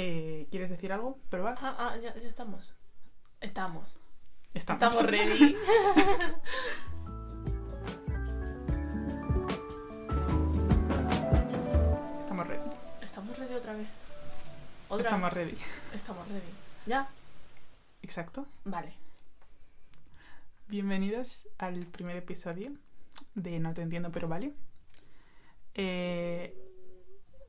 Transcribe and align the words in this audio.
Eh, 0.00 0.46
¿Quieres 0.52 0.70
decir 0.70 0.92
algo? 0.92 1.18
¿Probar? 1.28 1.58
Ah, 1.60 1.74
ah, 1.76 1.96
ya, 1.96 2.14
ya 2.14 2.28
estamos. 2.28 2.72
Estamos. 3.40 3.98
Estamos. 4.54 4.78
Estamos 4.78 5.02
ready. 5.10 5.56
Estamos 12.20 12.46
ready. 12.46 12.70
Estamos 13.02 13.38
ready 13.40 13.54
otra 13.54 13.72
vez. 13.72 14.04
¿Otra? 14.88 15.02
Estamos 15.02 15.32
ready. 15.32 15.58
Estamos 15.92 16.28
ready. 16.28 16.52
¿Ya? 16.86 17.08
Exacto. 18.00 18.46
Vale. 18.64 18.94
Bienvenidos 20.68 21.48
al 21.58 21.86
primer 21.86 22.16
episodio 22.16 22.70
de 23.34 23.58
No 23.58 23.74
te 23.74 23.82
entiendo, 23.82 24.12
pero 24.12 24.28
vale. 24.28 24.52
Eh, 25.74 26.67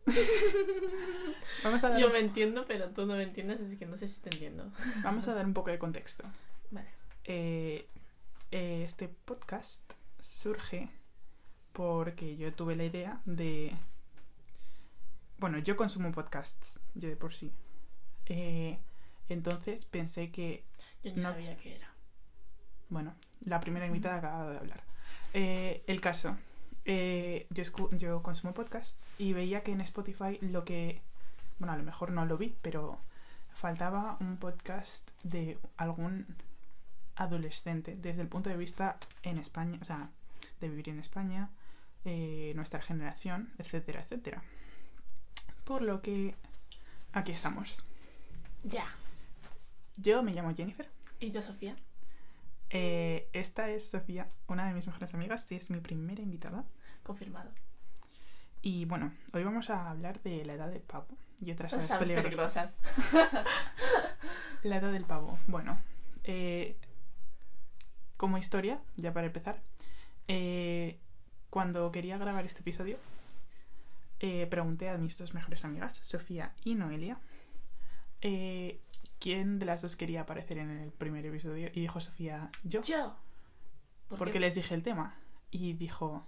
Vamos 1.63 1.84
a 1.84 1.89
dar, 1.89 1.99
Yo 1.99 2.09
me 2.09 2.20
entiendo, 2.20 2.66
pero 2.68 2.89
tú 2.89 3.05
no 3.05 3.16
me 3.16 3.23
entiendes, 3.23 3.62
así 3.62 3.77
que 3.77 3.85
no 3.85 3.95
sé 3.95 4.07
si 4.07 4.21
te 4.21 4.30
entiendo. 4.30 4.71
vamos 5.03 5.27
a 5.27 5.34
dar 5.34 5.45
un 5.45 5.53
poco 5.53 5.70
de 5.71 5.80
contexto. 5.80 6.23
Vale. 6.71 6.88
Eh, 7.26 7.88
eh, 8.52 8.84
este 8.85 9.07
podcast 9.09 9.81
surge 10.20 10.90
porque 11.73 12.35
yo 12.38 12.54
tuve 12.54 12.76
la 12.76 12.85
idea 12.85 13.21
de... 13.26 13.76
Bueno, 15.38 15.57
yo 15.59 15.76
consumo 15.77 16.12
podcasts, 16.12 16.81
yo 16.95 17.07
de 17.09 17.16
por 17.16 17.34
sí. 17.34 17.52
Eh, 18.26 18.77
entonces 19.29 19.85
pensé 19.85 20.31
que, 20.31 20.66
Yo 21.04 21.16
No. 21.16 21.21
sabía 21.21 21.55
qué 21.57 21.76
era. 21.76 21.93
bueno, 22.90 23.16
la 23.45 23.59
primera 23.59 23.85
invitada 23.85 24.18
acaba 24.18 24.49
de 24.52 24.57
hablar. 24.57 24.84
Eh, 25.34 25.84
el 25.88 26.02
caso, 26.02 26.35
eh, 26.91 27.45
yo, 27.52 27.63
yo 27.91 28.23
consumo 28.23 28.55
podcasts 28.55 29.13
y 29.20 29.34
veía 29.34 29.61
que 29.61 29.71
en 29.71 29.81
Spotify 29.81 30.39
lo 30.41 30.66
que, 30.66 31.03
bueno, 31.59 31.73
a 31.73 31.77
lo 31.77 31.84
mejor 31.84 32.12
no 32.12 32.25
lo 32.25 32.35
vi, 32.35 32.57
pero 32.63 32.98
faltaba 33.53 34.17
un 34.20 34.38
podcast 34.38 35.07
de 35.21 35.59
algún 35.77 36.26
adolescente 37.15 37.96
desde 37.96 38.23
el 38.23 38.27
punto 38.27 38.49
de 38.49 38.57
vista 38.57 38.98
en 39.21 39.37
España, 39.37 39.77
o 39.79 39.85
sea, 39.85 40.09
de 40.62 40.70
vivir 40.70 40.90
en 40.90 40.98
España, 40.98 41.51
eh, 42.05 42.54
nuestra 42.55 42.81
generación, 42.81 43.51
etcétera, 43.59 44.01
etcétera. 44.01 44.41
Por 45.65 45.84
lo 45.84 46.01
que 46.01 46.34
aquí 47.13 47.34
estamos. 47.34 47.85
Ya. 48.63 48.87
Yo 49.96 50.24
me 50.24 50.34
llamo 50.34 50.55
Jennifer. 50.55 50.90
¿Y 51.20 51.29
yo, 51.29 51.43
Sofía? 51.43 51.76
Eh, 52.71 53.29
esta 53.34 53.70
es 53.70 53.91
Sofía, 53.91 54.27
una 54.48 54.68
de 54.68 54.74
mis 54.74 54.87
mejores 54.87 55.13
amigas 55.13 55.51
y 55.51 55.55
es 55.55 55.70
mi 55.70 55.81
primera 55.81 56.24
invitada. 56.24 56.65
Confirmado. 57.10 57.49
Y 58.62 58.85
bueno, 58.85 59.12
hoy 59.34 59.43
vamos 59.43 59.71
a 59.71 59.90
hablar 59.90 60.21
de 60.21 60.46
la 60.46 60.54
edad 60.54 60.70
del 60.70 60.84
pavo 60.84 61.07
y 61.41 61.49
otras 61.49 61.74
aves 61.74 61.90
peligrosas. 61.96 62.79
peligrosas. 62.84 63.46
La 64.63 64.78
edad 64.78 64.91
del 64.91 65.06
pavo. 65.06 65.40
Bueno, 65.47 65.81
eh, 66.24 66.78
como 68.16 68.38
historia, 68.38 68.80
ya 68.96 69.12
para 69.12 69.25
empezar, 69.25 69.59
eh, 70.28 71.00
cuando 71.50 71.91
quería 71.91 72.19
grabar 72.19 72.46
este 72.46 72.59
episodio, 72.59 73.00
eh, 74.19 74.46
pregunté 74.46 74.90
a 74.90 74.97
mis 75.00 75.18
dos 75.18 75.34
mejores 75.34 75.66
amigas, 75.66 75.97
Sofía 76.03 76.53
y 76.63 76.75
Noelia, 76.75 77.18
quién 79.19 79.57
de 79.57 79.66
las 79.66 79.81
dos 79.81 79.96
quería 79.96 80.22
aparecer 80.22 80.59
en 80.59 80.69
el 80.69 80.91
primer 80.91 81.25
episodio. 81.25 81.72
Y 81.74 81.81
dijo 81.81 82.00
Sofía, 82.02 82.52
yo, 82.63 82.84
Yo. 82.84 83.18
¿Por 84.09 84.19
porque 84.19 84.34
qué? 84.34 84.41
les 84.41 84.53
dije 84.53 84.75
el 84.75 84.84
tema. 84.84 85.16
Y 85.50 85.74
dijo, 85.74 86.28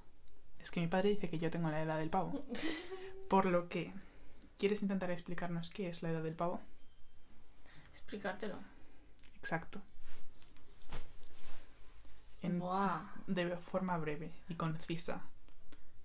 es 0.62 0.72
que 0.72 0.80
mi 0.80 0.88
padre 0.88 1.10
dice 1.10 1.30
que 1.30 1.40
yo 1.40 1.50
tengo 1.50 1.70
la 1.70 1.82
edad 1.82 1.98
del 1.98 2.10
pavo. 2.10 2.44
Por 3.30 3.46
lo 3.46 3.70
que, 3.70 3.94
¿quieres 4.58 4.82
intentar 4.82 5.10
explicarnos 5.12 5.70
qué 5.70 5.90
es 5.90 6.04
la 6.04 6.12
edad 6.12 6.24
del 6.24 6.36
pavo? 6.36 6.62
Explicártelo. 7.92 8.56
Exacto. 9.38 9.82
En- 12.42 12.60
Buah. 12.60 13.02
de 13.28 13.56
forma 13.58 13.98
breve 13.98 14.32
y 14.50 14.56
concisa. 14.56 15.22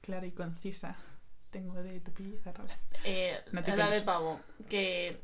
Clara 0.03 0.27
y 0.27 0.33
concisa. 0.33 0.97
Tengo 1.51 1.83
de 1.83 2.01
tu 2.01 2.13
cerrada. 2.43 2.77
Eh, 3.05 3.41
No 3.53 3.63
te 3.63 3.71
la 3.77 3.85
edad 3.87 3.91
del 3.93 4.05
pavo. 4.05 4.41
Que 4.69 5.23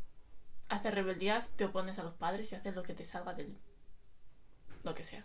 haces 0.68 0.94
rebeldías, 0.94 1.50
te 1.50 1.66
opones 1.66 1.98
a 1.98 2.02
los 2.04 2.14
padres 2.14 2.50
y 2.52 2.54
haces 2.54 2.74
lo 2.74 2.82
que 2.82 2.94
te 2.94 3.04
salga 3.04 3.34
del... 3.34 3.58
Lo 4.82 4.94
que 4.94 5.02
sea. 5.02 5.24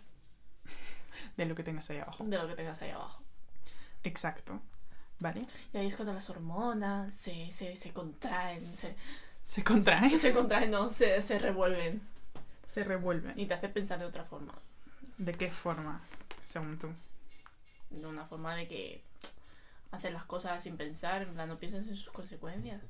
De 1.36 1.46
lo 1.46 1.54
que 1.54 1.64
tengas 1.64 1.88
ahí 1.90 1.98
abajo. 1.98 2.24
De 2.24 2.36
lo 2.38 2.46
que 2.46 2.54
tengas 2.54 2.80
ahí 2.82 2.90
abajo. 2.90 3.22
Exacto. 4.04 4.60
¿Vale? 5.20 5.46
Y 5.72 5.78
ahí 5.78 5.86
es 5.86 5.96
cuando 5.96 6.14
las 6.14 6.30
hormonas 6.30 7.12
se, 7.12 7.50
se, 7.50 7.74
se 7.76 7.92
contraen. 7.92 8.76
Se, 8.76 8.94
Se 9.42 9.64
contrae. 9.64 10.16
se 10.16 10.32
contraen, 10.32 10.70
no, 10.70 10.90
se, 10.90 11.20
se 11.22 11.38
revuelven. 11.38 12.00
Se 12.66 12.84
revuelve. 12.84 13.32
Y 13.36 13.46
te 13.46 13.54
hace 13.54 13.68
pensar 13.68 13.98
de 13.98 14.04
otra 14.04 14.24
forma. 14.24 14.54
¿De 15.16 15.32
qué 15.34 15.50
forma? 15.50 16.00
Según 16.44 16.78
tú. 16.78 16.88
De 17.90 18.06
una 18.06 18.26
forma 18.26 18.54
de 18.54 18.68
que 18.68 19.02
haces 19.90 20.12
las 20.12 20.24
cosas 20.24 20.62
sin 20.62 20.76
pensar, 20.76 21.22
en 21.22 21.34
plan, 21.34 21.48
no 21.48 21.58
piensas 21.58 21.88
en 21.88 21.96
sus 21.96 22.10
consecuencias. 22.10 22.80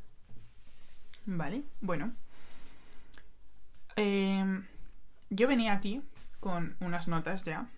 Vale. 1.24 1.62
Bueno. 1.80 2.12
Em, 3.96 4.66
yo 5.30 5.48
venía 5.48 5.72
aquí 5.72 6.02
con 6.40 6.76
unas 6.80 7.08
notas 7.08 7.42
ya 7.44 7.68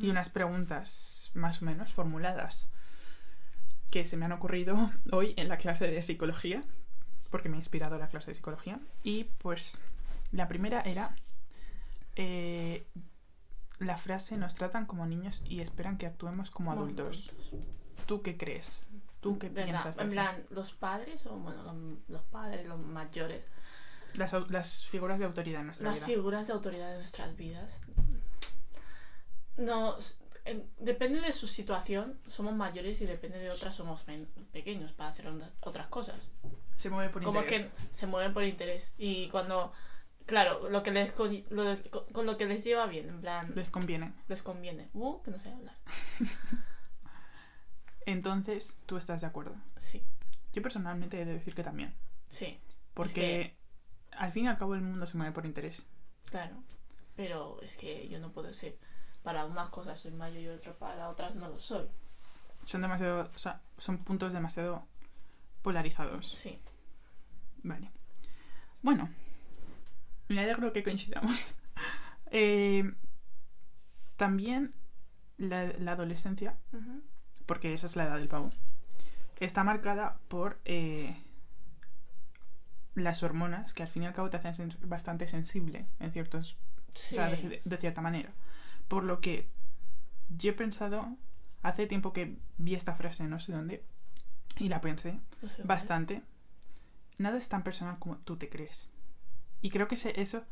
y 0.00 0.08
unas 0.10 0.28
preguntas 0.30 1.30
más 1.34 1.62
o 1.62 1.64
menos 1.64 1.92
formuladas 1.92 2.70
que 3.90 4.04
se 4.06 4.16
me 4.16 4.26
han 4.26 4.32
ocurrido 4.32 4.90
hoy 5.12 5.34
en 5.36 5.48
la 5.48 5.56
clase 5.56 5.86
de 5.88 6.02
psicología, 6.02 6.62
porque 7.30 7.48
me 7.48 7.56
ha 7.56 7.60
inspirado 7.60 7.98
la 7.98 8.08
clase 8.08 8.30
de 8.30 8.34
psicología. 8.34 8.80
Y 9.02 9.24
pues 9.24 9.78
la 10.32 10.46
primera 10.48 10.80
era 10.82 11.14
eh, 12.16 12.86
la 13.78 13.96
frase 13.96 14.36
nos 14.36 14.54
tratan 14.54 14.86
como 14.86 15.06
niños 15.06 15.42
y 15.46 15.60
esperan 15.60 15.98
que 15.98 16.06
actuemos 16.06 16.50
como 16.50 16.72
adultos. 16.72 17.34
¿Tú 18.06 18.22
qué 18.22 18.36
crees? 18.36 18.84
¿Tú 19.20 19.38
qué 19.38 19.48
¿Verdad? 19.48 19.64
piensas 19.64 19.96
de 19.96 20.02
En 20.02 20.08
eso? 20.08 20.14
plan, 20.14 20.44
los 20.50 20.72
padres, 20.72 21.26
o 21.26 21.36
bueno, 21.36 21.76
los, 22.08 22.22
padres, 22.22 22.66
los 22.66 22.78
mayores, 22.78 23.42
Las, 24.14 24.32
las 24.50 24.86
figuras 24.86 25.18
de 25.18 25.26
autoridad 25.26 25.60
en 25.60 25.66
nuestra 25.66 25.86
las 25.88 25.96
vida. 25.96 26.06
figuras 26.06 26.46
de 26.46 26.52
autoridad 26.52 26.90
de 26.90 26.96
nuestras 26.98 27.36
vidas. 27.36 27.80
No, 29.58 29.96
depende 30.78 31.20
de 31.20 31.32
su 31.34 31.46
situación, 31.46 32.18
somos 32.28 32.54
mayores 32.54 33.00
y 33.02 33.06
depende 33.06 33.38
de 33.38 33.50
otras 33.50 33.76
somos 33.76 34.04
pequeños 34.52 34.92
para 34.92 35.10
hacer 35.10 35.30
otras 35.60 35.88
cosas. 35.88 36.16
Se 36.76 36.88
mueve 36.90 37.12
por 37.12 37.22
Como 37.22 37.40
interés. 37.40 37.66
que 37.66 37.94
se 37.94 38.06
mueven 38.06 38.32
por 38.32 38.44
interés 38.44 38.94
y 38.96 39.28
cuando, 39.28 39.72
claro, 40.26 40.70
lo 40.70 40.82
que 40.82 40.90
les 40.92 41.12
co- 41.12 41.28
lo- 41.50 41.76
con, 41.90 42.06
con 42.12 42.24
lo 42.24 42.38
que 42.38 42.46
les 42.46 42.64
lleva 42.64 42.86
bien, 42.86 43.08
en 43.08 43.20
plan, 43.20 43.52
Les 43.54 43.70
conviene. 43.70 44.14
les 44.28 44.42
conviene. 44.42 44.88
Uh, 44.94 45.20
que 45.22 45.30
no 45.32 45.38
sé 45.38 45.50
hablar. 45.52 45.76
Entonces, 48.06 48.78
¿tú 48.86 48.96
estás 48.96 49.20
de 49.20 49.26
acuerdo? 49.26 49.54
Sí, 49.76 50.02
Yo 50.52 50.62
personalmente 50.62 51.20
he 51.20 51.24
de 51.24 51.34
decir 51.34 51.54
que 51.54 51.62
también. 51.62 51.94
sí, 52.28 52.58
Porque 52.94 53.56
al 54.12 54.32
fin 54.32 54.44
y 54.46 54.48
al 54.48 54.56
cabo 54.58 54.74
el 54.74 54.80
mundo 54.80 55.06
se 55.06 55.16
mueve 55.16 55.32
por 55.32 55.46
interés. 55.46 55.86
claro. 56.26 56.62
Pero 57.16 57.60
es 57.62 57.76
que 57.76 58.08
yo 58.08 58.20
no 58.20 58.30
puedo 58.30 58.52
ser. 58.52 58.78
Para 59.22 59.44
unas 59.44 59.68
cosas 59.70 59.98
soy 60.00 60.12
mayor 60.12 60.40
y 60.40 60.48
otras 60.48 60.76
para 60.76 61.08
otras 61.08 61.34
no 61.34 61.48
lo 61.48 61.58
soy. 61.58 61.86
Son 62.64 62.82
demasiado. 62.82 63.30
o 63.34 63.38
sea, 63.38 63.60
son 63.78 63.98
puntos 63.98 64.32
demasiado 64.32 64.86
polarizados. 65.62 66.28
Sí. 66.28 66.58
Vale. 67.62 67.90
Bueno. 68.82 69.10
Me 70.28 70.40
alegro 70.40 70.72
que 70.72 70.82
coincidamos. 70.82 71.54
Eh, 72.30 72.84
también 74.18 74.74
la, 75.38 75.64
la 75.78 75.92
adolescencia, 75.92 76.58
porque 77.46 77.72
esa 77.72 77.86
es 77.86 77.96
la 77.96 78.04
edad 78.04 78.18
del 78.18 78.28
pavo, 78.28 78.50
está 79.40 79.64
marcada 79.64 80.18
por 80.28 80.58
eh, 80.66 81.16
las 82.94 83.22
hormonas 83.22 83.72
que 83.72 83.82
al 83.82 83.88
fin 83.88 84.02
y 84.02 84.06
al 84.06 84.12
cabo 84.12 84.28
te 84.28 84.36
hacen 84.36 84.54
ser 84.54 84.76
bastante 84.86 85.26
sensible 85.26 85.86
en 86.00 86.12
ciertos 86.12 86.58
Sí. 86.94 87.14
O 87.14 87.16
sea, 87.16 87.30
de, 87.30 87.62
de 87.64 87.76
cierta 87.76 88.00
manera. 88.00 88.32
Por 88.88 89.04
lo 89.04 89.20
que 89.20 89.48
yo 90.28 90.50
he 90.50 90.54
pensado, 90.54 91.08
hace 91.62 91.86
tiempo 91.86 92.12
que 92.12 92.36
vi 92.58 92.74
esta 92.74 92.94
frase, 92.94 93.24
no 93.24 93.40
sé 93.40 93.52
dónde, 93.52 93.84
y 94.58 94.68
la 94.68 94.80
pensé 94.80 95.12
No 95.42 95.48
sé 95.48 95.56
dónde. 95.58 95.62
bastante. 95.64 96.22
Nada 97.18 97.36
es 97.38 97.48
tan 97.48 97.62
personal 97.64 97.98
como 97.98 98.16
tú 98.18 98.36
te 98.36 98.48
crees. 98.48 98.90
Y 99.60 99.70
creo 99.70 99.88
que 99.88 99.96
se- 99.96 100.20
eso... 100.20 100.44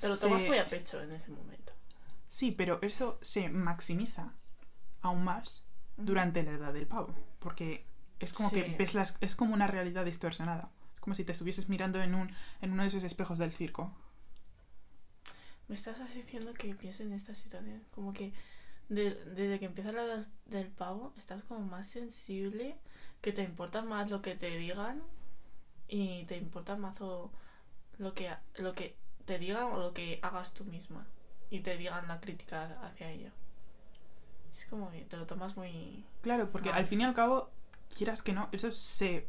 Te 0.00 0.08
lo 0.08 0.14
se- 0.14 0.26
tomas 0.26 0.42
muy 0.44 0.58
a 0.58 0.66
pecho 0.68 1.00
en 1.02 1.12
ese 1.12 1.30
momento. 1.30 1.72
Sí, 2.28 2.50
pero 2.52 2.78
eso 2.82 3.18
se 3.22 3.48
maximiza 3.48 4.32
aún 5.02 5.24
más 5.24 5.64
durante 5.96 6.42
la 6.42 6.52
edad 6.52 6.72
del 6.72 6.86
pavo. 6.86 7.14
Porque 7.38 7.86
es 8.18 8.32
como 8.32 8.50
que 8.50 8.64
Sí. 8.64 8.74
ves 8.78 8.94
las... 8.94 9.16
Es 9.20 9.36
como 9.36 9.54
una 9.54 9.66
realidad 9.66 10.04
distorsionada. 10.04 10.70
Es 10.94 11.00
como 11.00 11.14
si 11.14 11.24
te 11.24 11.32
estuvieses 11.32 11.68
mirando 11.68 12.00
en, 12.02 12.14
un, 12.14 12.34
en 12.60 12.72
uno 12.72 12.82
de 12.82 12.88
esos 12.88 13.04
espejos 13.04 13.38
del 13.38 13.52
circo. 13.52 13.92
Me 15.70 15.76
estás 15.76 15.96
diciendo 16.14 16.52
que 16.52 16.74
pienses 16.74 17.06
en 17.06 17.12
esta 17.12 17.32
situación. 17.34 17.80
Como 17.94 18.12
que 18.12 18.32
de- 18.88 19.14
desde 19.14 19.60
que 19.60 19.66
empieza 19.66 19.92
la 19.92 20.02
edad 20.02 20.26
del 20.46 20.66
pavo, 20.66 21.12
estás 21.16 21.44
como 21.44 21.60
más 21.60 21.86
sensible, 21.86 22.76
que 23.20 23.32
te 23.32 23.42
importa 23.44 23.80
más 23.82 24.10
lo 24.10 24.20
que 24.20 24.34
te 24.34 24.50
digan 24.58 25.00
y 25.86 26.24
te 26.24 26.36
importa 26.36 26.76
mazo 26.76 27.30
lo 27.98 28.14
que, 28.14 28.34
lo 28.56 28.72
que 28.72 28.96
te 29.26 29.38
digan 29.38 29.64
o 29.64 29.78
lo 29.78 29.94
que 29.94 30.18
hagas 30.22 30.54
tú 30.54 30.64
misma 30.64 31.06
y 31.50 31.60
te 31.60 31.76
digan 31.76 32.08
la 32.08 32.20
crítica 32.20 32.76
hacia 32.82 33.10
ello. 33.12 33.30
Es 34.52 34.64
como 34.64 34.90
que 34.90 35.02
te 35.02 35.16
lo 35.16 35.26
tomas 35.26 35.56
muy... 35.56 36.04
Claro, 36.22 36.50
porque 36.50 36.70
Vale. 36.70 36.80
al 36.80 36.86
fin 36.88 37.00
y 37.02 37.04
al 37.04 37.14
cabo, 37.14 37.48
quieras 37.96 38.22
que 38.22 38.32
no, 38.32 38.48
eso 38.50 38.72
se, 38.72 39.28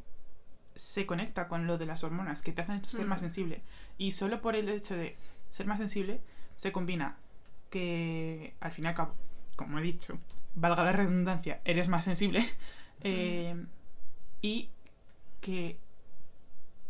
se 0.74 1.06
conecta 1.06 1.48
con 1.48 1.68
lo 1.68 1.78
de 1.78 1.86
las 1.86 2.04
hormonas, 2.04 2.42
que 2.42 2.52
te 2.52 2.64
hacen 2.64 2.84
ser 2.84 3.06
Mm. 3.06 3.10
más 3.10 3.22
sensible. 3.22 3.62
Y 4.00 4.14
solo 4.14 4.42
por 4.42 4.56
el 4.56 4.68
hecho 4.70 4.96
de 4.96 5.16
ser 5.52 5.68
más 5.68 5.78
sensible, 5.80 6.22
se 6.56 6.72
combina 6.72 7.18
que, 7.70 8.56
al 8.60 8.72
fin 8.72 8.86
y 8.86 8.88
al 8.88 8.96
cabo, 8.96 9.16
como 9.56 9.78
he 9.80 9.82
dicho, 9.82 10.18
valga 10.56 10.84
la 10.84 10.92
redundancia, 10.92 11.62
eres 11.66 11.88
más 11.88 12.04
sensible. 12.04 12.44
eh, 13.02 13.56
y 14.42 14.70
que 15.40 15.78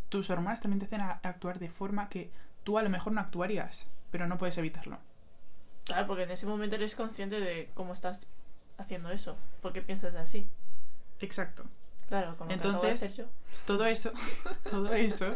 tus 0.09 0.29
hormonas 0.29 0.61
también 0.61 0.79
te 0.79 0.85
hacen 0.85 1.01
actuar 1.01 1.59
de 1.59 1.69
forma 1.69 2.09
que 2.09 2.31
tú 2.63 2.77
a 2.77 2.83
lo 2.83 2.89
mejor 2.89 3.13
no 3.13 3.21
actuarías, 3.21 3.87
pero 4.11 4.27
no 4.27 4.37
puedes 4.37 4.57
evitarlo. 4.57 4.99
Claro, 5.85 6.07
porque 6.07 6.23
en 6.23 6.31
ese 6.31 6.45
momento 6.45 6.75
eres 6.75 6.95
consciente 6.95 7.39
de 7.39 7.69
cómo 7.73 7.93
estás 7.93 8.27
haciendo 8.77 9.09
eso, 9.11 9.37
porque 9.61 9.81
piensas 9.81 10.15
así. 10.15 10.47
Exacto. 11.19 11.65
Claro, 12.07 12.35
como 12.37 12.49
que 12.49 12.55
acabo 12.55 12.73
de 12.73 12.77
Entonces- 12.89 13.03
hacer 13.11 13.25
yo. 13.25 13.31
todo 13.65 13.85
eso, 13.85 14.11
todo 14.69 14.93
eso 14.93 15.35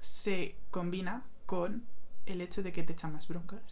se 0.00 0.56
combina 0.70 1.22
con 1.46 1.84
el 2.26 2.40
hecho 2.40 2.62
de 2.62 2.72
que 2.72 2.82
te 2.82 2.92
echan 2.92 3.12
más 3.12 3.28
broncas. 3.28 3.62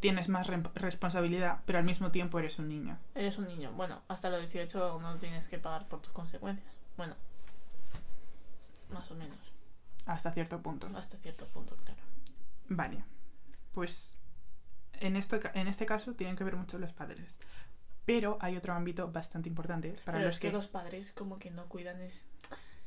Tienes 0.00 0.28
más 0.28 0.48
re- 0.48 0.62
responsabilidad, 0.74 1.60
pero 1.64 1.78
al 1.78 1.84
mismo 1.84 2.10
tiempo 2.10 2.38
eres 2.38 2.58
un 2.58 2.68
niño. 2.68 2.98
Eres 3.14 3.38
un 3.38 3.46
niño. 3.46 3.72
Bueno, 3.72 4.02
hasta 4.08 4.30
los 4.30 4.40
18 4.40 4.98
no 5.00 5.16
tienes 5.18 5.48
que 5.48 5.58
pagar 5.58 5.86
por 5.88 6.02
tus 6.02 6.12
consecuencias. 6.12 6.80
Bueno, 6.96 7.14
más 8.90 9.10
o 9.10 9.14
menos. 9.14 9.38
Hasta 10.06 10.32
cierto 10.32 10.60
punto. 10.60 10.88
Hasta 10.94 11.16
cierto 11.18 11.46
punto, 11.48 11.76
claro. 11.76 12.00
Vale. 12.68 13.04
Pues 13.72 14.18
en, 14.94 15.16
esto, 15.16 15.38
en 15.54 15.68
este 15.68 15.86
caso 15.86 16.14
tienen 16.14 16.36
que 16.36 16.44
ver 16.44 16.56
mucho 16.56 16.78
los 16.78 16.92
padres. 16.92 17.38
Pero 18.04 18.36
hay 18.40 18.56
otro 18.56 18.74
ámbito 18.74 19.10
bastante 19.12 19.48
importante 19.48 19.92
para 20.04 20.18
Pero 20.18 20.26
los 20.26 20.36
es 20.36 20.40
que 20.40 20.48
que... 20.48 20.52
los 20.52 20.66
padres 20.66 21.12
como 21.12 21.38
que 21.38 21.50
no 21.52 21.66
cuidan 21.66 22.00
es- 22.02 22.26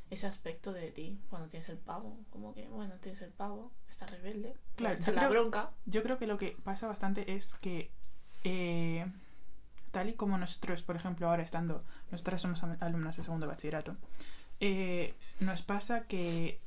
ese 0.09 0.27
aspecto 0.27 0.71
de 0.71 0.91
ti 0.91 1.19
cuando 1.29 1.47
tienes 1.47 1.67
el 1.69 1.77
pavo. 1.77 2.17
Como 2.29 2.53
que, 2.53 2.67
bueno, 2.67 2.93
tienes 3.01 3.21
el 3.21 3.31
pavo, 3.31 3.71
está 3.89 4.05
rebelde, 4.05 4.55
Claro, 4.75 4.95
echa 4.95 5.07
yo 5.07 5.13
la 5.13 5.21
creo- 5.27 5.31
bronca. 5.31 5.71
Yo 5.85 6.03
creo 6.03 6.17
que 6.17 6.27
lo 6.27 6.37
que 6.37 6.55
pasa 6.63 6.87
bastante 6.87 7.33
es 7.35 7.55
que, 7.55 7.89
eh, 8.43 9.05
tal 9.91 10.09
y 10.09 10.13
como 10.13 10.37
nosotros, 10.37 10.83
por 10.83 10.95
ejemplo, 10.95 11.27
ahora 11.29 11.43
estando, 11.43 11.83
nosotras 12.11 12.41
somos 12.41 12.61
alumnas 12.63 13.17
de 13.17 13.23
segundo 13.23 13.47
bachillerato, 13.47 13.95
eh, 14.59 15.13
nos 15.39 15.61
pasa 15.63 16.07
que 16.07 16.59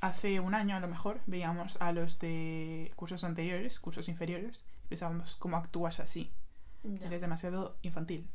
hace 0.00 0.40
un 0.40 0.54
año 0.54 0.74
a 0.76 0.80
lo 0.80 0.88
mejor 0.88 1.20
veíamos 1.26 1.80
a 1.80 1.92
los 1.92 2.18
de 2.18 2.92
cursos 2.96 3.22
anteriores, 3.22 3.78
cursos 3.78 4.08
inferiores, 4.08 4.64
y 4.84 4.88
pensábamos, 4.88 5.36
¿cómo 5.36 5.56
actúas 5.56 6.00
así? 6.00 6.30
Ya. 6.82 7.06
Eres 7.06 7.20
demasiado 7.20 7.76
infantil. 7.82 8.26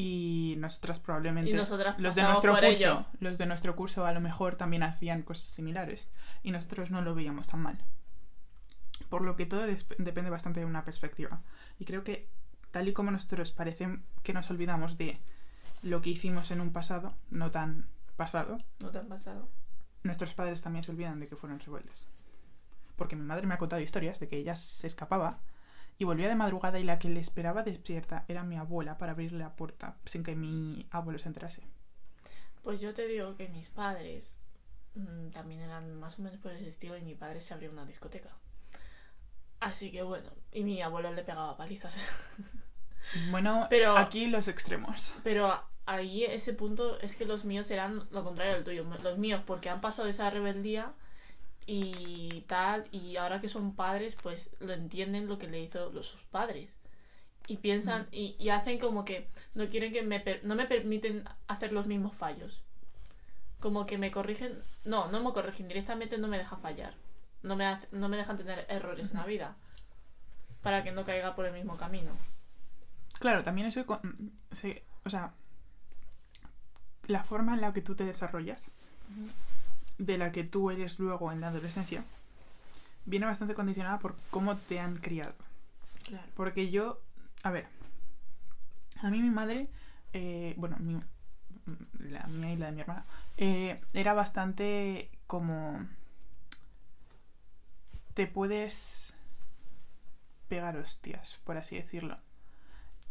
Y 0.00 0.54
nosotras 0.58 1.00
probablemente... 1.00 1.50
Y 1.50 1.54
nosotras 1.54 1.98
los 1.98 2.14
de 2.14 2.22
nuestro 2.22 2.52
curso, 2.52 2.68
ello. 2.68 3.06
los 3.18 3.36
de 3.36 3.46
nuestro 3.46 3.74
curso 3.74 4.06
a 4.06 4.12
lo 4.12 4.20
mejor 4.20 4.54
también 4.54 4.84
hacían 4.84 5.22
cosas 5.22 5.46
similares 5.46 6.08
y 6.44 6.52
nosotros 6.52 6.92
no 6.92 7.02
lo 7.02 7.16
veíamos 7.16 7.48
tan 7.48 7.62
mal. 7.62 7.78
Por 9.08 9.22
lo 9.22 9.34
que 9.34 9.44
todo 9.44 9.62
depende 9.66 10.30
bastante 10.30 10.60
de 10.60 10.66
una 10.66 10.84
perspectiva. 10.84 11.42
Y 11.80 11.84
creo 11.84 12.04
que 12.04 12.30
tal 12.70 12.86
y 12.86 12.92
como 12.92 13.10
nosotros 13.10 13.50
parece 13.50 13.98
que 14.22 14.32
nos 14.32 14.48
olvidamos 14.50 14.98
de 14.98 15.18
lo 15.82 16.00
que 16.00 16.10
hicimos 16.10 16.52
en 16.52 16.60
un 16.60 16.72
pasado, 16.72 17.16
no 17.30 17.50
tan 17.50 17.88
pasado, 18.16 18.58
¿No 18.78 18.90
te 18.90 18.98
han 18.98 19.08
pasado? 19.08 19.48
nuestros 20.04 20.32
padres 20.32 20.62
también 20.62 20.84
se 20.84 20.92
olvidan 20.92 21.18
de 21.18 21.26
que 21.26 21.34
fueron 21.34 21.58
rebeldes. 21.58 22.06
Porque 22.94 23.16
mi 23.16 23.24
madre 23.24 23.48
me 23.48 23.54
ha 23.54 23.58
contado 23.58 23.82
historias 23.82 24.20
de 24.20 24.28
que 24.28 24.36
ella 24.36 24.54
se 24.54 24.86
escapaba 24.86 25.40
y 25.98 26.04
volvía 26.04 26.28
de 26.28 26.34
madrugada 26.36 26.78
y 26.78 26.84
la 26.84 26.98
que 26.98 27.08
le 27.08 27.20
esperaba 27.20 27.62
despierta 27.64 28.24
era 28.28 28.44
mi 28.44 28.56
abuela 28.56 28.98
para 28.98 29.12
abrirle 29.12 29.38
la 29.38 29.56
puerta 29.56 29.96
sin 30.04 30.22
que 30.22 30.36
mi 30.36 30.86
abuelo 30.90 31.18
se 31.18 31.28
enterase. 31.28 31.62
Pues 32.62 32.80
yo 32.80 32.94
te 32.94 33.06
digo 33.06 33.36
que 33.36 33.48
mis 33.48 33.68
padres 33.68 34.36
mm, 34.94 35.30
también 35.30 35.60
eran 35.60 35.98
más 35.98 36.18
o 36.18 36.22
menos 36.22 36.38
por 36.38 36.52
ese 36.52 36.68
estilo 36.68 36.96
y 36.96 37.02
mi 37.02 37.14
padre 37.14 37.40
se 37.40 37.52
abrió 37.54 37.70
una 37.70 37.84
discoteca. 37.84 38.30
Así 39.60 39.90
que 39.90 40.02
bueno, 40.02 40.30
y 40.52 40.62
mi 40.62 40.80
abuelo 40.82 41.12
le 41.12 41.22
pegaba 41.24 41.56
palizas. 41.56 41.94
Bueno, 43.30 43.66
Pero- 43.70 43.96
aquí 43.96 44.26
los 44.26 44.48
extremos. 44.48 45.14
Pero 45.24 45.58
ahí 45.86 46.24
ese 46.24 46.52
punto 46.52 47.00
es 47.00 47.16
que 47.16 47.24
los 47.24 47.46
míos 47.46 47.70
eran 47.70 48.06
lo 48.10 48.22
contrario 48.22 48.52
del 48.52 48.64
tuyo. 48.64 48.84
Los 49.02 49.16
míos 49.16 49.42
porque 49.46 49.70
han 49.70 49.80
pasado 49.80 50.08
esa 50.08 50.28
rebeldía 50.28 50.92
y 51.70 52.44
tal, 52.48 52.88
y 52.92 53.16
ahora 53.16 53.40
que 53.40 53.48
son 53.48 53.74
padres, 53.74 54.16
pues 54.22 54.50
lo 54.58 54.72
entienden 54.72 55.28
lo 55.28 55.38
que 55.38 55.46
le 55.48 55.60
hizo 55.60 55.90
los, 55.92 56.06
sus 56.08 56.22
padres. 56.24 56.74
Y 57.46 57.58
piensan, 57.58 58.08
y, 58.10 58.36
y 58.38 58.48
hacen 58.48 58.78
como 58.78 59.04
que 59.04 59.28
no 59.54 59.68
quieren 59.68 59.92
que 59.92 60.02
me... 60.02 60.18
per- 60.20 60.44
no 60.44 60.54
me 60.54 60.66
permiten 60.66 61.24
hacer 61.46 61.72
los 61.72 61.86
mismos 61.86 62.14
fallos. 62.16 62.62
Como 63.60 63.86
que 63.86 63.98
me 63.98 64.10
corrigen... 64.10 64.58
No, 64.84 65.10
no 65.10 65.22
me 65.22 65.32
corrigen, 65.32 65.68
directamente 65.68 66.16
no 66.18 66.28
me 66.28 66.38
deja 66.38 66.56
fallar. 66.56 66.94
No 67.42 67.54
me, 67.54 67.66
hace- 67.66 67.88
no 67.92 68.08
me 68.08 68.16
dejan 68.16 68.36
tener 68.38 68.66
errores 68.68 69.10
en 69.10 69.18
la 69.18 69.26
vida. 69.26 69.56
Para 70.62 70.82
que 70.82 70.92
no 70.92 71.04
caiga 71.04 71.34
por 71.36 71.46
el 71.46 71.52
mismo 71.52 71.76
camino. 71.76 72.12
Claro, 73.18 73.42
también 73.42 73.66
eso, 73.66 73.84
se- 74.52 74.82
o 75.04 75.10
sea, 75.10 75.32
la 77.06 77.24
forma 77.24 77.54
en 77.54 77.60
la 77.60 77.72
que 77.72 77.82
tú 77.82 77.94
te 77.94 78.04
desarrollas, 78.04 78.70
de 79.98 80.18
la 80.18 80.32
que 80.32 80.44
tú 80.44 80.70
eres 80.70 80.98
luego 80.98 81.32
en 81.32 81.40
la 81.40 81.48
adolescencia, 81.48 82.04
viene 83.04 83.26
bastante 83.26 83.54
condicionada 83.54 83.98
por 83.98 84.16
cómo 84.30 84.56
te 84.56 84.80
han 84.80 84.96
criado. 84.96 85.34
Claro. 86.06 86.26
Porque 86.34 86.70
yo, 86.70 87.00
a 87.42 87.50
ver, 87.50 87.66
a 89.02 89.10
mí 89.10 89.20
mi 89.22 89.30
madre, 89.30 89.68
eh, 90.12 90.54
bueno, 90.56 90.76
mi- 90.80 91.02
la 91.98 92.24
mía 92.28 92.52
y 92.52 92.56
la 92.56 92.66
de 92.66 92.72
mi 92.72 92.80
hermana, 92.80 93.04
eh, 93.36 93.80
era 93.92 94.14
bastante 94.14 95.10
como... 95.26 95.86
Te 98.14 98.26
puedes 98.26 99.14
pegar 100.48 100.76
hostias, 100.76 101.38
por 101.44 101.56
así 101.56 101.76
decirlo. 101.76 102.18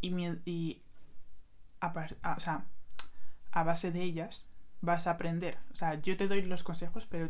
Y, 0.02 0.10
mien- 0.12 0.42
y 0.46 0.82
a, 1.80 1.94
par- 1.94 2.18
a- 2.24 2.34
o 2.34 2.40
sea, 2.40 2.66
a 3.52 3.64
base 3.64 3.92
de 3.92 4.02
ellas 4.04 4.48
vas 4.88 5.06
a 5.06 5.12
aprender. 5.12 5.60
O 5.72 5.76
sea, 5.76 5.96
yo 6.02 6.18
te 6.18 6.28
doy 6.28 6.42
los 6.42 6.64
consejos, 6.64 7.06
pero 7.06 7.30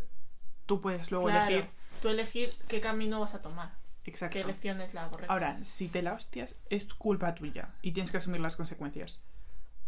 tú 0.66 0.80
puedes 0.80 1.12
luego 1.12 1.28
Claro, 1.28 1.46
elegir... 1.54 1.70
Tú 2.02 2.08
elegir 2.10 2.56
qué 2.70 2.80
camino 2.80 3.20
vas 3.20 3.34
a 3.34 3.42
tomar, 3.42 3.72
Exacto. 4.06 4.34
qué 4.34 4.42
elección 4.42 4.80
es 4.82 4.94
la 4.94 5.10
correcta. 5.10 5.34
Ahora, 5.34 5.60
si 5.66 5.88
te 5.90 6.02
la 6.04 6.14
hostias, 6.14 6.56
es 6.70 6.86
culpa 6.94 7.34
tuya 7.36 7.74
y 7.82 7.92
tienes 7.92 8.12
que 8.12 8.18
asumir 8.18 8.40
las 8.40 8.56
consecuencias. 8.56 9.20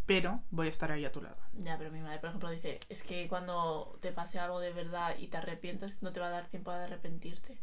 Pero 0.06 0.42
voy 0.50 0.66
a 0.66 0.70
estar 0.70 0.90
ahí 0.90 1.04
a 1.04 1.12
tu 1.12 1.22
lado. 1.22 1.36
Ya, 1.54 1.78
pero 1.78 1.92
mi 1.92 2.00
madre, 2.00 2.18
por 2.18 2.30
ejemplo, 2.30 2.50
dice, 2.50 2.80
es 2.88 3.04
que 3.04 3.28
cuando 3.28 3.96
te 4.02 4.10
pase 4.10 4.40
algo 4.40 4.58
de 4.58 4.72
verdad 4.72 5.14
y 5.18 5.28
te 5.28 5.36
arrepientas, 5.36 6.02
no 6.02 6.10
te 6.12 6.18
va 6.18 6.26
a 6.26 6.30
dar 6.30 6.48
tiempo 6.48 6.72
de 6.72 6.82
arrepentirte 6.84 7.60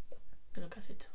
de 0.53 0.61
lo 0.61 0.69
que 0.69 0.79
has 0.79 0.89
hecho. 0.89 1.09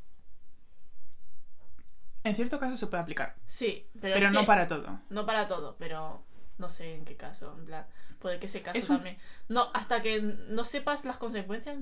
En 2.24 2.36
cierto 2.36 2.60
caso 2.60 2.76
se 2.76 2.86
puede 2.86 3.02
aplicar, 3.02 3.34
Sí, 3.46 3.88
pero, 4.00 4.14
pero 4.14 4.30
no 4.30 4.40
que- 4.40 4.46
para 4.46 4.68
todo. 4.68 5.00
no 5.10 5.26
para 5.26 5.48
todo, 5.48 5.76
pero 5.78 6.22
no 6.58 6.68
sé 6.68 6.94
en 6.94 7.04
qué 7.04 7.16
caso, 7.16 7.54
en 7.58 7.64
plan, 7.64 7.86
puede 8.18 8.38
que 8.38 8.46
ese 8.46 8.62
caso 8.62 8.78
Es 8.78 8.88
un- 8.90 8.96
también. 8.96 9.18
No, 9.48 9.70
hasta 9.74 10.02
que 10.02 10.20
no 10.22 10.64
sepas 10.64 11.04
las 11.04 11.16
consecuencias. 11.18 11.78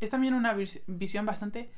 Es 0.00 0.10
también 0.10 0.34
una 0.34 0.52
vis- 0.52 0.82
visión 0.86 1.24
bastante 1.26 1.72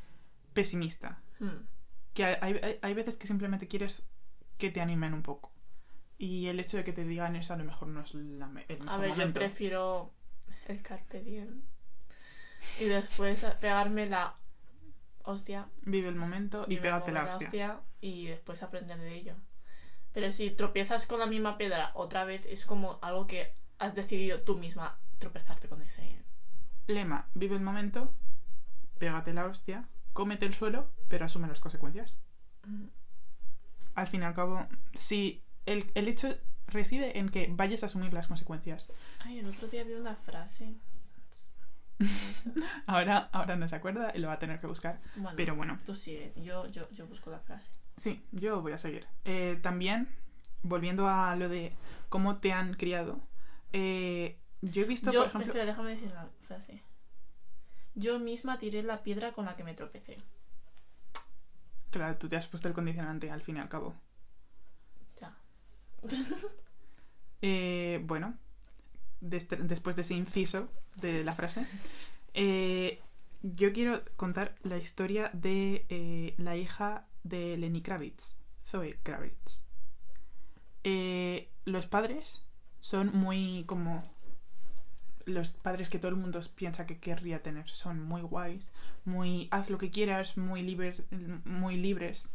pesimista. 0.53 1.21
hmm, 1.41 1.67
Que 2.15 2.25
hay, 2.25 2.59
hay- 2.63 2.79
hay 2.83 2.95
veces 2.95 3.17
que 3.17 3.27
simplemente 3.29 3.69
quieres 3.69 4.05
que 4.59 4.71
te 4.71 4.81
animen 4.81 5.15
un 5.15 5.23
poco. 5.23 5.53
Y 6.19 6.47
el 6.49 6.59
hecho 6.59 6.77
de 6.77 6.83
que 6.83 6.93
te 6.93 7.05
digan 7.05 7.37
eso 7.37 7.55
a 7.55 7.57
lo 7.57 7.63
mejor 7.65 7.87
no 7.89 8.01
es 8.01 8.13
la 8.15 8.49
me- 8.49 8.65
el 8.69 8.81
mejor 8.81 8.93
A 8.95 8.97
ver, 8.99 9.11
yo 9.11 9.15
momento. 9.17 9.39
prefiero 9.39 10.13
el 10.67 10.83
carpe 10.83 11.23
diem 11.23 11.63
y 12.81 12.87
después 12.87 13.45
pegarme 13.61 14.07
la 14.07 14.35
hostia 15.23 15.69
Vive 15.83 16.09
el 16.09 16.17
momento 16.17 16.65
y 16.67 16.71
Vive 16.71 16.83
pégate 16.83 17.13
la 17.13 17.25
como 17.27 17.39
hostia. 17.39 17.81
y 18.01 18.27
después 18.27 18.63
aprender 18.65 18.99
de 18.99 19.15
ello. 19.15 19.37
Pero 20.13 20.31
si 20.31 20.51
tropiezas 20.51 21.07
con 21.07 21.21
la 21.21 21.27
misma 21.27 21.59
piedra 21.59 21.93
otra 21.95 22.25
vez, 22.25 22.47
es 22.47 22.65
como 22.65 22.99
algo 23.03 23.27
que 23.27 23.53
has 23.79 23.95
decidido 23.95 24.41
tú 24.43 24.57
misma 24.57 24.99
tropezarte 25.19 25.69
con 25.69 25.83
ese. 25.83 26.23
Lema, 26.87 27.29
vive 27.35 27.57
el 27.57 27.63
momento, 27.63 28.15
pégate 28.99 29.35
la 29.35 29.45
hostia, 29.45 29.89
cómete 30.13 30.47
el 30.47 30.55
suelo, 30.55 30.91
pero 31.09 31.27
asume 31.27 31.49
las 31.49 31.61
consecuencias. 31.61 32.17
Mm, 32.65 32.87
al 33.95 34.07
fin 34.07 34.23
y 34.23 34.25
al 34.25 34.35
cabo, 34.35 34.67
si 34.95 35.45
el, 35.67 35.91
el 35.95 36.09
hecho 36.09 36.37
reside 36.69 37.19
en 37.19 37.29
que 37.29 37.49
vayas 37.51 37.83
a 37.83 37.87
asumir 37.87 38.13
las 38.13 38.29
consecuencias. 38.29 38.93
Ay, 39.21 39.39
el 39.39 39.49
otro 39.49 39.69
día 39.69 39.85
vi 39.85 39.95
una 39.95 40.15
frase. 40.15 40.75
Ahora, 42.87 43.29
ahora 43.33 43.57
no 43.57 43.67
se 43.67 43.75
acuerda 43.75 44.13
y 44.15 44.19
lo 44.21 44.29
va 44.29 44.35
a 44.35 44.39
tener 44.39 44.61
que 44.61 44.69
buscar. 44.69 45.01
Bueno, 45.17 45.37
Pero 45.37 45.57
bueno, 45.57 45.81
tú 45.85 45.97
sigue, 45.97 46.33
yo, 46.37 46.69
yo, 46.69 46.83
yo 46.93 47.09
busco 47.09 47.31
la 47.31 47.41
frase. 47.41 47.71
Sí, 47.99 48.23
yo 48.33 48.63
voy 48.63 48.73
a 48.73 48.79
seguir. 48.79 49.07
Eh, 49.25 49.59
también, 49.63 50.09
volviendo 50.63 51.09
a 51.09 51.37
lo 51.37 51.49
de 51.49 51.73
cómo 52.09 52.39
te 52.39 52.53
han 52.53 52.75
criado, 52.75 53.21
eh, 53.73 54.39
Yo 54.61 54.83
he 54.83 54.87
visto, 54.87 55.13
Yo, 55.13 55.21
por 55.21 55.29
ejemplo... 55.29 55.53
espera, 55.53 55.67
déjame 55.67 55.91
decir 55.91 56.11
la 56.11 56.29
frase. 56.43 56.83
Yo 57.95 58.19
misma 58.19 58.59
tiré 58.59 58.83
la 58.83 59.03
piedra 59.03 59.33
con 59.33 59.45
la 59.45 59.57
que 59.57 59.65
me 59.65 59.75
tropecé. 59.75 60.17
Claro, 61.91 62.17
tú 62.17 62.29
te 62.29 62.37
has 62.37 62.47
puesto 62.47 62.69
el 62.69 62.75
condicionante 62.75 63.31
al 63.31 63.43
fin 63.43 63.57
y 63.57 63.61
al 63.61 63.69
cabo. 63.69 63.95
Ya. 65.21 65.37
Eh, 67.41 68.01
bueno, 68.03 68.35
de 69.21 69.39
después 69.61 69.95
de 69.95 70.03
ese 70.03 70.15
inciso 70.15 70.69
de 70.97 71.23
la 71.23 71.31
frase, 71.31 71.65
eh, 72.35 73.01
yo 73.43 73.73
quiero 73.73 74.03
contar 74.17 74.57
la 74.65 74.77
historia 74.77 75.31
de 75.33 75.87
eh, 75.89 76.35
la 76.37 76.57
hija 76.57 77.07
de 77.29 77.57
Lenny 77.57 77.83
Kravitz, 77.83 78.39
Zoe 78.67 78.99
Kravitz. 79.03 79.65
Eh, 80.85 81.49
los 81.65 81.87
padres 81.87 82.43
son 82.81 83.11
muy 83.17 83.65
como 83.67 84.03
los 85.27 85.51
padres 85.51 85.91
que 85.91 85.99
todo 85.99 86.09
el 86.11 86.17
mundo 86.17 86.41
piensa 86.55 86.87
que 86.87 86.99
querría 86.99 87.43
tener. 87.43 87.69
Son 87.69 88.01
muy 88.03 88.23
guays, 88.23 88.73
muy 89.05 89.49
haz 89.51 89.69
lo 89.69 89.77
que 89.79 89.91
quieras, 89.91 90.39
muy 90.39 90.63
libres, 90.63 91.03
muy 91.45 91.77
libres. 91.77 92.33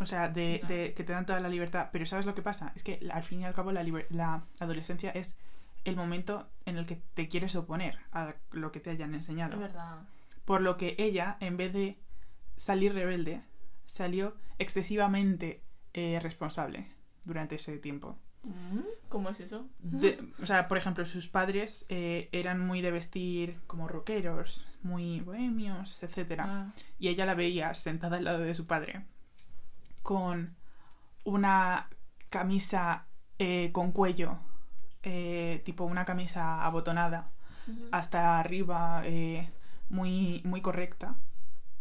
O 0.00 0.06
sea, 0.06 0.28
de, 0.28 0.60
No. 0.62 0.68
de 0.68 0.94
que 0.94 1.04
te 1.04 1.12
dan 1.12 1.26
toda 1.26 1.40
la 1.40 1.48
libertad. 1.48 1.90
Pero 1.92 2.06
¿sabes 2.06 2.26
lo 2.26 2.34
que 2.34 2.42
pasa? 2.42 2.72
Es 2.74 2.82
que 2.82 3.06
al 3.12 3.22
fin 3.22 3.40
y 3.40 3.44
al 3.44 3.54
cabo 3.54 3.70
la, 3.70 3.82
liber- 3.84 4.06
la 4.10 4.42
adolescencia 4.58 5.10
es 5.10 5.38
el 5.84 5.94
momento 5.94 6.48
en 6.64 6.76
el 6.78 6.86
que 6.86 6.96
te 7.14 7.28
quieres 7.28 7.54
oponer 7.54 7.98
a 8.12 8.34
lo 8.50 8.72
que 8.72 8.80
te 8.80 8.90
hayan 8.90 9.10
es 9.10 9.16
enseñado. 9.28 9.58
verdad. 9.58 9.98
Por 10.44 10.60
lo 10.62 10.76
que 10.76 10.96
ella, 10.98 11.36
en 11.40 11.56
vez 11.56 11.72
de 11.72 11.98
salir 12.56 12.94
rebelde, 12.94 13.42
salió 13.86 14.34
excesivamente 14.58 15.62
eh, 15.94 16.18
responsable 16.22 16.90
durante 17.24 17.54
ese 17.56 17.78
tiempo. 17.78 18.18
Mm, 18.42 18.80
¿Cómo 19.08 19.30
es 19.30 19.40
eso? 19.40 19.68
De- 19.80 20.20
o 20.40 20.46
sea, 20.46 20.68
por 20.68 20.78
ejemplo, 20.78 21.04
sus 21.04 21.26
padres 21.26 21.86
eh, 21.88 22.28
eran 22.32 22.60
muy 22.60 22.80
de 22.80 22.90
vestir 22.92 23.58
como 23.66 23.88
rockeros, 23.88 24.68
muy 24.82 25.20
bohemios, 25.20 26.02
etcétera 26.02 26.44
Ah, 26.48 26.72
y 26.98 27.08
ella 27.08 27.26
la 27.26 27.34
veía 27.34 27.74
sentada 27.74 28.18
al 28.18 28.24
lado 28.24 28.38
de 28.40 28.54
su 28.54 28.66
padre 28.66 29.04
con 30.02 30.54
una 31.24 31.88
camisa 32.30 33.06
eh, 33.38 33.70
con 33.72 33.90
cuello, 33.92 34.38
eh, 35.02 35.60
tipo 35.64 35.84
una 35.84 36.04
camisa 36.04 36.64
abotonada 36.64 37.30
hasta 37.90 38.38
arriba, 38.38 39.02
muy, 39.88 40.40
muy 40.44 40.60
correcta, 40.60 41.16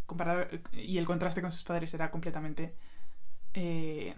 comparado, 0.06 0.48
y 0.74 0.98
el 0.98 1.06
contraste 1.06 1.42
con 1.42 1.52
sus 1.52 1.64
padres 1.64 1.94
era 1.94 2.12
completamente... 2.12 2.74
eh, 3.54 4.16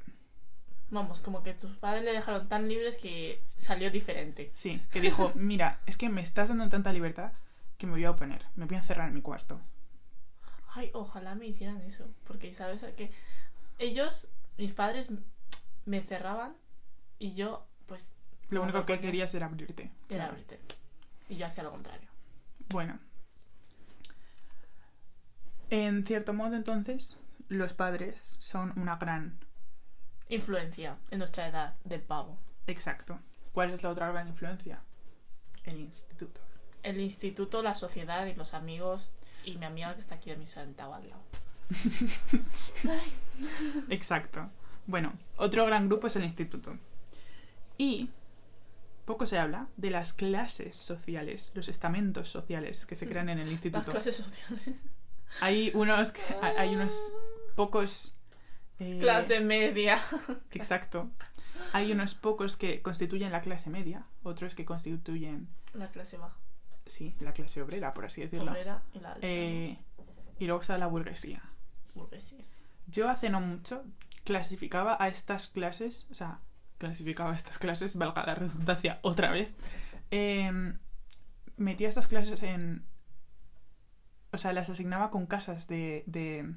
Vamos, 0.90 1.20
como 1.20 1.44
que 1.44 1.54
tus 1.54 1.76
padres 1.78 2.04
le 2.04 2.14
dejaron 2.14 2.48
tan 2.48 2.70
libres 2.70 2.96
que 2.98 3.42
salió 3.58 3.92
diferente. 3.92 4.52
sí, 4.54 4.82
que 4.90 5.02
dijo, 5.02 5.32
mira, 5.36 5.82
es 5.86 5.98
que 5.98 6.08
me 6.10 6.22
estás 6.22 6.48
dando 6.50 6.70
tanta 6.70 6.94
libertad 6.94 7.34
que 7.78 7.86
me 7.88 7.94
voy 7.94 8.06
a 8.06 8.12
oponer, 8.12 8.46
me 8.56 8.66
voy 8.66 8.76
a 8.78 8.80
encerrar 8.80 9.10
en 9.10 9.16
mi 9.16 9.22
cuarto. 9.22 9.60
Ay, 10.74 10.90
ojalá 10.94 11.36
me 11.36 11.46
hicieran 11.48 11.82
eso. 11.82 12.06
Porque, 12.26 12.54
¿sabes? 12.54 12.84
Que 12.96 13.12
ellos, 13.80 14.28
mis 14.58 14.72
padres, 14.72 15.10
me 15.86 16.02
cerraban 16.02 16.56
y 17.20 17.34
yo, 17.34 17.66
pues, 17.88 18.12
Lo 18.50 18.62
único 18.64 18.86
que 18.86 19.00
querías 19.00 19.34
era 19.36 19.48
abrirte. 19.48 19.84
era 19.84 19.92
Claro. 20.08 20.32
abrirte. 20.32 20.60
Y 21.30 21.36
yo 21.36 21.48
hacía 21.48 21.64
lo 21.64 21.72
contrario. 21.72 22.08
Bueno. 22.70 22.98
En 25.70 26.06
cierto 26.06 26.34
modo, 26.34 26.56
entonces, 26.56 27.18
los 27.50 27.74
padres 27.74 28.38
son 28.40 28.74
una 28.78 28.98
gran... 28.98 29.38
Influencia 30.30 30.98
en 31.12 31.20
nuestra 31.20 31.48
edad 31.48 31.76
del 31.84 32.02
pavo. 32.02 32.38
Exacto. 32.68 33.20
¿Cuál 33.54 33.72
es 33.72 33.84
la 33.84 33.90
otra 33.90 34.12
gran 34.12 34.28
influencia? 34.28 34.82
El 35.64 35.80
instituto. 35.80 36.42
El 36.84 37.00
instituto, 37.00 37.62
la 37.62 37.76
sociedad 37.76 38.26
y 38.26 38.36
los 38.36 38.54
amigos 38.54 39.10
y 39.46 39.58
mi 39.58 39.66
amiga 39.66 39.94
que 39.94 40.02
está 40.02 40.16
aquí 40.16 40.32
a 40.32 40.38
mi 40.38 40.46
sentado 40.46 40.94
al 40.94 41.08
lado. 41.08 41.22
Exacto. 43.90 44.50
Bueno, 44.86 45.14
otro 45.38 45.66
gran 45.66 45.88
grupo 45.88 46.08
es 46.08 46.16
el 46.16 46.24
instituto. 46.24 46.78
Y 47.78 48.10
poco 49.06 49.26
se 49.26 49.40
habla 49.40 49.68
de 49.78 49.90
las 49.90 50.14
clases 50.14 50.76
sociales, 50.76 51.52
los 51.56 51.70
estamentos 51.70 52.30
sociales 52.30 52.86
que 52.86 52.96
se 52.96 53.08
crean 53.08 53.30
en 53.30 53.40
el 53.40 53.46
Las 53.46 53.52
instituto. 53.54 53.92
clases 53.92 54.18
sociales. 54.18 54.82
Hay 55.42 55.72
unos, 55.74 56.14
hay 56.42 56.76
unos 56.76 57.14
pocos... 57.56 58.18
eh, 58.80 58.98
Clase 59.00 59.40
media. 59.40 60.00
Exacto. 60.52 61.10
Hay 61.74 61.92
unos 61.92 62.16
pocos 62.16 62.56
que 62.58 62.82
constituyen 62.82 63.32
la 63.32 63.42
clase 63.42 63.70
media, 63.70 64.06
otros 64.24 64.56
que 64.56 64.64
constituyen, 64.66 65.48
La 65.74 65.90
clase 65.90 66.18
baja. 66.18 66.38
sí, 66.86 67.16
la 67.20 67.34
clase 67.34 67.62
obrera, 67.62 67.94
por 67.94 68.06
así 68.06 68.22
decirlo. 68.22 68.52
Obrera 68.52 68.82
y 68.94 69.00
la 69.00 69.10
alta. 69.14 69.28
Eh, 69.28 69.78
y 70.40 70.46
luego 70.46 70.62
está 70.62 70.78
la 70.78 70.88
burguesía. 70.88 71.42
Burguesía. 71.96 72.46
Yo 72.88 73.10
hace 73.10 73.30
no 73.30 73.42
mucho 73.42 73.84
clasificaba 74.24 74.98
a 75.00 75.08
estas 75.10 75.48
clases, 75.48 76.08
o 76.12 76.16
sea, 76.16 76.40
clasificaba 76.78 77.32
a 77.32 77.36
estas 77.36 77.58
clases, 77.60 77.98
valga 77.98 78.26
la 78.26 78.36
redundancia 78.36 79.00
otra 79.02 79.32
vez, 79.32 79.50
em, 80.12 80.78
metía 81.58 81.90
estas 81.90 82.08
clases 82.08 82.44
en... 82.44 82.86
O 84.32 84.38
sea, 84.38 84.54
las 84.54 84.70
asignaba 84.70 85.10
con 85.12 85.26
casas 85.26 85.68
de, 85.68 86.04
de, 86.06 86.54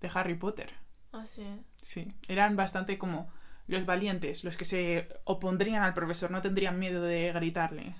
de 0.00 0.10
Harry 0.14 0.34
Potter. 0.34 0.70
Ah, 1.12 1.26
sí. 1.26 1.44
Sí, 1.82 2.08
eran 2.28 2.56
bastante 2.56 2.98
como 2.98 3.30
los 3.66 3.86
valientes, 3.86 4.44
los 4.44 4.56
que 4.56 4.64
se 4.64 5.08
opondrían 5.24 5.82
al 5.82 5.94
profesor, 5.94 6.30
no 6.30 6.42
tendrían 6.42 6.78
miedo 6.78 7.02
de 7.02 7.32
gritarle. 7.32 7.94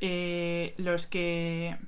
Eh, 0.00 0.74
los 0.78 1.06
que... 1.06 1.78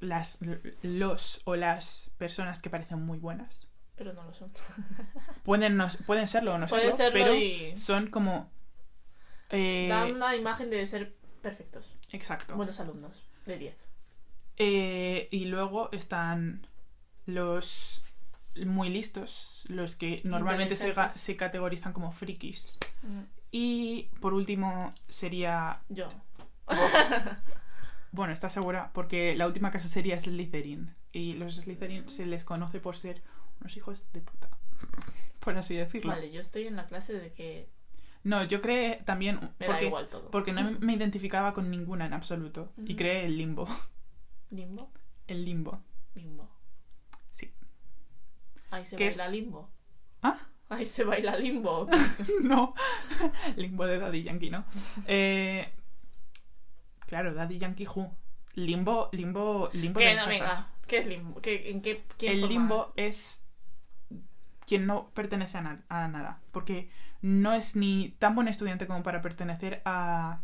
Las, 0.00 0.38
los 0.82 1.40
o 1.44 1.56
las 1.56 2.12
personas 2.18 2.62
que 2.62 2.70
parecen 2.70 3.02
muy 3.02 3.18
buenas. 3.18 3.66
Pero 3.96 4.12
no 4.12 4.22
lo 4.22 4.32
son. 4.32 4.52
Pueden, 5.42 5.76
no- 5.76 5.88
pueden 6.06 6.28
serlo 6.28 6.54
o 6.54 6.58
no 6.58 6.66
Puede 6.68 6.92
serlo, 6.92 6.96
serlo 6.96 7.12
pero 7.24 7.34
y 7.34 7.76
son 7.76 8.08
como... 8.08 8.48
eh, 9.50 9.86
dan 9.88 10.14
una 10.14 10.36
imagen 10.36 10.70
de 10.70 10.86
ser 10.86 11.16
perfectos. 11.42 11.96
Exacto. 12.12 12.54
Buenos 12.54 12.78
alumnos. 12.78 13.28
De 13.44 13.58
10. 13.58 13.87
Eh, 14.58 15.28
y 15.30 15.44
luego 15.46 15.90
están 15.92 16.66
los 17.26 18.02
muy 18.66 18.88
listos, 18.88 19.64
los 19.68 19.94
que 19.96 20.20
normalmente 20.24 20.74
se, 20.76 20.94
se 21.14 21.36
categorizan 21.36 21.92
como 21.92 22.10
frikis. 22.12 22.76
Mm. 23.02 23.20
Y 23.52 24.08
por 24.20 24.34
último 24.34 24.92
sería... 25.08 25.80
Yo. 25.88 26.10
Bueno, 28.10 28.32
¿estás 28.32 28.54
segura? 28.54 28.90
Porque 28.94 29.36
la 29.36 29.46
última 29.46 29.70
casa 29.70 29.86
sería 29.86 30.18
Slytherin. 30.18 30.94
Y 31.12 31.34
los 31.34 31.56
Slytherin 31.56 32.08
se 32.08 32.24
les 32.26 32.42
conoce 32.42 32.80
por 32.80 32.96
ser 32.96 33.22
unos 33.60 33.76
hijos 33.76 34.10
de 34.12 34.20
puta. 34.20 34.48
Por 35.40 35.56
así 35.56 35.76
decirlo. 35.76 36.12
Vale, 36.12 36.32
yo 36.32 36.40
estoy 36.40 36.66
en 36.66 36.76
la 36.76 36.86
clase 36.86 37.12
de 37.12 37.32
que 37.32 37.68
No, 38.24 38.44
yo 38.44 38.60
creé 38.60 39.02
también... 39.04 39.36
me 39.58 39.66
da 39.66 39.72
Porque, 39.72 39.86
igual 39.86 40.08
todo. 40.08 40.30
porque 40.30 40.52
no 40.52 40.72
me 40.80 40.94
identificaba 40.94 41.52
con 41.54 41.70
ninguna 41.70 42.06
en 42.06 42.12
absoluto. 42.12 42.72
Y 42.84 42.96
creé 42.96 43.26
el 43.26 43.36
limbo. 43.36 43.68
Limbo. 44.50 44.90
El 45.26 45.44
limbo. 45.44 45.80
Limbo. 46.14 46.48
Sí. 47.30 47.52
Ahí 48.70 48.84
se 48.84 48.96
¿Qué 48.96 49.06
baila 49.08 49.26
es? 49.26 49.32
limbo. 49.32 49.70
¿Ah? 50.22 50.38
Ahí 50.70 50.86
se 50.86 51.04
baila 51.04 51.36
limbo. 51.36 51.88
no. 52.42 52.74
Limbo 53.56 53.86
de 53.86 53.98
Daddy 53.98 54.22
Yankee, 54.22 54.50
¿no? 54.50 54.64
Eh, 55.06 55.70
claro, 57.06 57.32
Daddy 57.34 57.58
Yankee 57.58 57.86
Who. 57.86 58.10
Limbo, 58.54 59.08
limbo, 59.12 59.70
limbo 59.72 59.98
que 59.98 60.06
de 60.06 60.14
no, 60.16 60.26
venga. 60.26 60.68
¿Qué 60.86 60.98
es 60.98 61.06
limbo? 61.06 61.40
¿Qué, 61.40 61.70
¿En 61.70 61.80
qué 61.80 62.04
quién 62.18 62.32
El 62.32 62.48
limbo 62.48 62.92
es 62.96 63.42
quien 64.66 64.86
no 64.86 65.08
pertenece 65.10 65.56
a, 65.58 65.62
na- 65.62 65.82
a 65.88 66.08
nada. 66.08 66.40
Porque 66.52 66.90
no 67.22 67.52
es 67.54 67.76
ni 67.76 68.10
tan 68.18 68.34
buen 68.34 68.48
estudiante 68.48 68.86
como 68.86 69.02
para 69.02 69.22
pertenecer 69.22 69.80
a, 69.84 70.40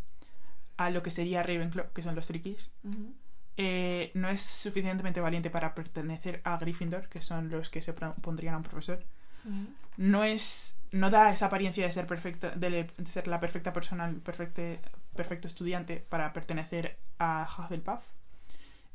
a 0.79 0.91
lo 0.91 1.03
que 1.03 1.11
sería 1.11 1.43
Ravenclaw, 1.43 1.93
que 1.93 2.03
son 2.03 2.15
los. 2.15 2.31
Ujú. 2.31 3.15
Eh, 3.57 4.11
no 4.15 4.29
es 4.29 4.43
suficientemente 4.43 5.21
valiente 5.21 5.51
para 5.51 5.75
pertenecer 5.75 6.41
a 6.45 6.57
Gryffindor, 6.59 7.09
que 7.09 7.23
son 7.23 7.51
los 7.51 7.71
que 7.71 7.83
se 7.83 7.93
pondrían 7.93 8.55
a 8.55 8.59
un 8.59 8.63
profesor. 8.65 9.05
Ujú. 9.45 9.67
no 9.99 10.25
es 10.25 10.79
no 10.93 11.11
da 11.11 11.33
esa 11.33 11.47
apariencia 11.47 11.85
de 11.87 11.93
ser 11.93 12.07
perfecta 12.07 12.51
de, 12.53 12.89
ser 13.05 13.27
la 13.29 13.41
perfecta 13.41 13.73
persona 13.73 14.07
el 14.09 14.21
perfecte- 14.23 14.81
perfecto 15.15 15.49
estudiante 15.49 16.01
para 16.01 16.33
pertenecer 16.33 16.97
a 17.19 17.47
Hufflepuff 17.59 18.03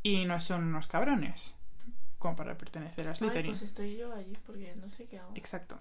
y 0.04 0.25
no 0.25 0.39
son 0.39 0.63
unos 0.66 0.88
cabrones 0.88 1.56
como 2.20 2.36
para 2.36 2.58
pertenecer 2.58 3.08
a 3.08 3.12
Ay, 3.12 3.16
Slytherin 3.18 3.51
pues 3.51 3.62
estoy 3.62 3.98
yo 3.98 4.13
allí 4.13 4.38
porque 4.46 4.75
no 4.75 4.89
sé 4.89 5.06
qué 5.08 5.20
hago. 5.20 5.32
exacto 5.36 5.80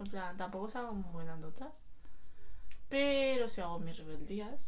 En 0.00 0.06
plan, 0.08 0.36
tampoco 0.36 0.68
hago 0.78 0.92
muy 0.92 1.10
buenas 1.12 1.38
notas. 1.38 1.68
Pero 2.88 3.48
si 3.48 3.60
hago 3.60 3.78
mis 3.78 3.96
rebeldías. 3.96 4.66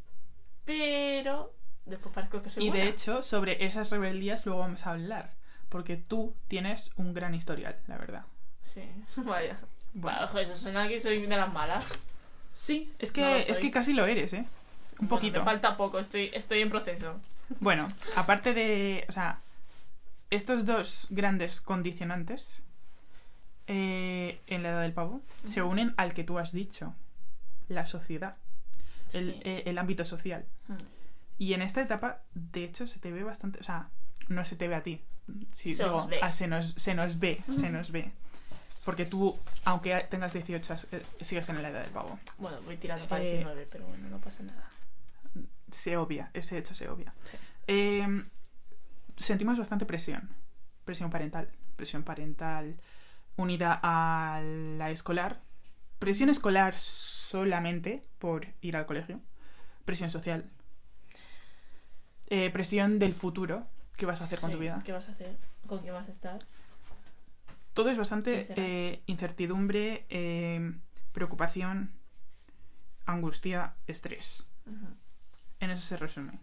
Pero 0.64 1.54
después 1.88 2.14
parezco 2.14 2.42
que 2.42 2.50
soy 2.50 2.64
y 2.64 2.68
buena. 2.71 2.85
de 2.85 2.90
hecho 2.90 3.23
sobre 3.23 3.64
esas 3.64 3.90
rebeldías 3.90 4.45
luego 4.47 4.61
vamos 4.61 4.87
a 4.87 4.90
hablar 4.90 5.33
porque 5.68 5.97
tú 5.97 6.35
tienes 6.49 6.92
un 6.97 7.14
gran 7.14 7.35
historial 7.35 7.76
la 7.87 7.99
verdad 7.99 8.25
Sí, 8.62 8.83
vaya. 9.16 9.59
Bueno. 9.95 10.18
Bueno, 10.28 10.40
eso 10.40 10.57
suena 10.57 10.87
que 10.87 11.00
soy 11.00 11.21
de 11.26 11.37
las 11.37 11.52
malas. 11.52 11.87
sí 12.52 12.92
es 12.99 13.11
No 13.11 13.14
que 13.14 13.38
es 13.50 13.59
que 13.59 13.71
casi 13.71 13.95
lo 13.95 14.07
eres 14.07 14.33
eh 14.35 14.45
Un 15.00 15.09
Bueno, 15.09 15.09
poquito. 15.09 15.38
me 15.40 15.45
falta 15.45 15.76
poco, 15.76 15.99
estoy, 15.99 16.30
estoy 16.35 16.61
en 16.61 16.68
proceso. 16.71 17.18
Bueno, 17.61 17.88
aparte 18.16 18.52
de. 18.52 19.07
O 19.09 19.12
sea, 19.12 19.40
estos 20.30 20.66
dos 20.66 21.07
grandes 21.09 21.61
condicionantes 21.62 22.61
eh, 23.66 24.38
en 24.49 24.62
la 24.62 24.71
edad 24.71 24.83
del 24.83 24.92
pavo 24.92 25.21
se 25.42 25.62
Ujú. 25.62 25.71
unen 25.73 25.95
al 25.97 26.12
que 26.14 26.25
tú 26.25 26.38
has 26.38 26.52
dicho: 26.52 26.95
la 27.68 27.87
sociedad, 27.87 28.37
el, 29.14 29.33
Sí. 29.33 29.40
eh, 29.45 29.62
el 29.66 29.78
ámbito 29.78 30.04
social. 30.04 30.45
Mm. 30.68 30.75
Y 31.38 31.54
en 31.54 31.62
esta 31.62 31.80
etapa, 31.80 32.23
de 32.35 32.64
hecho, 32.64 32.87
se 32.87 32.99
te 33.00 33.12
ve 33.12 33.23
bastante. 33.23 33.61
O 33.61 33.62
sea, 33.64 33.88
no 34.28 34.45
se 34.45 34.57
te 34.57 34.68
ve 34.68 34.75
a 34.75 34.83
ti. 34.83 35.04
Sí, 35.52 35.75
Se 35.75 35.85
digo, 35.85 36.09
ah, 36.23 36.33
se, 36.33 36.49
nos, 36.49 36.71
se 36.73 36.95
nos 36.95 37.18
ve, 37.18 37.42
se 37.50 37.71
nos 37.71 37.90
ve. 37.92 38.11
Porque 38.85 39.04
tú, 39.04 39.38
aunque 39.64 39.95
tengas 40.11 40.33
18, 40.33 40.73
has- 40.73 40.87
eh, 40.92 41.02
sigues 41.21 41.49
en 41.50 41.62
la 41.62 41.68
edad 41.68 41.83
del 41.83 41.90
pavo. 41.92 42.18
Bueno, 42.38 42.61
voy 42.62 42.76
tirando 42.78 43.07
para 43.07 43.23
Eh, 43.23 43.33
19, 43.37 43.68
pero 43.71 43.87
bueno, 43.87 44.09
no 44.09 44.18
pasa 44.18 44.42
nada. 44.42 44.71
Se 45.71 45.97
obvia, 45.99 46.30
ese 46.33 46.57
hecho 46.57 46.75
se 46.75 46.88
obvia. 46.88 47.12
Sí. 47.30 47.37
Eh, 47.66 48.25
sentimos 49.16 49.59
bastante 49.59 49.85
presión. 49.85 50.30
Presión 50.87 51.11
parental. 51.11 51.50
Presión 51.76 52.02
parental 52.02 52.76
unida 53.37 53.78
a 53.83 54.40
la 54.42 54.90
escolar. 54.90 55.40
Presión 55.99 56.30
escolar 56.30 56.75
solamente 56.75 58.04
por 58.18 58.47
ir 58.62 58.76
al 58.76 58.87
colegio. 58.87 59.21
Presión 59.85 60.09
social. 60.11 60.49
Eh, 62.30 62.50
presión 62.50 62.99
del 62.99 63.14
futuro. 63.14 63.66
¿Qué 63.97 64.06
vas 64.06 64.20
a 64.20 64.25
hacer 64.25 64.38
con 64.40 64.52
tu 64.52 64.58
vida? 64.58 64.82
¿Qué 64.85 64.92
vas 64.92 65.08
a 65.08 65.12
hacer? 65.12 65.37
¿Con 65.66 65.82
qué 65.82 65.90
vas 65.90 66.08
a 66.08 66.12
estar? 66.12 66.38
Todo 67.75 67.90
es 67.90 67.99
bastante 67.99 68.47
eh, 68.56 69.02
incertidumbre, 69.06 70.04
eh, 70.08 70.73
preocupación, 71.12 71.92
angustia, 73.06 73.75
estrés. 73.87 74.49
En 75.61 75.70
eso 75.70 75.82
se 75.82 75.97
resume. 75.97 76.38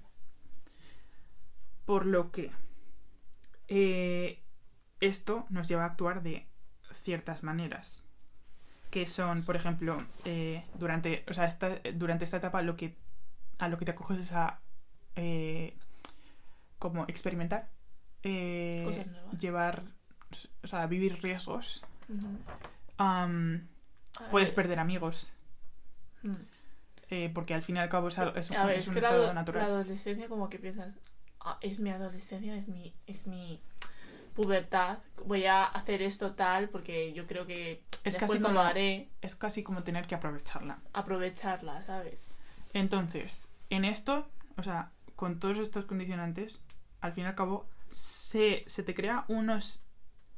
Por 1.85 2.05
lo 2.05 2.31
que 2.31 2.51
esto 4.99 5.45
nos 5.49 5.67
lleva 5.67 5.83
a 5.83 5.87
actuar 5.87 6.23
de 6.23 6.47
ciertas 6.93 7.43
maneras. 7.43 8.07
Que 8.91 9.07
son, 9.07 9.43
por 9.43 9.55
ejemplo, 9.55 10.03
eh, 10.23 10.63
durante, 10.75 11.25
o 11.27 11.33
sea, 11.33 11.45
esta, 11.45 11.79
durante 11.93 12.25
esta 12.25 12.37
etapa 12.37 12.61
lo 12.61 12.75
que, 12.75 12.95
a 13.57 13.67
lo 13.67 13.77
que 13.77 13.85
te 13.85 13.91
acoges 13.91 14.19
es 14.19 14.31
a 14.31 14.59
eh, 15.15 15.77
como 16.79 17.03
experimentar, 17.07 17.69
eh, 18.23 18.83
Cosas 18.85 19.07
nuevas. 19.07 19.37
llevar, 19.39 19.83
o 20.63 20.67
sea, 20.67 20.85
vivir 20.87 21.21
riesgos. 21.21 21.83
Puedes 24.31 24.51
perder 24.51 24.79
amigos, 24.79 25.33
mm. 26.23 26.31
eh, 27.09 27.31
porque 27.33 27.53
al 27.53 27.61
fin 27.63 27.75
y 27.75 27.79
al 27.79 27.89
cabo 27.89 28.07
es, 28.07 28.17
es 28.17 28.49
un, 28.49 28.57
ver, 28.65 28.77
es 28.77 28.83
es 28.83 28.87
un 28.89 28.93
que 28.95 29.01
la, 29.01 29.07
estado 29.09 29.23
ado- 29.25 29.33
natural. 29.33 29.61
la 29.63 29.67
adolescencia 29.75 30.27
como 30.29 30.49
que 30.49 30.57
piensas, 30.59 30.95
"Ah, 31.41 31.57
es 31.61 31.79
mi 31.79 31.89
adolescencia, 31.89 32.55
es 32.55 32.67
mi, 32.67 32.93
es 33.07 33.27
mi 33.27 33.59
pubertad, 34.33 34.99
voy 35.25 35.45
a 35.45 35.65
hacer 35.65 36.01
esto 36.01 36.33
tal 36.33 36.69
porque 36.69 37.13
yo 37.13 37.27
creo 37.27 37.45
que 37.45 37.83
Es 38.03 38.13
después 38.13 38.31
casi 38.31 38.39
no 38.39 38.47
como- 38.47 38.59
lo 38.59 38.61
haré, 38.65 39.09
es 39.21 39.35
casi 39.35 39.63
como 39.63 39.83
tener 39.83 40.07
que 40.07 40.15
aprovecharla. 40.15 40.79
aprovecharla, 40.93 41.83
¿sabes? 41.83 42.31
Entonces, 42.73 43.47
en 43.69 43.83
esto, 43.85 44.29
o 44.57 44.63
sea, 44.63 44.91
con 45.15 45.39
todos 45.39 45.57
estos 45.57 45.85
condicionantes, 45.85 46.63
al 47.01 47.13
fin 47.13 47.23
y 47.25 47.27
al 47.27 47.35
cabo, 47.35 47.67
se, 47.89 48.63
se 48.67 48.83
te 48.83 48.93
crea 48.93 49.25
unos, 49.27 49.83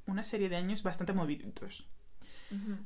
una 0.06 0.24
serie 0.24 0.50
de 0.50 0.56
años 0.58 0.84
bastante 0.84 1.14
moviditos. 1.14 1.88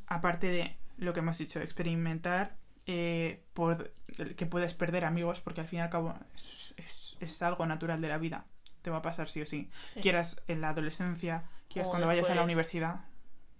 Aparte 0.07 0.47
de 0.47 0.77
lo 0.97 1.13
que 1.13 1.19
hemos 1.19 1.37
dicho, 1.37 1.59
experimentar, 1.59 2.57
eh, 2.87 3.43
por, 3.53 3.93
que 4.35 4.45
puedes 4.45 4.73
perder 4.73 5.05
amigos, 5.05 5.39
porque 5.39 5.61
al 5.61 5.67
fin 5.67 5.79
y 5.79 5.81
al 5.83 5.89
cabo 5.89 6.15
es, 6.35 6.73
es- 6.77 7.17
es 7.19 7.41
algo 7.41 7.65
natural 7.65 8.01
de 8.01 8.07
la 8.07 8.17
vida. 8.17 8.45
Te 8.81 8.89
va 8.89 8.97
a 8.97 9.01
pasar 9.03 9.29
sí 9.29 9.41
o 9.41 9.45
sí. 9.45 9.69
Sí. 9.83 9.99
Quieras 10.01 10.41
en 10.47 10.61
la 10.61 10.69
adolescencia, 10.69 11.43
quieras 11.69 11.87
O 11.87 11.91
cuando 11.91 12.07
vayas 12.07 12.29
a 12.31 12.35
la 12.35 12.43
universidad, 12.43 13.01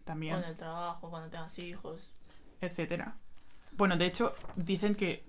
también. 0.05 0.37
en 0.37 0.43
el 0.45 0.57
trabajo, 0.57 1.09
cuando 1.09 1.29
tengas 1.29 1.57
hijos. 1.59 2.11
etcétera. 2.61 3.15
Bueno, 3.73 3.95
de 3.97 4.05
hecho, 4.07 4.35
dicen 4.55 4.95
que, 4.95 5.23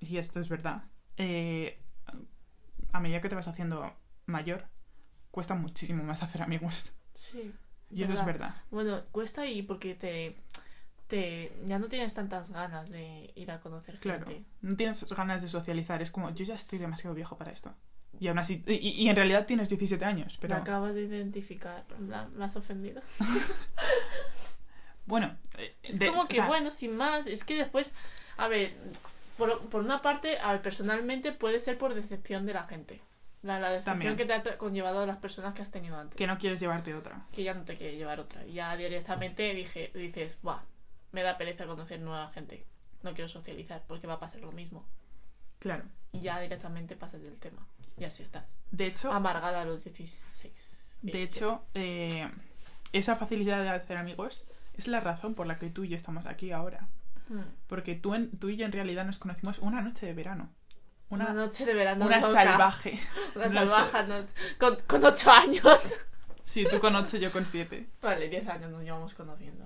y 0.00 0.18
esto 0.18 0.40
es 0.40 0.48
verdad, 0.48 0.84
eh, 1.16 1.79
a 2.92 3.00
medida 3.00 3.20
que 3.20 3.28
te 3.28 3.34
vas 3.34 3.48
haciendo 3.48 3.92
mayor, 4.26 4.66
cuesta 5.30 5.54
muchísimo 5.54 6.02
más 6.04 6.22
hacer 6.22 6.42
amigos. 6.42 6.92
Sí. 7.14 7.52
Y 7.90 8.02
eso 8.04 8.12
es 8.12 8.24
verdad. 8.24 8.54
Bueno, 8.70 9.02
cuesta 9.10 9.46
y 9.46 9.62
porque 9.62 9.94
te, 9.94 10.36
te 11.08 11.52
ya 11.66 11.78
no 11.78 11.88
tienes 11.88 12.14
tantas 12.14 12.50
ganas 12.52 12.88
de 12.90 13.32
ir 13.34 13.50
a 13.50 13.60
conocer 13.60 13.98
Claro. 13.98 14.26
gente. 14.26 14.44
No 14.62 14.76
tienes 14.76 15.08
ganas 15.08 15.42
de 15.42 15.48
socializar, 15.48 16.00
es 16.02 16.10
como, 16.10 16.30
yo 16.30 16.44
ya 16.44 16.54
estoy 16.54 16.78
demasiado 16.78 17.14
viejo 17.14 17.36
para 17.36 17.50
esto. 17.50 17.74
Y 18.18 18.28
aún 18.28 18.38
así, 18.38 18.62
y, 18.66 18.74
y 19.04 19.08
en 19.08 19.16
realidad 19.16 19.46
tienes 19.46 19.68
17 19.70 20.04
años, 20.04 20.36
pero 20.40 20.54
Me 20.54 20.60
acabas 20.60 20.94
de 20.94 21.02
identificar, 21.02 21.84
¿me 22.34 22.44
has 22.44 22.54
ofendido? 22.56 23.02
bueno. 25.06 25.36
Es 25.82 25.98
de- 25.98 26.08
como 26.08 26.22
o 26.22 26.28
que, 26.28 26.36
sea, 26.36 26.46
bueno, 26.46 26.70
sin 26.70 26.96
más, 26.96 27.26
es 27.26 27.44
que 27.44 27.56
después, 27.56 27.94
a 28.36 28.48
ver, 28.48 28.74
por, 29.40 29.68
por 29.68 29.82
una 29.82 30.00
parte, 30.02 30.38
a 30.38 30.52
ver, 30.52 30.62
personalmente 30.62 31.32
puede 31.32 31.58
ser 31.58 31.76
por 31.78 31.94
decepción 31.94 32.46
de 32.46 32.52
la 32.54 32.62
gente. 32.62 33.00
La, 33.42 33.58
la 33.58 33.70
decepción 33.70 33.98
También. 33.98 34.16
que 34.16 34.26
te 34.26 34.34
ha 34.34 34.58
conllevado 34.58 35.04
las 35.06 35.16
personas 35.16 35.54
que 35.54 35.62
has 35.62 35.70
tenido 35.70 35.96
antes. 35.98 36.16
Que 36.16 36.26
no 36.28 36.38
quieres 36.38 36.60
llevarte 36.60 36.94
otra. 36.94 37.26
que 37.32 37.42
ya 37.42 37.54
no 37.54 37.64
te 37.64 37.76
quiere 37.76 37.96
llevar 37.96 38.20
otra. 38.20 38.46
Y 38.46 38.52
ya 38.52 38.76
directamente 38.76 39.52
dije, 39.54 39.90
dices, 39.94 40.38
buah, 40.42 40.60
me 41.12 41.22
da 41.22 41.36
pereza 41.38 41.66
conocer 41.66 41.98
nueva 42.00 42.30
gente. 42.32 42.64
No 43.02 43.14
quiero 43.14 43.28
socializar 43.28 43.82
porque 43.88 44.06
va 44.06 44.14
a 44.14 44.20
pasar 44.20 44.42
lo 44.42 44.52
mismo. 44.52 44.84
Claro. 45.58 45.84
Y 46.12 46.20
ya 46.20 46.38
directamente 46.38 46.96
pasas 46.96 47.22
del 47.22 47.38
tema. 47.38 47.66
Y 47.96 48.04
así 48.04 48.22
estás. 48.22 48.44
De 48.70 48.86
hecho, 48.86 49.10
Amargada 49.12 49.62
a 49.62 49.64
los 49.64 49.82
16. 49.84 50.98
de 51.02 51.12
17. 51.12 51.24
hecho 51.24 51.64
eh, 51.74 52.30
esa 52.92 53.16
facilidad 53.16 53.62
de 53.62 53.70
hacer 53.70 53.96
amigos 53.96 54.44
es 54.74 54.86
la 54.86 55.00
razón 55.00 55.34
por 55.34 55.46
la 55.46 55.58
que 55.58 55.70
tú 55.70 55.84
y 55.84 55.88
yo 55.88 55.96
estamos 55.96 56.26
aquí 56.26 56.52
ahora. 56.52 56.88
Hmm. 57.30 57.42
Porque 57.66 57.94
tú, 57.94 58.14
en- 58.14 58.30
tú 58.38 58.48
y 58.50 58.56
yo 58.56 58.66
en 58.66 58.72
realidad 58.72 59.04
nos 59.06 59.16
conocimos 59.18 59.58
una 59.60 59.80
noche 59.80 60.04
de 60.04 60.12
verano. 60.12 60.50
Una, 61.08 61.24
Una, 61.26 61.34
noche 61.34 61.64
de 61.64 61.72
verano. 61.74 62.04
una 62.06 62.16
loca. 62.20 62.32
salvaje. 62.32 63.00
Una 63.34 63.50
salvaje 63.50 64.02
noche. 64.06 64.32
Con, 64.58 64.76
con 64.86 65.04
8 65.04 65.30
años. 65.32 65.94
Sí, 66.44 66.66
tú 66.70 66.78
con 66.80 66.94
ocho, 66.96 67.16
yo 67.16 67.30
con 67.32 67.46
siete. 67.46 67.86
vale, 68.02 68.28
10 68.28 68.48
años 68.48 68.70
nos 68.72 68.82
llevamos 68.82 69.14
conociendo. 69.14 69.64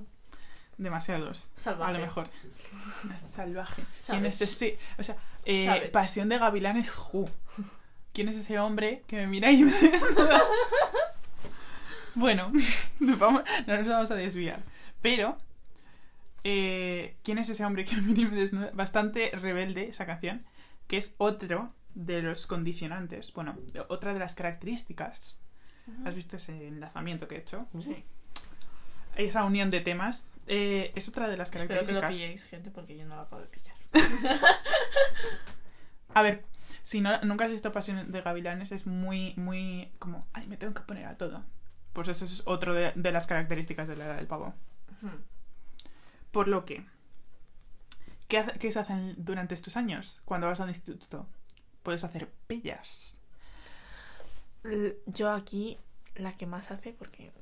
Demasiados. 0.77 1.50
Salvaje. 1.55 1.90
A 1.90 1.92
lo 1.94 2.00
mejor. 2.05 2.29
Salvaje. 3.16 3.85
¿Quién 4.07 4.27
es 4.27 4.40
ese? 4.42 4.79
O 4.98 5.03
sea, 5.03 5.16
eh. 5.46 5.88
Pasión 5.92 6.29
de 6.29 6.38
Gavilanes 6.38 6.92
Who. 7.12 7.31
¿Quién 8.12 8.29
es 8.29 8.37
ese 8.37 8.59
hombre 8.59 9.03
que 9.07 9.16
me 9.16 9.27
mira 9.27 9.50
y 9.50 9.64
me 9.64 9.72
desnuda? 9.81 10.42
bueno, 12.14 12.53
nos 13.00 13.18
vamos- 13.18 13.42
no 13.66 13.77
nos 13.79 13.88
vamos 13.88 14.11
a 14.11 14.14
desviar. 14.14 14.61
Pero, 15.03 15.37
eh, 16.45 17.17
¿quién 17.25 17.39
es 17.39 17.49
ese 17.49 17.65
hombre 17.65 17.85
que 17.85 17.97
mira 17.97 18.21
y 18.23 18.27
me 18.27 18.37
desnuda? 18.37 18.71
Bastante 18.75 19.31
rebelde 19.33 19.89
esa 19.89 20.07
canción, 20.07 20.45
que 20.87 20.97
es 20.99 21.15
otro 21.19 21.75
de 21.95 22.23
los 22.23 22.47
condicionantes. 22.47 23.33
Bueno, 23.33 23.57
otra 23.89 24.13
de 24.15 24.21
las 24.21 24.35
características. 24.35 25.41
¿Has 26.05 26.15
visto 26.15 26.37
ese 26.37 26.67
enlazamiento 26.69 27.29
que 27.29 27.35
he 27.37 27.39
hecho? 27.39 27.67
Sí. 27.81 28.05
Esa 29.17 29.45
unión 29.45 29.71
de 29.71 29.81
temas. 29.81 30.29
eh, 30.47 30.93
es 30.95 31.09
otra 31.09 31.29
de 31.29 31.37
las 31.37 31.49
Espero 31.49 31.69
que 31.69 31.75
características. 31.75 32.11
lo 32.11 32.17
pilléis, 32.19 32.45
gente, 32.45 32.71
porque 32.71 32.97
yo 32.97 33.05
no 33.07 33.17
lo 33.17 33.23
acabo 33.23 33.43
de 33.43 33.49
pillar. 33.49 33.75
A 36.15 36.23
ver, 36.23 36.45
si 36.83 37.01
no, 37.01 37.21
nunca 37.23 37.45
has 37.45 37.51
visto 37.51 37.73
Pasión 37.73 38.11
de 38.13 38.21
Gavilanes, 38.23 38.73
es 38.73 38.87
muy, 38.87 39.35
muy 39.37 39.93
como, 39.99 40.27
ay, 40.33 40.47
me 40.47 40.57
tengo 40.57 40.75
que 40.75 40.83
poner 40.83 41.07
a 41.07 41.17
todo. 41.17 41.45
Pues 41.93 42.09
eso 42.09 42.25
es 42.25 42.43
otro 42.47 42.75
de, 42.75 42.93
de 42.95 43.13
las 43.13 43.27
características 43.27 43.89
de 43.89 43.97
la 43.97 44.07
edad 44.07 44.17
del 44.17 44.27
pavo. 44.27 44.55
Hmm. 45.01 45.09
Por 46.35 46.49
lo 46.49 46.64
que, 46.66 46.85
¿qué, 48.29 48.38
hace- 48.38 48.59
qué 48.59 48.70
se 48.73 48.81
hacen 48.81 49.14
durante 49.16 49.55
estos 49.55 49.77
años? 49.79 50.20
Cuando 50.27 50.47
vas 50.49 50.61
al 50.61 50.68
instituto, 50.68 51.27
puedes 51.83 52.05
hacer 52.05 52.31
pellas. 52.47 53.16
Yo 55.07 55.31
aquí, 55.31 55.79
la 56.16 56.35
que 56.37 56.47
más 56.47 56.70
hace, 56.70 56.92
porque 56.92 57.33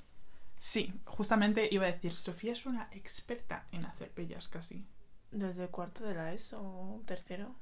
Sí, 0.59 0.93
justamente 1.07 1.69
iba 1.73 1.87
a 1.87 1.93
decir, 1.93 2.17
Sofía 2.17 2.53
es 2.53 2.67
una 2.67 2.89
experta 2.93 3.67
en 3.73 3.85
hacer 3.85 4.11
pellas 4.11 4.49
casi. 4.49 4.87
desde 5.33 5.69
cuarto 5.69 6.05
de 6.05 6.15
la 6.15 6.33
ESO, 6.35 6.61
o 6.63 7.03
tercero, 7.07 7.55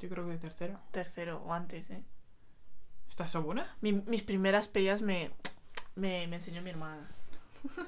Yo 0.00 0.08
creo 0.08 0.24
que 0.26 0.32
de 0.32 0.38
tercero. 0.38 0.80
tercero 0.90 1.42
o 1.46 1.52
antes, 1.54 1.88
¿eh? 1.90 2.02
¿Estás 3.08 3.30
segura? 3.30 3.74
Mi- 3.80 3.92
mis 3.92 4.22
primeras 4.22 4.66
pellas 4.68 5.00
me, 5.02 5.30
me, 5.94 6.26
me 6.26 6.36
enseñó 6.36 6.60
mi 6.62 6.70
hermana. 6.70 7.08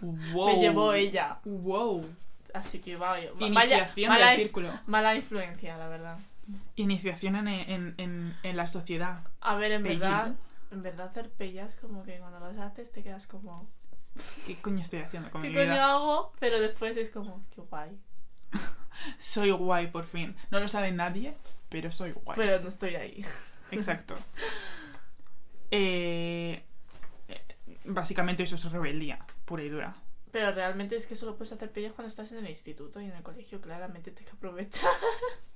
Wow. 0.00 0.46
Me 0.46 0.60
llevó 0.60 0.92
ella. 0.94 1.40
Wow. 1.44 2.06
Así 2.54 2.80
que 2.80 2.96
vaya, 2.96 3.30
mala, 3.50 4.30
del 4.30 4.40
círculo. 4.40 4.72
mala 4.86 5.14
influencia, 5.14 5.76
la 5.76 5.88
verdad. 5.88 6.18
Iniciación 6.76 7.36
en, 7.36 7.48
en, 7.48 7.94
en, 7.98 8.36
en 8.42 8.56
la 8.56 8.66
sociedad. 8.66 9.20
A 9.40 9.56
ver, 9.56 9.72
en 9.72 9.82
verdad, 9.82 10.34
en 10.70 10.82
verdad 10.82 11.08
hacer 11.08 11.30
pellas 11.30 11.74
como 11.80 12.04
que 12.04 12.18
cuando 12.18 12.40
las 12.40 12.58
haces 12.58 12.90
te 12.90 13.02
quedas 13.02 13.26
como... 13.26 13.68
¿Qué 14.46 14.56
coño 14.56 14.80
estoy 14.80 15.00
haciendo 15.00 15.30
con 15.30 15.42
¿Qué 15.42 15.48
mi 15.48 15.54
coño 15.54 15.66
vida? 15.66 15.92
hago? 15.92 16.32
Pero 16.40 16.58
después 16.60 16.96
es 16.96 17.10
como, 17.10 17.44
qué 17.54 17.60
guay. 17.60 17.98
Soy 19.18 19.50
guay 19.50 19.88
por 19.88 20.04
fin. 20.04 20.34
No 20.50 20.58
lo 20.58 20.66
sabe 20.68 20.90
nadie, 20.90 21.36
pero 21.68 21.92
soy 21.92 22.12
guay. 22.12 22.34
Pero 22.36 22.60
no 22.60 22.68
estoy 22.68 22.96
ahí. 22.96 23.24
Exacto. 23.70 24.16
Eh, 25.70 26.62
eh, 27.28 27.42
básicamente 27.84 28.42
eso 28.42 28.56
es 28.56 28.64
rebeldía, 28.72 29.18
pura 29.44 29.62
y 29.62 29.68
dura. 29.68 29.94
Pero 30.38 30.52
realmente 30.52 30.94
es 30.94 31.06
que 31.08 31.16
solo 31.16 31.36
puedes 31.36 31.52
hacer 31.52 31.72
pellas 31.72 31.92
cuando 31.94 32.06
estás 32.08 32.30
en 32.30 32.38
el 32.38 32.48
instituto 32.48 33.00
y 33.00 33.06
en 33.06 33.12
el 33.12 33.24
colegio. 33.24 33.60
Claramente 33.60 34.12
tienes 34.12 34.30
que 34.30 34.36
aprovechar. 34.36 34.90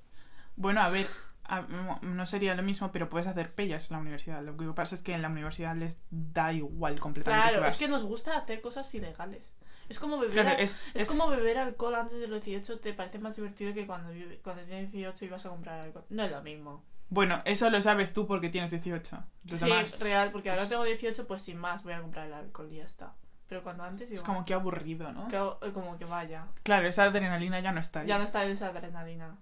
Bueno, 0.56 0.82
a 0.82 0.88
ver, 0.90 1.06
a- 1.44 1.62
no- 1.62 1.98
no 2.02 2.26
sería 2.26 2.54
lo 2.54 2.62
mismo, 2.62 2.92
pero 2.92 3.08
puedes 3.08 3.26
hacer 3.26 3.54
pellas 3.54 3.90
en 3.90 3.96
la 3.96 4.00
universidad. 4.00 4.42
Lo 4.42 4.54
que 4.56 4.66
pasa 4.74 4.94
es 4.94 5.02
que 5.02 5.14
en 5.14 5.22
la 5.22 5.28
universidad 5.28 5.74
les 5.76 5.96
da 6.10 6.52
igual 6.52 7.00
completamente. 7.00 7.44
si 7.46 7.50
Claro, 7.52 7.64
vas. 7.64 7.74
es 7.74 7.78
que 7.80 7.88
nos 7.88 8.04
gusta 8.04 8.36
hacer 8.36 8.60
cosas 8.60 8.94
ilegales. 8.94 9.50
Es 9.88 9.98
como 9.98 10.18
beber, 10.18 10.32
Claro, 10.34 10.58
es, 10.58 10.82
es 10.94 11.02
es- 11.02 11.08
como 11.08 11.28
beber 11.28 11.56
alcohol 11.58 11.94
antes 11.94 12.20
de 12.20 12.28
los 12.28 12.44
18 12.44 12.80
te 12.80 12.92
parece 12.92 13.18
más 13.18 13.36
divertido 13.36 13.72
que 13.72 13.86
cuando, 13.86 14.12
cuando 14.42 14.62
tienes 14.64 14.92
18 14.92 15.24
y 15.24 15.28
vas 15.28 15.46
a 15.46 15.48
comprar 15.50 15.80
alcohol. 15.80 16.04
No 16.10 16.22
es 16.24 16.30
lo 16.30 16.42
mismo. 16.42 16.82
Bueno, 17.08 17.40
eso 17.46 17.70
lo 17.70 17.80
sabes 17.80 18.12
tú 18.12 18.26
porque 18.26 18.48
tienes 18.50 18.70
18. 18.70 19.24
Los 19.44 19.58
sí, 19.58 19.64
demás, 19.64 20.00
real, 20.00 20.32
porque 20.32 20.50
ahora 20.50 20.62
pues, 20.62 20.68
tengo 20.70 20.84
18, 20.84 21.26
pues 21.26 21.40
sin 21.42 21.56
más 21.58 21.82
voy 21.82 21.94
a 21.94 22.00
comprar 22.02 22.26
el 22.26 22.34
alcohol 22.34 22.68
y 22.72 22.76
ya 22.76 22.84
está. 22.84 23.14
Pero 23.52 23.62
cuando 23.62 23.84
antes 23.84 24.08
digo, 24.08 24.18
Es 24.18 24.24
como 24.26 24.46
que 24.46 24.54
aburrido, 24.54 25.12
¿no? 25.12 25.28
que- 25.28 25.72
como 25.72 25.98
que 25.98 26.06
vaya. 26.06 26.46
Claro, 26.62 26.88
esa 26.88 27.02
adrenalina 27.04 27.60
ya 27.60 27.70
no 27.70 27.80
está 27.80 28.00
ahí. 28.00 28.06
Ya 28.06 28.16
no 28.16 28.24
está 28.24 28.42
esa 28.46 28.68
adrenalina. 28.68 29.36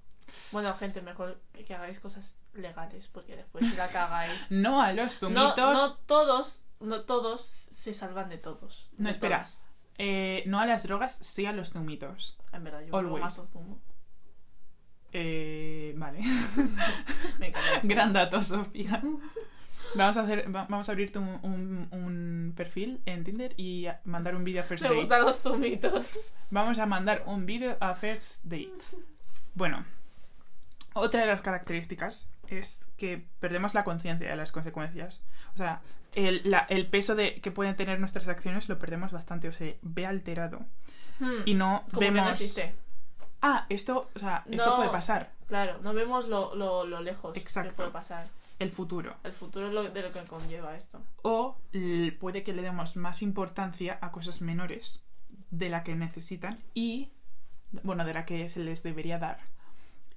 Bueno, 0.50 0.74
gente, 0.74 1.00
mejor 1.00 1.40
que 1.64 1.72
hagáis 1.76 2.00
cosas 2.00 2.34
legales, 2.52 3.06
porque 3.06 3.36
después 3.36 3.64
si 3.70 3.76
la 3.76 3.86
cagáis. 3.86 4.32
No 4.50 4.82
a 4.82 4.92
los 4.92 5.20
zumitos. 5.20 5.56
no 5.56 5.94
todos, 6.06 6.64
no 6.80 7.02
todos 7.02 7.40
se 7.70 7.94
salvan 7.94 8.28
de 8.30 8.38
todos. 8.38 8.90
No, 8.98 9.04
de 9.04 9.10
espera. 9.12 9.36
todas. 9.36 9.62
eh, 9.98 10.42
no 10.46 10.58
a 10.58 10.66
las 10.66 10.82
drogas, 10.82 11.16
sí 11.20 11.46
a 11.46 11.52
los 11.52 11.70
zumitos. 11.70 12.36
En 12.52 12.64
verdad, 12.64 12.80
yo 12.84 12.96
Always. 12.96 13.22
mazo 13.22 13.46
zumo. 13.52 13.78
Eh, 15.12 15.94
vale. 15.96 16.20
Me. 17.38 17.52
Gran 17.84 18.12
dato, 18.12 18.42
Sofía. 18.42 19.00
Vamos 19.94 20.16
a 20.16 20.20
hacer, 20.22 20.54
va- 20.54 20.66
vamos 20.68 20.88
a 20.88 20.92
abrirte 20.92 21.18
un, 21.18 21.28
un- 21.42 21.88
un 21.90 22.52
perfil 22.56 23.00
en 23.06 23.24
Tinder 23.24 23.54
y 23.56 23.86
a- 23.86 24.00
mandar 24.04 24.34
un 24.36 24.44
vídeo 24.44 24.60
a 24.62 24.64
First 24.64 24.82
Me 24.84 24.88
Dates. 24.88 25.06
gustan 25.06 25.24
los 25.26 25.36
zumitos. 25.36 26.18
Vamos 26.50 26.78
a 26.78 26.86
mandar 26.86 27.22
un 27.26 27.46
vídeo 27.46 27.76
a 27.80 27.94
First 27.94 28.44
Dates. 28.44 29.00
Bueno, 29.54 29.84
otra 30.94 31.20
de 31.20 31.26
las 31.26 31.42
características 31.42 32.30
es 32.48 32.88
que 32.96 33.24
perdemos 33.40 33.74
la 33.74 33.84
conciencia 33.84 34.28
de 34.28 34.36
las 34.36 34.52
consecuencias. 34.52 35.24
O 35.54 35.58
sea, 35.58 35.80
el, 36.14 36.42
la- 36.44 36.66
el 36.68 36.86
peso 36.88 37.14
de, 37.14 37.40
que 37.40 37.50
pueden 37.50 37.76
tener 37.76 37.98
nuestras 38.00 38.26
acciones 38.28 38.68
lo 38.68 38.78
perdemos 38.78 39.12
bastante, 39.12 39.48
o 39.48 39.52
se 39.52 39.78
ve 39.82 40.06
alterado. 40.06 40.60
Hmm, 41.18 41.42
Y 41.46 41.54
no 41.54 41.82
Como 41.90 42.00
que 42.00 42.04
vemos. 42.10 42.24
no 42.24 42.30
existe. 42.30 42.74
Ah, 43.42 43.66
esto, 43.70 44.10
o 44.14 44.18
sea, 44.18 44.44
esto 44.50 44.66
No. 44.70 44.76
puede 44.76 44.90
pasar. 44.90 45.30
Claro, 45.46 45.78
no 45.82 45.94
vemos 45.94 46.28
lo, 46.28 46.54
lo, 46.54 46.84
lo 46.86 47.00
lejos 47.00 47.36
Exacto. 47.36 47.70
que 47.70 47.76
puede 47.76 47.90
pasar. 47.90 48.26
El 48.60 48.70
futuro. 48.70 49.16
El 49.24 49.32
futuro 49.32 49.66
es 49.68 49.72
lo, 49.72 49.82
de 49.82 50.02
lo 50.02 50.12
que 50.12 50.20
conlleva 50.24 50.76
esto. 50.76 51.02
O 51.22 51.56
puede 52.20 52.42
que 52.44 52.52
le 52.52 52.62
demos 52.62 52.94
más 52.94 53.22
importancia 53.22 53.98
a 54.00 54.12
cosas 54.12 54.40
menores 54.42 55.02
de 55.50 55.68
la 55.70 55.82
que 55.82 55.96
necesitan 55.96 56.58
y, 56.74 57.10
bueno, 57.82 58.04
de 58.04 58.14
la 58.14 58.24
que 58.26 58.48
se 58.48 58.60
les 58.60 58.82
debería 58.82 59.18
dar. 59.18 59.40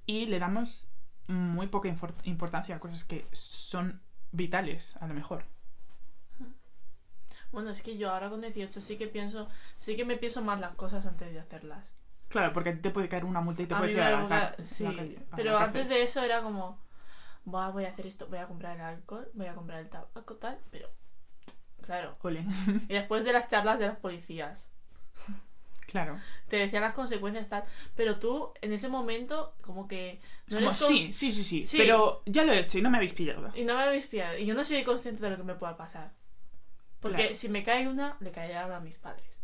Y 0.06 0.26
le 0.26 0.38
damos 0.38 0.88
muy 1.26 1.66
poca 1.68 1.88
importancia 2.24 2.76
a 2.76 2.80
cosas 2.80 3.02
que 3.04 3.26
son 3.32 4.00
vitales, 4.30 4.96
a 5.00 5.06
lo 5.06 5.14
mejor. 5.14 5.44
Bueno, 7.50 7.70
es 7.70 7.82
que 7.82 7.96
yo 7.96 8.10
ahora 8.12 8.28
con 8.30 8.40
18 8.40 8.80
sí 8.80 8.96
que 8.98 9.06
pienso, 9.06 9.48
sí 9.76 9.96
que 9.96 10.04
me 10.04 10.16
pienso 10.16 10.42
más 10.42 10.60
las 10.60 10.74
cosas 10.74 11.06
antes 11.06 11.32
de 11.32 11.38
hacerlas. 11.40 11.92
Claro, 12.28 12.52
porque 12.52 12.72
te 12.72 12.90
puede 12.90 13.08
caer 13.08 13.24
una 13.24 13.40
multa 13.40 13.62
y 13.62 13.66
te 13.66 13.74
mí 13.76 13.90
ir 13.92 14.00
a 14.00 14.10
la, 14.22 14.28
ca- 14.28 14.56
sí, 14.64 14.82
la 14.84 14.90
calle- 14.96 15.16
a 15.18 15.30
la 15.30 15.36
pero 15.36 15.58
antes 15.58 15.88
de 15.88 16.02
eso 16.02 16.20
era 16.20 16.42
como, 16.42 16.78
"Buah, 17.44 17.70
voy 17.70 17.84
a 17.84 17.88
hacer 17.90 18.06
esto, 18.06 18.26
voy 18.28 18.38
a 18.38 18.46
comprar 18.46 18.76
el 18.76 18.82
alcohol, 18.82 19.30
voy 19.34 19.46
a 19.46 19.54
comprar 19.54 19.80
el 19.80 19.88
tabaco, 19.90 20.36
tal, 20.36 20.58
pero 20.70 20.88
claro. 21.82 22.16
Ole. 22.22 22.44
Y 22.88 22.94
después 22.94 23.24
de 23.24 23.32
las 23.32 23.48
charlas 23.48 23.78
de 23.78 23.88
los 23.88 23.96
policías, 23.98 24.70
claro. 25.86 26.18
te 26.48 26.56
decían 26.56 26.82
las 26.82 26.94
consecuencias 26.94 27.48
tal, 27.48 27.64
pero 27.94 28.18
tú 28.18 28.52
en 28.62 28.72
ese 28.72 28.88
momento 28.88 29.54
como 29.60 29.86
que 29.86 30.20
no 30.48 30.56
como, 30.56 30.66
eres 30.68 30.78
sí, 30.78 31.12
sí, 31.12 31.32
sí, 31.32 31.44
sí, 31.44 31.64
Sí. 31.64 31.78
pero 31.78 32.22
ya 32.26 32.44
lo 32.44 32.52
he 32.52 32.60
hecho 32.60 32.78
y 32.78 32.82
no 32.82 32.90
me 32.90 32.96
habéis 32.96 33.12
pillado. 33.14 33.52
y 33.54 33.64
no 33.64 33.74
me 33.76 33.82
habéis 33.82 34.06
pillado 34.06 34.36
y 34.38 34.46
yo 34.46 34.54
no 34.54 34.64
soy 34.64 34.82
consciente 34.84 35.22
de 35.22 35.30
lo 35.30 35.36
que 35.36 35.44
me 35.44 35.54
pueda 35.54 35.76
pasar. 35.76 36.12
Porque 37.00 37.16
Claro. 37.22 37.34
si 37.34 37.48
me 37.50 37.62
cae 37.62 37.86
una, 37.86 38.16
le 38.20 38.30
caerán 38.32 38.72
a 38.72 38.80
mis 38.80 38.96
padres. 38.96 39.42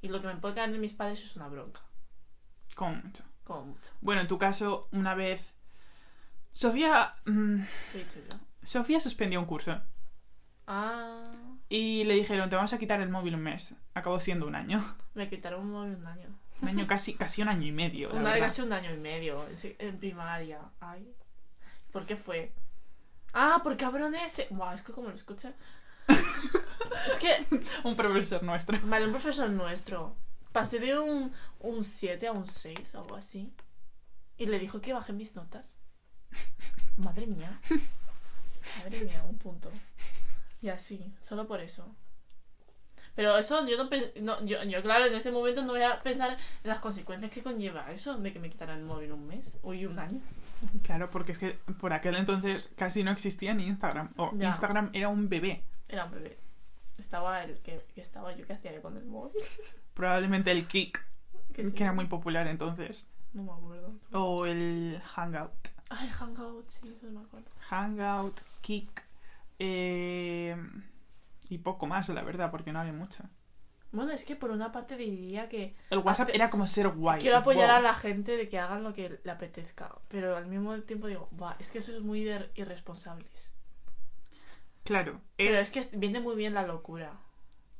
Y 0.00 0.06
lo 0.08 0.20
que 0.20 0.28
me 0.28 0.36
puede 0.36 0.54
caer 0.54 0.70
de 0.70 0.78
mis 0.78 0.92
padres 0.92 1.24
es 1.24 1.34
una 1.34 1.48
bronca, 1.48 1.80
Como 2.76 2.94
mucho. 2.94 3.24
como 3.42 3.62
mucho. 3.64 3.90
Bueno, 4.00 4.20
en 4.20 4.28
tu 4.28 4.38
caso, 4.38 4.88
una 4.92 5.16
vez... 5.16 5.54
Sofía... 6.56 7.14
mm, 7.26 7.60
¿Qué 7.92 8.00
he 8.00 8.04
dicho 8.04 8.18
yo? 8.30 8.38
Sofía 8.64 8.98
suspendió 8.98 9.38
un 9.38 9.44
curso. 9.44 9.78
Ah, 10.66 11.22
Y 11.68 12.04
le 12.04 12.14
dijeron, 12.14 12.48
te 12.48 12.56
vamos 12.56 12.72
a 12.72 12.78
quitar 12.78 12.98
el 13.02 13.10
móvil 13.10 13.34
un 13.34 13.42
mes. 13.42 13.74
Acabó 13.92 14.18
siendo 14.20 14.46
un 14.46 14.54
año. 14.54 14.82
me 15.14 15.28
quitaron 15.28 15.60
un 15.60 15.72
móvil 15.72 15.96
un 15.96 16.06
año. 16.06 16.28
Un 16.62 16.68
año 16.68 16.86
casi, 16.86 17.12
casi 17.12 17.42
un 17.42 17.50
año 17.50 17.66
y 17.66 17.72
medio. 17.72 18.08
la 18.08 18.14
Una, 18.20 18.38
casi 18.38 18.62
un 18.62 18.72
año 18.72 18.90
y 18.90 18.96
medio 18.96 19.46
en 19.78 19.98
primaria. 19.98 20.60
Ay. 20.80 21.14
¿Por 21.92 22.06
qué 22.06 22.16
fue? 22.16 22.52
Ah, 23.34 23.60
por 23.62 23.76
cabrones. 23.76 24.46
Buah, 24.48 24.72
es 24.72 24.80
que 24.80 24.92
como 24.94 25.10
lo 25.10 25.14
escuché. 25.14 25.52
es 26.08 27.14
que, 27.20 27.60
Un 27.84 27.96
profesor 27.96 28.42
nuestro. 28.42 28.78
vale, 28.84 29.04
un 29.04 29.10
profesor 29.12 29.50
nuestro. 29.50 30.16
Pasé 30.52 30.78
de 30.78 30.98
un, 30.98 31.34
un 31.60 31.84
7 31.84 32.28
a 32.28 32.32
un 32.32 32.46
6, 32.46 32.94
algo 32.94 33.14
así. 33.14 33.52
Y 34.38 34.46
le 34.46 34.58
dijo 34.58 34.80
que 34.80 34.94
bajé 34.94 35.12
mis 35.12 35.34
notas. 35.36 35.80
Madre 36.96 37.26
mía. 37.26 37.60
Madre 38.82 39.04
mía, 39.04 39.22
un 39.28 39.36
punto. 39.38 39.70
Y 40.62 40.68
así, 40.68 41.12
solo 41.20 41.46
por 41.46 41.60
eso. 41.60 41.86
Pero 43.14 43.36
eso 43.38 43.66
yo 43.66 43.78
no, 43.82 43.88
no 44.20 44.44
yo, 44.44 44.62
yo 44.64 44.82
claro, 44.82 45.06
en 45.06 45.14
ese 45.14 45.32
momento 45.32 45.62
no 45.62 45.72
voy 45.72 45.82
a 45.82 46.02
pensar 46.02 46.36
en 46.62 46.68
las 46.68 46.80
consecuencias 46.80 47.32
que 47.32 47.42
conlleva 47.42 47.90
eso 47.90 48.18
de 48.18 48.32
que 48.32 48.38
me 48.38 48.50
quitaran 48.50 48.78
el 48.78 48.84
móvil 48.84 49.12
un 49.12 49.26
mes 49.26 49.58
o 49.62 49.70
un 49.70 49.98
año. 49.98 50.20
Claro, 50.82 51.10
porque 51.10 51.32
es 51.32 51.38
que 51.38 51.52
por 51.80 51.94
aquel 51.94 52.14
entonces 52.16 52.72
casi 52.76 53.02
no 53.04 53.10
existía 53.10 53.54
ni 53.54 53.66
Instagram. 53.66 54.12
O 54.16 54.32
Ya. 54.36 54.48
Instagram 54.48 54.90
era 54.92 55.08
un 55.08 55.30
bebé. 55.30 55.62
Era 55.88 56.04
un 56.04 56.10
bebé. 56.12 56.38
Estaba 56.98 57.42
el 57.44 57.58
que, 57.60 57.84
que 57.94 58.00
estaba 58.02 58.34
yo 58.36 58.46
que 58.46 58.52
hacía 58.52 58.80
con 58.82 58.96
el 58.98 59.04
móvil. 59.06 59.42
Probablemente 59.94 60.50
el 60.50 60.66
Kik, 60.66 60.98
Que, 61.54 61.62
que 61.62 61.70
sí, 61.70 61.82
era 61.82 61.92
muy 61.92 62.06
popular 62.06 62.46
entonces. 62.48 63.06
No 63.32 63.44
me 63.44 63.52
acuerdo. 63.52 63.94
O 64.12 64.44
el 64.44 65.00
Hangout. 65.14 65.52
Ah, 65.90 66.04
el 66.04 66.10
Hangout, 66.10 66.68
sí, 66.68 66.94
eso 66.96 67.06
me 67.10 67.20
acuerdo. 67.20 67.48
Hangout, 67.68 68.40
Kik. 68.60 69.02
eh, 69.58 70.56
y 71.48 71.58
poco 71.58 71.86
más, 71.86 72.08
la 72.08 72.22
verdad, 72.22 72.50
porque 72.50 72.72
no 72.72 72.80
había 72.80 72.92
mucho. 72.92 73.22
Bueno, 73.92 74.10
es 74.10 74.24
que 74.24 74.34
por 74.36 74.50
una 74.50 74.72
parte 74.72 74.96
diría 74.96 75.48
que 75.48 75.74
El 75.90 75.98
WhatsApp 76.00 76.30
era 76.32 76.50
como 76.50 76.66
ser 76.66 76.88
guay. 76.88 77.20
quiero 77.20 77.36
apoyar 77.38 77.68
Wow. 77.68 77.76
a 77.76 77.80
la 77.80 77.94
gente 77.94 78.36
de 78.36 78.48
que 78.48 78.58
hagan 78.58 78.82
lo 78.82 78.92
que 78.92 79.20
le 79.22 79.30
apetezca, 79.30 79.94
pero 80.08 80.36
al 80.36 80.46
mismo 80.46 80.76
tiempo 80.80 81.06
digo, 81.06 81.28
"Buah, 81.30 81.54
es 81.60 81.70
que 81.70 81.78
eso 81.78 81.94
es 81.96 82.02
muy 82.02 82.24
de 82.24 82.50
irresponsables. 82.56 83.30
Claro. 84.84 85.20
Pero 85.36 85.54
es 85.54 85.70
que 85.70 85.84
viene 85.96 86.20
muy 86.20 86.36
bien 86.36 86.52
la 86.54 86.66
locura. 86.66 87.12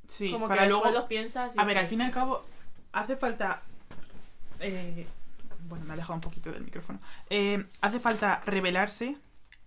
Sí, 0.08 0.30
Como 0.30 0.48
para 0.48 0.62
que 0.62 0.68
luego... 0.68 0.84
después 0.84 1.02
lo 1.02 1.08
piensas 1.08 1.54
y 1.56 1.60
A 1.60 1.64
ver, 1.64 1.78
al 1.78 1.88
fin 1.88 2.00
y 2.00 2.04
al 2.04 2.10
cabo, 2.12 2.44
hace 2.92 3.16
falta. 3.16 3.62
eh, 4.60 5.06
bueno, 5.68 5.84
me 5.84 5.90
he 5.90 5.94
alejado 5.94 6.14
un 6.14 6.20
poquito 6.20 6.50
del 6.52 6.64
micrófono. 6.64 7.00
Eh, 7.30 7.66
hace 7.80 8.00
falta 8.00 8.42
rebelarse 8.46 9.16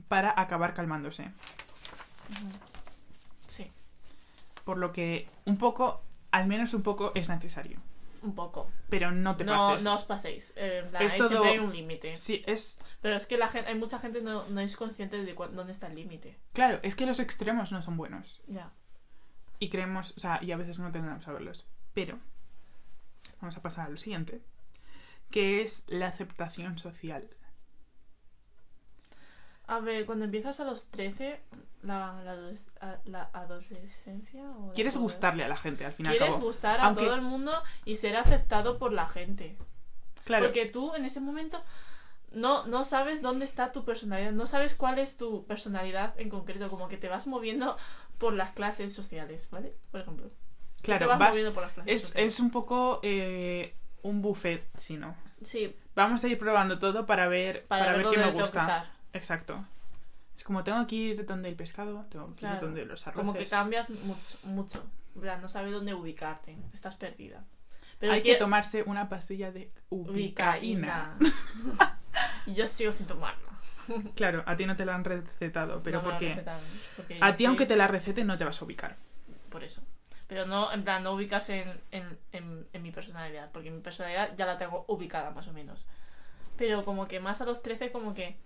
para 0.08 0.34
acabar 0.40 0.74
calmándose. 0.74 1.32
Sí, 3.48 3.72
Por 4.66 4.78
lo 4.78 4.92
que 4.92 5.28
un 5.46 5.58
poco, 5.58 6.02
al 6.32 6.48
menos 6.48 6.74
un 6.74 6.84
poco, 6.84 7.12
es 7.16 7.30
necesario. 7.30 7.80
un 8.22 8.36
poco. 8.36 8.70
Pero 8.90 9.12
no 9.12 9.38
te 9.38 9.46
No, 9.46 9.56
pases. 9.58 9.84
no 9.86 9.96
os 9.96 10.04
paséis. 10.04 10.52
eh, 10.58 10.84
Es 11.00 11.14
hay- 11.14 11.20
todo- 11.20 11.30
Siempre 11.30 11.50
hay 11.52 11.60
un 11.60 11.72
límite. 11.72 12.16
Sí, 12.16 12.44
es. 12.46 12.80
Pero 13.02 13.16
es 13.16 13.26
que 13.26 13.38
la 13.38 13.48
gente, 13.48 13.70
hay 13.70 13.76
mucha 13.76 13.98
gente 13.98 14.22
no, 14.22 14.44
no 14.50 14.60
es 14.60 14.76
consciente 14.76 15.24
de 15.24 15.34
dónde 15.34 15.72
está 15.72 15.88
el 15.88 15.96
límite. 15.96 16.38
Claro, 16.52 16.80
es 16.84 16.96
que 16.98 17.06
los 17.06 17.20
extremos 17.20 17.72
no 17.72 17.82
son 17.82 17.96
buenos. 17.96 18.42
Ya. 18.48 18.72
Y 19.58 19.70
creemos, 19.70 20.14
o 20.18 20.20
sea, 20.20 20.40
y 20.44 20.52
a 20.52 20.58
veces 20.58 20.80
no 20.80 20.92
tendremos 20.92 21.26
a 21.30 21.32
verlos. 21.32 21.66
Pero, 21.94 22.20
vamos 23.40 23.56
a 23.56 23.62
pasar 23.62 23.88
a 23.88 23.90
lo 23.90 23.96
siguiente, 23.98 24.42
que 25.32 25.62
es 25.62 25.86
la 25.88 26.08
aceptación 26.08 26.78
social. 26.78 27.28
A 29.68 29.80
ver, 29.80 30.06
cuando 30.06 30.26
empiezas 30.26 30.60
a 30.60 30.64
los 30.66 30.88
13, 30.90 31.40
la, 31.84 33.30
adolescencia. 33.34 34.50
o 34.50 34.74
Quieres 34.74 34.98
gustarle 34.98 35.44
a 35.44 35.48
la 35.48 35.58
gente, 35.58 35.86
al 35.86 35.94
fin 35.94 36.08
y 36.08 36.10
al 36.10 36.16
Quieres 36.18 36.34
cabo. 36.36 36.46
gustar 36.48 36.80
a 36.80 36.86
Aunque- 36.86 37.06
todo 37.06 37.14
el 37.16 37.22
mundo 37.22 37.52
y 37.86 37.96
ser 37.96 38.18
aceptado 38.18 38.80
por 38.80 38.92
la 38.94 39.08
gente. 39.08 39.58
Claro, 40.26 40.46
Porque 40.46 40.66
tú 40.66 40.96
en 40.96 41.06
ese 41.06 41.20
momento 41.22 41.62
no, 42.32 42.66
no 42.68 42.84
sabes 42.84 43.22
dónde 43.22 43.46
está 43.46 43.72
tu 43.72 43.86
personalidad, 43.86 44.32
no 44.32 44.46
sabes 44.48 44.74
cuál 44.76 44.98
es 45.00 45.18
tu 45.18 45.46
personalidad 45.46 46.20
en 46.20 46.30
concreto, 46.30 46.70
como 46.70 46.88
que 46.88 46.98
te 46.98 47.08
vas 47.08 47.28
moviendo 47.28 47.78
por 48.18 48.34
las 48.34 48.52
clases 48.52 48.94
sociales, 48.94 49.48
¿vale? 49.52 49.76
Por 49.92 50.02
ejemplo. 50.02 50.32
Claro, 50.82 51.08
vas, 51.08 51.20
vas- 51.20 51.30
moviendo 51.30 51.54
por 51.54 51.64
las 51.64 51.74
clases 51.74 52.04
es, 52.06 52.16
es 52.16 52.40
un 52.40 52.50
poco 52.52 53.00
eh, 53.04 53.76
un 54.04 54.22
buffet, 54.22 54.68
si 54.76 54.98
no. 54.98 55.16
Sí, 55.42 55.76
vamos 55.96 56.24
a 56.24 56.28
ir 56.28 56.38
probando 56.38 56.80
todo 56.80 57.06
para 57.06 57.28
ver, 57.28 57.66
Para, 57.68 57.86
para, 57.86 57.98
ver, 57.98 58.06
ver, 58.06 58.14
qué 58.14 58.20
me 58.20 58.32
gusta. 58.32 58.92
Exacto. 59.14 59.66
Es 60.36 60.44
como 60.44 60.64
tengo 60.64 60.86
que 60.88 60.96
ir 60.96 61.26
donde 61.26 61.50
el 61.50 61.56
pescado, 61.56 62.06
tengo 62.10 62.34
que 62.36 62.46
ir 62.46 62.60
donde 62.62 62.86
los 62.86 63.06
arroces. 63.06 63.20
Como 63.20 63.34
que 63.34 63.46
cambias 63.46 63.90
mucho. 63.90 64.38
mucho. 64.44 64.84
No 65.16 65.50
sabes 65.50 65.74
dónde 65.74 65.94
ubicarte. 65.94 66.56
Estás 66.74 66.96
perdida. 66.96 67.44
Pero 68.00 68.14
Hay 68.14 68.22
que 68.22 68.36
tomarse 68.36 68.84
una 68.84 69.10
pastilla 69.10 69.52
de 69.52 69.72
ubicaína. 69.90 71.18
Yo 72.48 72.66
sigo 72.66 72.92
sin 72.92 73.06
tomarla. 73.06 73.50
Claro, 74.16 74.44
a 74.46 74.56
ti 74.56 74.66
no 74.66 74.76
te 74.76 74.86
la 74.86 74.96
han 74.96 75.04
recetado, 75.04 75.82
pero 75.84 76.02
porque 76.02 76.44
A 77.20 77.34
ti, 77.34 77.46
aunque 77.46 77.66
te 77.66 77.76
la 77.76 77.88
receten, 77.88 78.28
no 78.28 78.38
te 78.38 78.46
vas 78.46 78.62
a 78.62 78.66
ubicar. 78.66 78.96
Por 79.50 79.64
eso. 79.64 79.82
Pero 80.30 80.46
no, 80.46 80.72
en 80.72 80.84
plan, 80.84 81.04
no 81.04 81.14
ubicas 81.14 81.50
en, 81.50 81.82
en, 81.90 82.18
en, 82.32 82.68
en 82.72 82.84
mi 82.84 82.92
personalidad. 82.92 83.50
Porque 83.52 83.72
mi 83.72 83.82
personalidad 83.82 84.36
ya 84.38 84.46
la 84.46 84.60
tengo 84.60 84.86
ubicada, 84.88 85.32
más 85.32 85.48
o 85.48 85.54
menos. 85.54 85.84
Pero 86.56 86.86
como 86.86 87.08
que 87.08 87.20
más 87.20 87.42
a 87.42 87.46
los 87.46 87.64
13, 87.64 87.92
como 87.92 88.14
que. 88.14 88.38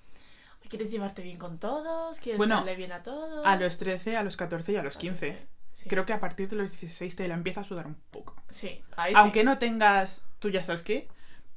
¿Quieres 0.69 0.89
llevarte 0.91 1.21
bien 1.21 1.37
con 1.37 1.59
todos? 1.59 2.21
¿Quieres 2.21 2.37
Bueno, 2.37 2.55
darle 2.55 2.77
bien 2.77 2.93
a 2.93 3.03
todos? 3.03 3.45
A 3.45 3.57
los 3.57 3.77
13, 3.77 4.15
a 4.15 4.23
los 4.23 4.37
14 4.37 4.71
y 4.71 4.77
a 4.77 4.81
los 4.81 4.95
A 4.95 4.99
15. 4.99 5.37
Sí. 5.73 5.89
Creo 5.89 6.05
que 6.05 6.13
a 6.13 6.19
partir 6.21 6.47
de 6.47 6.55
los 6.55 6.71
16 6.71 7.17
te 7.17 7.27
la 7.27 7.33
empieza 7.33 7.61
a 7.61 7.63
sudar 7.65 7.85
un 7.85 7.95
poco. 8.11 8.35
Sí, 8.49 8.81
ahí 8.95 9.11
sí. 9.11 9.19
Aunque 9.19 9.43
no 9.43 9.57
tengas, 9.57 10.25
tú 10.39 10.49
ya 10.49 10.63
sabes 10.63 10.83
qué, 10.83 11.09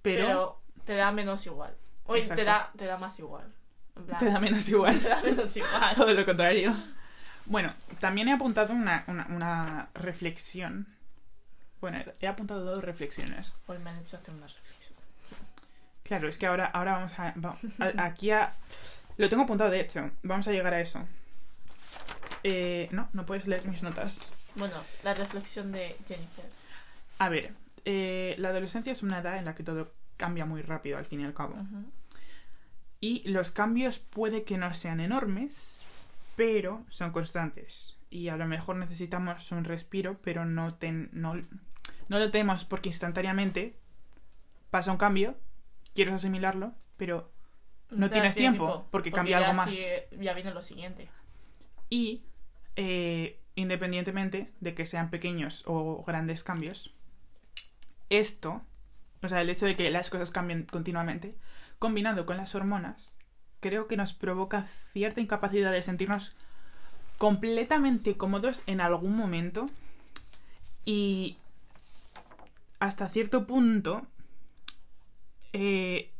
pero, 0.02 0.26
pero... 0.26 0.60
te 0.84 0.96
da 0.96 1.12
menos 1.12 1.46
igual. 1.46 1.76
Oye, 2.06 2.26
te 2.26 2.42
da, 2.42 2.72
te 2.76 2.86
da 2.86 2.98
más 2.98 3.16
igual. 3.20 3.54
En 3.94 4.06
plan, 4.06 4.18
te 4.18 4.26
da 4.26 4.40
menos 4.40 4.68
igual. 4.68 4.98
te 5.00 5.08
da 5.08 5.22
menos 5.22 5.56
igual. 5.56 5.94
Todo 5.96 6.12
lo 6.12 6.24
contrario. 6.26 6.74
Bueno, 7.46 7.72
también 8.00 8.28
he 8.28 8.32
apuntado 8.32 8.72
una, 8.74 9.04
una, 9.06 9.26
una 9.28 9.88
reflexión. 9.94 10.86
Bueno, 11.80 11.98
he 12.20 12.26
apuntado 12.26 12.64
dos 12.64 12.82
reflexiones. 12.82 13.58
Hoy 13.66 13.78
me 13.78 13.90
han 13.90 13.98
hecho 13.98 14.16
hacer 14.16 14.34
una 14.34 14.46
reflexión. 14.46 14.96
Claro, 16.02 16.28
es 16.28 16.38
que 16.38 16.46
ahora, 16.46 16.66
ahora 16.66 16.92
vamos 16.92 17.18
a, 17.18 17.34
va- 17.38 17.56
a- 17.78 18.04
Aquí 18.04 18.30
a. 18.30 18.52
Lo 19.16 19.28
tengo 19.28 19.44
apuntado, 19.44 19.70
de 19.70 19.80
hecho. 19.80 20.10
Vamos 20.22 20.46
a 20.48 20.52
llegar 20.52 20.74
a 20.74 20.80
eso. 20.80 21.06
Eh, 22.42 22.88
no, 22.92 23.08
no 23.12 23.24
puedes 23.26 23.46
leer 23.46 23.66
mis 23.66 23.82
notas. 23.82 24.32
Bueno, 24.54 24.74
la 25.04 25.14
reflexión 25.14 25.72
de 25.72 25.96
Jennifer. 26.06 26.44
A 27.18 27.28
ver, 27.28 27.52
eh, 27.84 28.34
la 28.38 28.48
adolescencia 28.50 28.92
es 28.92 29.02
una 29.02 29.18
edad 29.20 29.38
en 29.38 29.44
la 29.44 29.54
que 29.54 29.62
todo 29.62 29.92
cambia 30.16 30.44
muy 30.46 30.62
rápido, 30.62 30.98
al 30.98 31.06
fin 31.06 31.20
y 31.20 31.24
al 31.24 31.34
cabo. 31.34 31.56
Y 33.00 33.28
los 33.28 33.50
cambios 33.50 33.98
puede 33.98 34.44
que 34.44 34.58
no 34.58 34.72
sean 34.74 35.00
enormes, 35.00 35.84
pero 36.36 36.84
son 36.90 37.10
constantes. 37.12 37.98
Y 38.10 38.28
a 38.28 38.36
lo 38.36 38.46
mejor 38.46 38.76
necesitamos 38.76 39.50
un 39.52 39.64
respiro, 39.64 40.18
pero 40.22 40.44
no, 40.44 40.74
ten- 40.74 41.10
no, 41.12 41.34
no 41.34 42.18
lo 42.18 42.30
tenemos 42.30 42.64
porque 42.64 42.88
instantáneamente 42.90 43.76
pasa 44.70 44.92
un 44.92 44.98
cambio, 44.98 45.36
quieres 45.94 46.14
asimilarlo, 46.14 46.72
pero 46.96 47.32
No 47.90 48.10
tienes 48.10 48.34
tiempo, 48.36 48.86
porque 48.90 49.10
cambia 49.10 49.38
algo 49.38 49.54
más. 49.54 49.70
sigue- 49.70 50.08
ya 50.20 50.34
viene 50.34 50.52
lo 50.52 50.62
siguiente. 50.62 51.08
Y 51.90 52.22
eh, 52.76 53.40
independientemente 53.54 54.52
de 54.60 54.74
que 54.74 54.86
sean 54.86 55.08
pequeños 55.10 55.62
o 55.66 56.04
grandes 56.04 56.44
cambios, 56.44 56.92
esto, 58.10 58.62
o 59.22 59.28
sea, 59.28 59.40
el 59.40 59.50
hecho 59.50 59.66
de 59.66 59.76
que 59.76 59.90
las 59.90 60.10
cosas 60.10 60.30
cambien 60.30 60.64
continuamente, 60.64 61.34
combinado 61.78 62.26
con 62.26 62.36
las 62.36 62.54
hormonas, 62.54 63.18
creo 63.60 63.86
que 63.86 63.96
nos 63.96 64.12
provoca 64.12 64.66
cierta 64.92 65.20
incapacidad 65.20 65.72
de 65.72 65.82
sentirnos 65.82 66.34
completamente 67.18 68.16
cómodos 68.16 68.62
en 68.66 68.80
algún 68.80 69.16
momento 69.16 69.70
y 70.84 71.36
hasta 72.78 73.08
cierto 73.08 73.46
punto 73.46 74.06
eh, 75.52 76.10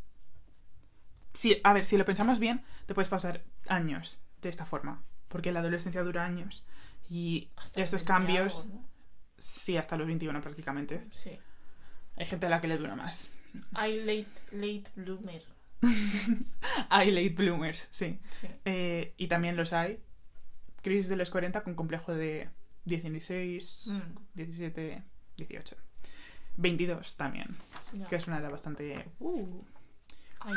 si, 1.37 1.61
a 1.63 1.73
ver, 1.75 1.85
si 1.85 1.99
lo 1.99 2.07
pensamos 2.07 2.39
bien, 2.39 2.65
te 2.87 2.95
puedes 2.95 3.09
pasar 3.09 3.43
años 3.69 4.19
de 4.41 4.49
esta 4.49 4.65
forma, 4.65 5.03
porque 5.29 5.53
la 5.53 5.61
adolescencia 5.61 6.03
dura 6.03 6.25
años 6.25 6.65
y 7.11 7.51
Hasta 7.57 7.83
estos 7.83 8.01
los 8.01 8.09
20 8.09 8.27
cambios, 8.27 8.63
algo, 8.63 8.75
¿no? 8.75 8.89
sí, 9.37 9.77
hasta 9.77 9.99
los 9.99 10.07
21 10.07 10.41
prácticamente. 10.41 11.07
Sí. 11.11 11.39
Hay 12.17 12.25
gente 12.25 12.47
a 12.47 12.49
la 12.49 12.61
que 12.63 12.69
le 12.69 12.79
dura 12.79 12.97
más. 12.97 13.29
Hay 13.75 14.01
late, 14.01 14.27
late 14.53 14.91
bloomer. 14.97 15.43
Hay 16.91 17.11
late 17.11 17.31
bloomers, 17.31 17.89
sí. 17.91 18.19
Sí. 18.41 18.49
Eh, 18.65 19.15
y 19.17 19.29
también 19.29 19.57
los 19.57 19.73
hay. 19.73 20.01
Crisis 20.83 21.09
de 21.09 21.17
los 21.17 21.31
40 21.31 21.63
con 21.63 21.75
complejo 21.75 22.15
de 22.15 22.49
16, 22.85 23.89
Mm. 23.93 24.01
17, 24.35 25.03
18. 25.37 25.77
22 26.59 27.17
también, 27.17 27.57
que 28.09 28.17
es 28.17 28.27
una 28.27 28.39
edad 28.39 28.51
bastante... 28.51 29.05
uh. 29.21 29.63
Ahí, 30.41 30.55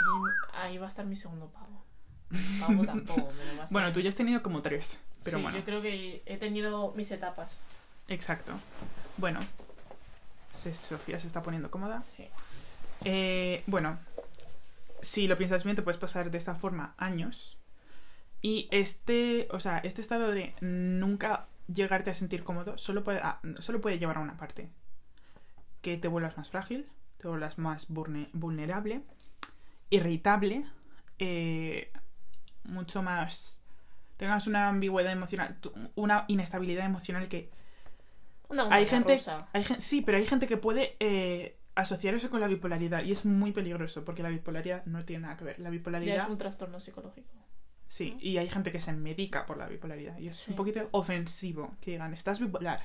ahí 0.54 0.78
va 0.78 0.86
a 0.86 0.90
estar 0.90 1.06
mi 1.06 1.16
segundo 1.16 1.48
pavo. 1.52 1.84
Pavo 2.60 2.86
tampoco, 2.86 3.32
va 3.60 3.64
a 3.64 3.68
Bueno, 3.72 3.92
tú 3.92 4.00
ya 4.02 4.10
has 4.10 4.16
tenido 4.16 4.44
como 4.44 4.62
tres, 4.62 5.00
pero 5.24 5.38
sí, 5.38 5.44
bueno. 5.44 5.58
yo 5.58 5.66
creo 5.66 5.82
que 5.82 6.22
he 6.26 6.38
tenido 6.38 6.94
mis 6.96 7.10
etapas. 7.12 7.64
Exacto. 8.08 8.54
Bueno, 9.18 9.40
Sofía 10.54 11.20
se 11.20 11.28
está 11.28 11.42
poniendo 11.42 11.72
cómoda. 11.72 12.02
Sí. 12.02 12.28
Eh, 13.04 13.64
bueno, 13.68 13.98
si 15.02 15.28
lo 15.28 15.38
piensas 15.38 15.64
bien, 15.64 15.76
te 15.76 15.82
puedes 15.82 15.98
pasar 16.00 16.32
de 16.32 16.38
esta 16.38 16.56
forma 16.56 16.94
años. 16.98 17.58
Y 18.42 18.68
este, 18.72 19.48
o 19.52 19.60
sea, 19.60 19.80
este 19.80 20.02
estado 20.02 20.32
de 20.32 20.54
nunca 20.62 21.48
llegarte 21.74 22.10
a 22.10 22.14
sentir 22.14 22.44
cómodo 22.44 22.78
solo 22.78 23.04
puede, 23.04 23.20
ah, 23.22 23.42
solo 23.60 23.82
puede 23.82 24.00
llevar 24.00 24.18
a 24.18 24.22
una 24.22 24.38
parte. 24.38 24.70
Que 25.82 25.98
te 25.98 26.08
vuelvas 26.08 26.38
más 26.38 26.50
frágil, 26.50 26.88
te 27.20 27.28
vuelvas 27.28 27.58
más 27.58 27.90
vulne- 27.90 28.30
vulnerable, 28.34 29.02
irritable, 29.90 30.66
eh, 31.20 31.92
mucho 32.64 33.02
más... 33.04 33.62
Tengas 34.18 34.48
una 34.48 34.68
ambigüedad 34.68 35.14
emocional, 35.14 35.58
una 35.96 36.26
inestabilidad 36.28 36.86
emocional 36.86 37.30
que 37.30 37.50
Una 38.50 38.68
hay 38.70 38.86
gente, 38.86 39.14
rusa. 39.14 39.48
hay 39.54 39.64
sí, 39.80 40.02
pero 40.02 40.18
hay 40.18 40.26
gente 40.26 40.46
que 40.46 40.58
puede 40.58 40.98
eh, 41.00 41.56
asociar 41.82 42.14
eso 42.16 42.30
con 42.30 42.40
la 42.42 42.48
bipolaridad 42.48 43.04
y 43.04 43.12
es 43.12 43.26
muy 43.26 43.52
peligroso 43.52 44.04
porque 44.06 44.24
la 44.24 44.30
bipolaridad 44.30 44.86
no 44.86 45.06
tiene 45.06 45.24
nada 45.24 45.38
que 45.38 45.44
ver. 45.46 45.60
La 45.60 45.66
Ya 45.66 45.72
bipolaridad, 45.72 46.24
es 46.24 46.30
un 46.30 46.38
trastorno 46.38 46.80
psicológico. 46.80 47.30
sí, 47.88 48.18
y 48.22 48.38
hay 48.38 48.50
gente 48.50 48.72
que 48.72 48.80
se 48.80 48.94
medica 48.94 49.46
por 49.46 49.58
la 49.58 49.68
bipolaridad 49.68 50.18
y 50.20 50.28
es 50.28 50.38
Sí. 50.38 50.52
un 50.52 50.58
poquito 50.58 50.88
ofensivo 50.92 51.76
que 51.82 51.92
digan, 51.92 52.14
estás 52.14 52.40
bipolar. 52.40 52.82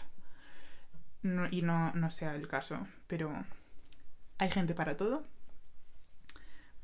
No- 1.22 1.48
y 1.50 1.62
no, 1.62 1.92
no 1.94 2.11
sea 2.11 2.35
el 2.35 2.46
caso, 2.48 2.87
pero 3.07 3.33
hay 4.38 4.50
gente 4.50 4.74
para 4.74 4.96
todo. 4.96 5.24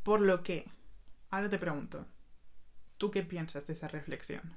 Por 0.03 0.21
lo 0.21 0.43
que, 0.43 0.67
ahora 1.31 1.49
te 1.51 1.59
pregunto, 1.59 2.07
¿tú 2.97 3.11
qué 3.11 3.23
piensas 3.23 3.67
de 3.67 3.75
esa 3.75 3.89
reflexión? 3.89 4.55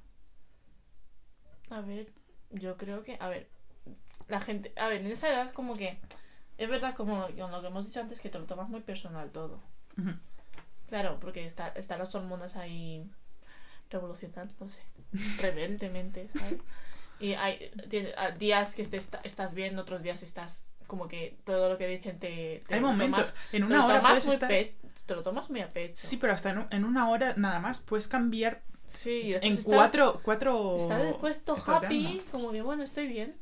A 1.70 1.82
ver, 1.82 2.14
yo 2.52 2.78
creo 2.78 3.04
que, 3.04 3.18
a 3.20 3.28
ver, 3.30 3.50
la 4.30 4.40
gente, 4.40 4.72
a 4.78 4.88
ver, 4.88 5.02
en 5.02 5.08
esa 5.12 5.28
edad 5.30 5.52
como 5.54 5.76
que, 5.76 6.00
es 6.64 6.70
verdad 6.70 6.96
como 6.96 7.28
con 7.38 7.52
lo 7.52 7.62
que 7.62 7.68
hemos 7.68 7.86
dicho 7.86 8.00
antes, 8.02 8.20
que 8.22 8.30
te 8.30 8.40
lo 8.40 8.46
tomas 8.46 8.70
muy 8.70 8.82
personal 8.82 9.30
todo. 9.32 9.60
Ujú. 9.98 10.12
Claro, 10.90 11.18
porque 11.20 11.46
está, 11.46 11.70
están 11.70 12.00
las 12.00 12.14
hormonas 12.16 12.56
ahí 12.56 13.10
revolucionándose, 13.90 14.82
rebeldemente, 15.40 16.30
¿sabes? 16.38 16.60
Y 17.20 17.34
hay 17.34 17.72
tiene- 17.90 18.14
ah, 18.18 18.32
días 18.32 18.76
que 18.76 18.86
te 18.86 18.98
esta- 18.98 19.22
estás 19.24 19.54
bien, 19.54 19.78
otros 19.80 20.02
días 20.04 20.24
estás 20.24 20.66
como 20.88 21.08
que 21.08 21.38
todo 21.46 21.70
lo 21.70 21.78
que 21.78 21.88
dicen 21.88 22.20
te, 22.20 22.64
te 22.68 22.76
Hay 22.76 22.82
momentos, 22.82 23.30
tomas, 23.32 23.36
en 23.54 23.62
te 23.62 23.66
una 23.66 23.78
lo 23.78 23.86
hora 23.86 23.98
tomas 23.98 24.26
muy 24.26 24.34
estar... 24.36 24.50
pe- 24.50 24.76
te 25.06 25.16
lo 25.16 25.22
tomas 25.24 25.50
muy 25.50 25.62
a 25.62 25.70
pecho. 25.70 26.06
Sí, 26.08 26.18
pero 26.18 26.34
hasta 26.34 26.50
en, 26.52 26.58
un- 26.60 26.68
en 26.72 26.86
una 26.86 27.10
hora 27.10 27.34
nada 27.38 27.60
más 27.60 27.80
puedes 27.80 28.08
cambiar 28.08 28.62
Sí, 28.86 29.34
en 29.34 29.44
estás, 29.54 29.64
cuatro, 29.64 30.20
cuatro... 30.24 30.76
estás 30.76 31.02
después 31.04 31.44
todo 31.46 31.58
happy, 31.66 32.22
como 32.32 32.52
que 32.52 32.62
bueno, 32.62 32.84
estoy 32.84 33.08
bien. 33.08 33.36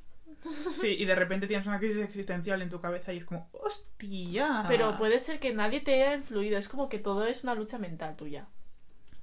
Sí, 0.49 0.87
y 0.99 1.05
de 1.05 1.15
repente 1.15 1.47
tienes 1.47 1.67
una 1.67 1.77
crisis 1.79 1.97
existencial 1.97 2.61
en 2.61 2.69
tu 2.69 2.81
cabeza 2.81 3.13
y 3.13 3.17
es 3.17 3.25
como, 3.25 3.49
¡hostia! 3.53 4.65
Pero 4.67 4.97
puede 4.97 5.19
ser 5.19 5.39
que 5.39 5.53
nadie 5.53 5.81
te 5.81 5.93
haya 5.93 6.15
influido, 6.15 6.57
es 6.57 6.67
como 6.67 6.89
que 6.89 6.97
todo 6.99 7.25
es 7.25 7.43
una 7.43 7.53
lucha 7.55 7.77
mental 7.77 8.15
tuya, 8.15 8.47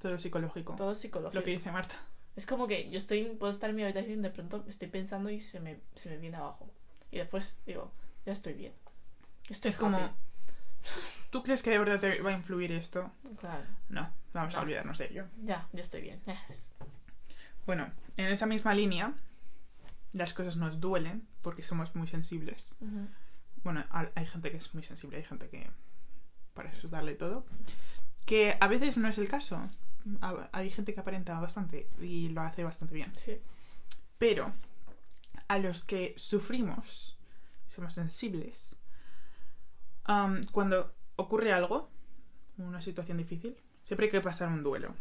Todo 0.01 0.17
psicológico. 0.17 0.75
todo 0.75 0.95
psicológico. 0.95 1.37
Lo 1.37 1.43
que 1.43 1.51
dice 1.51 1.71
Marta. 1.71 1.95
Es 2.35 2.45
como 2.45 2.67
que 2.67 2.89
yo 2.89 2.97
estoy, 2.97 3.23
puedo 3.37 3.51
estar 3.51 3.69
en 3.69 3.75
mi 3.75 3.83
habitación 3.83 4.19
y 4.19 4.21
de 4.21 4.29
pronto 4.29 4.63
estoy 4.69 4.87
pensando 4.87 5.29
y 5.29 5.39
se 5.41 5.59
me, 5.59 5.79
se 5.95 6.09
me 6.09 6.17
viene 6.17 6.37
abajo. 6.37 6.69
Y 7.11 7.17
después 7.17 7.59
digo, 7.65 7.91
ya 8.25 8.31
estoy 8.31 8.53
bien. 8.53 8.71
Estoy 9.49 9.69
Es 9.69 9.77
como. 9.77 10.13
¿tú 11.31 11.43
crees 11.43 11.61
que 11.63 11.71
de 11.71 11.79
verdad 11.79 11.99
te 11.99 12.21
va 12.21 12.29
a 12.29 12.33
influir 12.33 12.71
esto? 12.71 13.11
Claro, 13.39 13.65
No, 13.89 14.09
vamos 14.33 14.53
a 14.53 14.57
No. 14.57 14.63
olvidarnos 14.63 14.97
de 14.99 15.05
ello. 15.07 15.25
ya, 15.43 15.67
ya 15.73 15.81
estoy 15.81 16.01
bien. 16.01 16.21
Es- 16.47 16.69
Bueno, 17.65 17.91
en 18.15 18.27
esa 18.27 18.45
misma 18.45 18.73
línea, 18.73 19.13
las 20.13 20.33
cosas 20.33 20.57
nos 20.57 20.79
duelen 20.79 21.27
porque 21.41 21.61
somos 21.63 21.95
muy 21.95 22.07
sensibles. 22.07 22.75
Bueno, 23.63 23.83
ha- 23.89 24.09
hay 24.15 24.25
gente 24.25 24.51
que 24.51 24.57
es 24.57 24.73
muy 24.73 24.83
sensible, 24.83 25.17
hay 25.17 25.23
gente 25.23 25.49
que 25.49 25.69
parece 26.53 26.79
sudarle 26.81 27.15
todo. 27.15 27.45
Que 28.25 28.57
a 28.59 28.67
veces 28.67 28.97
no 28.97 29.07
es 29.07 29.17
el 29.17 29.27
caso. 29.29 29.69
Hay 30.51 30.69
gente 30.69 30.93
que 30.93 30.99
aparenta 31.01 31.39
bastante 31.39 31.89
y 32.01 32.29
lo 32.29 32.41
hace 32.41 32.63
bastante 32.63 32.95
bien. 32.95 33.13
Sí. 33.15 33.37
Pero 34.17 34.53
a 35.47 35.57
los 35.59 35.83
que 35.83 36.13
sufrimos, 36.17 37.17
somos 37.67 37.93
sensibles, 37.93 38.79
am, 40.05 40.45
cuando 40.51 40.93
ocurre 41.15 41.53
algo 41.53 41.89
una 42.57 42.81
situación 42.81 43.17
difícil, 43.17 43.55
siempre 43.81 44.07
hay 44.07 44.11
que 44.11 44.21
pasar 44.21 44.49
un 44.49 44.63
duelo. 44.63 44.93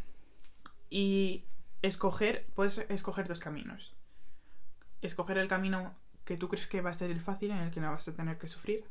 Y 0.91 1.45
escoger, 1.83 2.47
puedes 2.55 2.79
escoger 2.89 3.27
dos 3.29 3.41
caminos. 3.41 3.95
Escoger 5.01 5.39
el 5.39 5.49
camino 5.49 5.95
que 6.25 6.37
tú 6.37 6.49
crees 6.49 6.67
que 6.67 6.81
va 6.81 6.91
a 6.91 6.95
ser 6.95 7.11
el 7.11 7.21
fácil, 7.21 7.51
en 7.51 7.59
el 7.59 7.71
que 7.71 7.81
no 7.81 7.91
vas 7.91 8.09
a 8.09 8.15
tener 8.15 8.39
que 8.39 8.49
sufrir, 8.49 8.85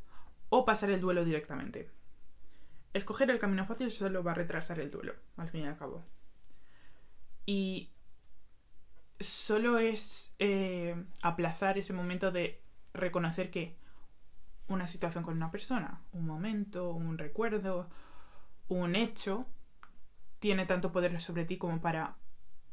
o 0.50 0.66
pasar 0.66 0.90
el 0.90 1.02
duelo 1.02 1.24
directamente. 1.24 1.92
Escoger 2.94 3.30
el 3.30 3.40
camino 3.40 3.66
fácil 3.66 3.92
solo 3.92 4.24
va 4.24 4.32
a 4.32 4.36
retrasar 4.36 4.80
el 4.80 4.90
duelo, 4.90 5.14
al 5.36 5.50
fin 5.50 5.62
y 5.62 5.68
al 5.68 5.78
cabo. 5.78 6.04
Y 7.46 7.92
solo 9.20 9.78
es 9.78 10.36
eh, 10.40 10.96
aplazar 11.22 11.78
ese 11.78 11.94
momento 11.94 12.32
de 12.32 12.62
reconocer 12.94 13.52
que 13.52 13.78
una 14.68 14.88
situación 14.88 15.24
con 15.24 15.36
una 15.36 15.52
persona, 15.52 16.02
un 16.12 16.26
momento, 16.26 16.92
un 16.92 17.18
recuerdo, 17.18 17.90
un 18.68 18.96
hecho, 18.96 19.46
tiene 20.40 20.66
tanto 20.66 20.92
poder 20.92 21.20
sobre 21.20 21.46
ti 21.46 21.58
como 21.58 21.80
para 21.80 22.18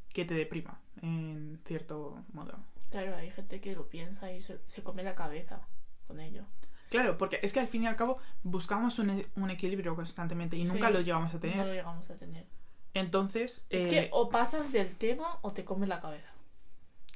que 0.08 0.24
te 0.24 0.34
deprima, 0.34 0.80
en 1.02 1.60
cierto 1.64 2.24
modo. 2.32 2.58
Claro, 3.02 3.16
hay 3.16 3.30
gente 3.32 3.60
que 3.60 3.74
lo 3.74 3.88
piensa 3.88 4.30
y 4.32 4.40
se, 4.40 4.60
se 4.66 4.82
come 4.84 5.02
la 5.02 5.14
cabeza 5.16 5.66
con 6.06 6.20
ello. 6.20 6.44
Claro, 6.90 7.18
porque 7.18 7.40
es 7.42 7.52
que 7.52 7.58
al 7.58 7.66
fin 7.66 7.82
y 7.82 7.86
al 7.88 7.96
cabo 7.96 8.18
buscamos 8.44 9.00
un, 9.00 9.26
un 9.34 9.50
equilibrio 9.50 9.96
constantemente 9.96 10.56
y 10.56 10.62
nunca 10.64 10.90
lo 10.90 11.00
llegamos 11.00 11.32
a 11.32 11.34
No 11.34 11.40
tener. 11.40 11.66
lo 11.66 11.72
llegamos 11.72 12.08
a 12.10 12.16
tener. 12.16 12.46
Entonces, 12.92 13.66
Es 13.70 13.86
eh, 13.86 13.88
que 13.88 14.08
o 14.12 14.28
pasas 14.28 14.70
del 14.70 14.94
tema 14.96 15.38
o 15.42 15.52
te 15.52 15.64
come 15.64 15.88
la 15.88 16.00
cabeza. 16.00 16.30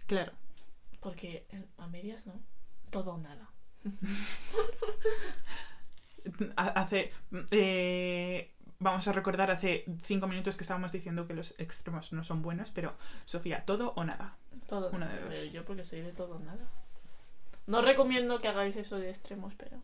claro, 0.07 0.33
Porque 1.01 1.47
eh, 1.51 1.65
a 1.77 1.87
medias 1.87 2.27
no. 2.27 2.35
Todo 2.91 3.15
o 3.15 3.19
nada. 3.19 3.49
ha- 6.57 6.69
hace... 6.81 7.13
eh, 7.53 8.53
vamos 8.81 9.07
a 9.09 9.13
recordar 9.13 9.51
hace 9.51 9.85
cinco 10.03 10.27
minutos 10.27 10.57
que 10.57 10.63
estábamos 10.63 10.93
diciendo 10.93 11.27
que 11.27 11.35
los 11.35 11.55
extremos 11.59 12.13
no 12.13 12.25
son 12.25 12.43
buenos, 12.43 12.71
pero 12.71 12.95
Sofía, 13.25 13.65
todo 13.65 13.93
o 13.97 14.05
nada. 14.05 14.37
Todo. 14.69 14.91
Una 14.91 15.09
de 15.09 15.21
dos. 15.21 15.29
Pero 15.31 15.45
yo 15.45 15.65
porque 15.65 15.85
soy 15.85 16.01
de 16.03 16.13
todo 16.13 16.37
o 16.37 16.39
nada. 16.41 16.67
No 17.67 17.83
recomiendo 17.83 18.41
que 18.41 18.49
hagáis 18.49 18.77
eso 18.77 18.99
de 18.99 19.11
extremos, 19.11 19.55
pero... 19.57 19.83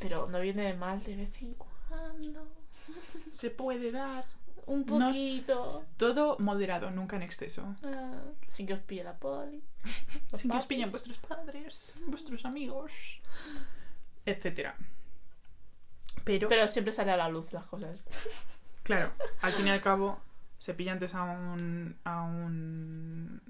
Pero 0.00 0.26
no 0.28 0.40
viene 0.40 0.62
de 0.64 0.74
mal 0.74 1.02
de 1.04 1.16
vez 1.16 1.42
en 1.42 1.54
cuando. 1.54 2.48
Se 3.30 3.50
puede 3.50 3.92
dar. 3.92 4.24
Un 4.66 4.84
No- 4.86 5.08
poquito. 5.08 5.84
Todo 5.96 6.36
moderado, 6.38 6.90
nunca 6.90 7.16
en 7.16 7.22
exceso. 7.22 7.74
Ah, 7.82 8.20
sin 8.48 8.66
que 8.66 8.74
os 8.74 8.80
pille 8.80 9.04
la 9.04 9.16
poli. 9.16 9.62
Sin 10.32 10.50
que 10.50 10.56
os 10.56 10.66
pillen 10.66 10.90
vuestros 10.90 11.18
padres, 11.18 11.92
vuestros 12.06 12.44
amigos, 12.44 12.92
etcétera. 14.24 14.76
Pero, 16.24 16.48
Pero 16.48 16.68
siempre 16.68 16.92
sale 16.92 17.12
a 17.12 17.16
la 17.16 17.28
luz 17.28 17.52
las 17.52 17.64
cosas. 17.64 18.02
claro, 18.82 19.12
al 19.40 19.52
fin 19.52 19.66
y 19.66 19.70
al 19.70 19.80
cabo, 19.80 20.20
se 20.58 20.74
pilla 20.74 20.92
antes 20.92 21.14
a 21.14 21.24
un. 21.24 21.96
a 22.04 22.22
un. 22.22 23.42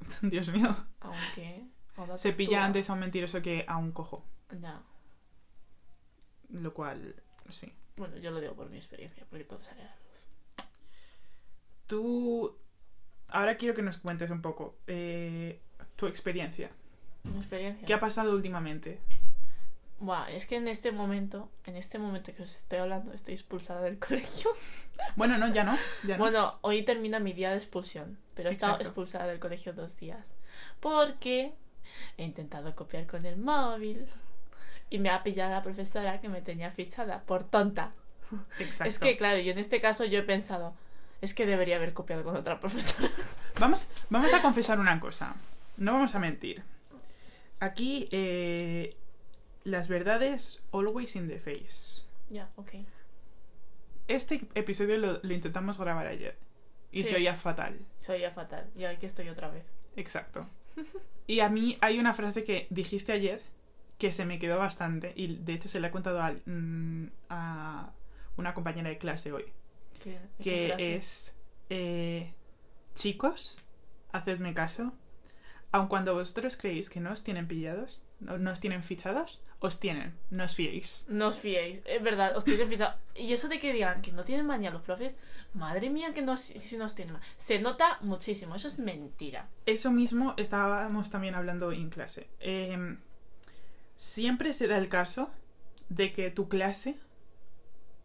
Dios 0.22 0.48
mío. 0.48 0.74
Aunque. 1.00 1.64
ahora 1.96 2.18
Se 2.18 2.30
te 2.30 2.36
pilla 2.36 2.64
antes 2.64 2.90
a 2.90 2.94
un 2.94 3.00
mentiroso 3.00 3.40
que 3.42 3.64
a 3.68 3.76
un 3.76 3.92
cojo. 3.92 4.24
Ya. 4.60 4.82
Lo 6.50 6.74
cual, 6.74 7.14
sí. 7.48 7.72
Bueno, 7.96 8.16
yo 8.18 8.30
lo 8.30 8.40
digo 8.40 8.54
por 8.54 8.68
mi 8.70 8.76
experiencia, 8.76 9.24
porque 9.30 9.44
todo 9.44 9.62
sale 9.62 9.82
a 9.82 9.84
la 9.84 9.94
luz. 9.94 10.66
Tú. 11.86 12.58
Ahora 13.28 13.56
quiero 13.56 13.74
que 13.74 13.82
nos 13.82 13.98
cuentes 13.98 14.30
un 14.30 14.42
poco 14.42 14.76
eh, 14.86 15.60
tu 15.96 16.06
experiencia. 16.06 16.70
Mi 17.22 17.36
experiencia. 17.36 17.86
¿Qué 17.86 17.94
ha 17.94 18.00
pasado 18.00 18.32
últimamente? 18.32 19.00
Buah, 20.02 20.28
es 20.30 20.46
que 20.46 20.56
en 20.56 20.66
este 20.66 20.90
momento, 20.90 21.48
en 21.64 21.76
este 21.76 21.96
momento 21.96 22.32
que 22.34 22.42
os 22.42 22.56
estoy 22.56 22.80
hablando, 22.80 23.12
estoy 23.12 23.34
expulsada 23.34 23.82
del 23.82 23.98
colegio. 24.06 24.50
Bueno, 25.14 25.38
no, 25.38 25.46
ya 25.52 25.62
no. 25.62 25.78
Ya 26.02 26.16
no. 26.16 26.24
Bueno, 26.24 26.58
hoy 26.60 26.82
termina 26.82 27.20
mi 27.20 27.32
día 27.32 27.50
de 27.50 27.56
expulsión, 27.56 28.18
pero 28.34 28.48
he 28.48 28.52
estado 28.52 28.80
expulsada 28.80 29.28
del 29.28 29.38
colegio 29.38 29.72
dos 29.72 29.96
días. 29.96 30.34
Porque 30.80 31.52
he 32.16 32.24
intentado 32.24 32.74
copiar 32.74 33.06
con 33.06 33.24
el 33.24 33.36
móvil 33.36 34.08
y 34.90 34.98
me 34.98 35.08
ha 35.08 35.22
pillado 35.22 35.52
la 35.52 35.62
profesora 35.62 36.20
que 36.20 36.28
me 36.28 36.42
tenía 36.42 36.72
fichada 36.72 37.22
por 37.22 37.44
tonta. 37.44 37.92
Exacto. 38.58 38.88
Es 38.88 38.98
que, 38.98 39.16
claro, 39.16 39.38
yo 39.38 39.52
en 39.52 39.58
este 39.58 39.80
caso 39.80 40.04
yo 40.04 40.18
he 40.18 40.24
pensado, 40.24 40.74
es 41.20 41.32
que 41.32 41.46
debería 41.46 41.76
haber 41.76 41.94
copiado 41.94 42.24
con 42.24 42.34
otra 42.34 42.58
profesora. 42.58 43.08
Vamos, 43.60 43.86
vamos 44.10 44.34
a 44.34 44.42
confesar 44.42 44.80
una 44.80 44.98
cosa. 44.98 45.36
No 45.76 45.92
vamos 45.92 46.16
a 46.16 46.18
mentir. 46.18 46.64
Aquí, 47.60 48.08
eh, 48.10 48.96
las 49.64 49.88
verdades 49.88 50.60
always 50.72 51.16
in 51.16 51.28
the 51.28 51.38
face. 51.38 52.02
ya, 52.30 52.50
ok. 52.56 52.70
Este 54.08 54.46
episodio 54.54 54.98
lo, 54.98 55.20
lo 55.22 55.32
intentamos 55.34 55.78
grabar 55.78 56.06
ayer. 56.06 56.36
Y 56.90 57.04
Sí. 57.04 57.10
se 57.10 57.16
oía 57.16 57.34
fatal. 57.36 57.78
Se 58.00 58.12
oía 58.12 58.32
fatal. 58.32 58.68
Y 58.76 58.84
aquí 58.84 59.06
estoy 59.06 59.28
otra 59.28 59.48
vez. 59.50 59.70
Exacto. 59.96 60.46
Y 61.28 61.38
a 61.38 61.48
mí 61.48 61.78
hay 61.80 62.00
una 62.00 62.14
frase 62.14 62.42
que 62.42 62.66
dijiste 62.70 63.12
ayer 63.12 63.40
que 63.96 64.10
se 64.10 64.26
me 64.26 64.40
quedó 64.40 64.58
bastante. 64.58 65.12
Y 65.14 65.36
de 65.36 65.52
hecho 65.54 65.68
se 65.68 65.78
la 65.78 65.86
he 65.88 65.90
contado 65.92 66.20
a, 66.20 66.32
mm, 66.46 67.06
a 67.28 67.92
una 68.36 68.54
compañera 68.54 68.88
de 68.90 68.98
clase 68.98 69.32
hoy. 69.32 69.44
¿Qué- 70.02 70.18
qué 70.42 70.74
que 70.76 70.96
es 70.96 71.32
eh, 71.70 72.34
chicos, 72.96 73.62
hacedme 74.10 74.52
caso, 74.52 74.92
aun 75.70 75.86
cuando 75.86 76.12
vosotros 76.14 76.56
creéis 76.56 76.90
que 76.90 76.98
no 77.00 77.12
os 77.12 77.22
tienen 77.22 77.46
pillados, 77.46 78.02
no, 78.22 78.38
no 78.38 78.52
os 78.52 78.60
tienen 78.60 78.82
fichados, 78.82 79.40
os 79.58 79.80
tienen, 79.80 80.14
no 80.30 80.44
os 80.44 80.54
fiéis. 80.54 81.04
No 81.08 81.28
os 81.28 81.38
fiéis, 81.38 81.80
es 81.84 82.02
verdad, 82.02 82.36
os 82.36 82.44
tienen 82.44 82.68
fichado. 82.68 82.94
Y 83.14 83.32
eso 83.32 83.48
de 83.48 83.58
que 83.58 83.72
digan 83.72 84.02
que 84.02 84.12
no 84.12 84.24
tienen 84.24 84.46
manía 84.46 84.70
los 84.70 84.82
profes, 84.82 85.12
madre 85.54 85.90
mía 85.90 86.14
que 86.14 86.22
no, 86.22 86.36
si 86.36 86.76
nos 86.76 86.94
tienen 86.94 87.14
manía. 87.14 87.28
Se 87.36 87.60
nota 87.60 87.98
muchísimo, 88.00 88.54
eso 88.54 88.68
es 88.68 88.78
mentira. 88.78 89.48
Eso 89.66 89.90
mismo 89.90 90.34
estábamos 90.36 91.10
también 91.10 91.34
hablando 91.34 91.72
en 91.72 91.90
clase. 91.90 92.28
Em, 92.40 92.98
siempre 93.96 94.52
se 94.52 94.68
da 94.68 94.78
el 94.78 94.88
caso 94.88 95.30
de 95.88 96.12
que 96.12 96.30
tu 96.30 96.48
clase, 96.48 96.96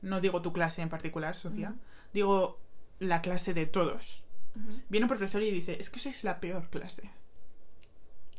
no 0.02 0.20
digo 0.20 0.42
tu 0.42 0.52
clase 0.52 0.82
en 0.82 0.90
particular, 0.90 1.38
Sofía, 1.38 1.74
digo 2.14 2.60
la 3.00 3.22
clase 3.22 3.54
de 3.54 3.66
todos. 3.66 4.24
Viene 4.90 5.06
un 5.06 5.10
profesor 5.10 5.44
y 5.44 5.52
dice, 5.52 5.78
es 5.80 5.92
que 5.92 6.00
sois 6.00 6.24
la 6.24 6.40
peor 6.40 6.70
clase. 6.70 7.12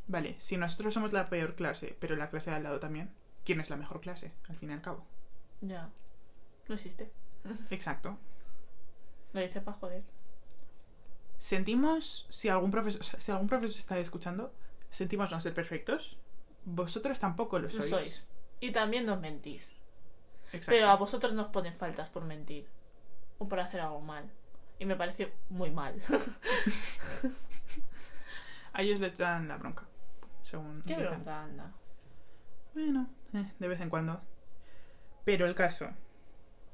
Vale, 0.08 0.36
si 0.38 0.56
nosotros 0.56 0.94
somos 0.94 1.12
la 1.12 1.28
peor 1.28 1.54
clase, 1.54 1.96
pero 2.00 2.16
la 2.16 2.30
clase 2.30 2.50
de 2.50 2.56
al 2.56 2.62
lado 2.62 2.80
también, 2.80 3.10
¿quién 3.44 3.60
es 3.60 3.70
la 3.70 3.76
mejor 3.76 4.00
clase? 4.00 4.32
Al 4.48 4.56
fin 4.56 4.70
y 4.70 4.72
al 4.72 4.80
cabo. 4.82 5.04
Ya. 5.60 5.90
No 6.66 6.74
existe. 6.74 7.12
Exacto. 7.70 8.18
Lo 9.34 9.40
dice 9.40 9.60
para 9.60 9.76
joder. 9.76 10.02
Sentimos, 11.38 12.26
si 12.28 12.48
algún 12.48 12.70
profesor, 12.70 13.02
si 13.20 13.30
algún 13.30 13.46
profesor 13.48 13.78
está 13.78 13.98
escuchando, 13.98 14.52
sentimos 14.90 15.30
no 15.30 15.40
ser 15.40 15.54
perfectos. 15.54 16.18
Vosotros 16.64 17.20
tampoco 17.20 17.58
lo 17.58 17.66
Lo 17.66 17.70
sois. 17.70 17.88
sois. 17.88 18.26
Y 18.60 18.72
también 18.72 19.06
nos 19.06 19.20
mentís. 19.20 19.76
Exacto. 20.52 20.66
Pero 20.70 20.88
a 20.88 20.96
vosotros 20.96 21.32
nos 21.34 21.48
ponen 21.48 21.74
faltas 21.74 22.08
por 22.08 22.24
mentir. 22.24 22.66
O 23.38 23.48
por 23.48 23.60
hacer 23.60 23.80
algo 23.80 24.00
mal. 24.00 24.28
Y 24.78 24.86
me 24.86 24.96
parece 24.96 25.32
muy 25.50 25.70
mal. 25.70 25.94
A 28.72 28.82
ellos 28.82 29.00
les 29.00 29.16
dan 29.18 29.48
la 29.48 29.56
bronca. 29.56 29.84
Según 30.48 30.82
Qué 30.86 30.96
bronca 30.96 31.42
anda. 31.42 31.72
Bueno, 32.72 33.06
eh, 33.34 33.52
de 33.58 33.68
vez 33.68 33.82
en 33.82 33.90
cuando. 33.90 34.18
Pero 35.26 35.46
el 35.46 35.54
caso. 35.54 35.90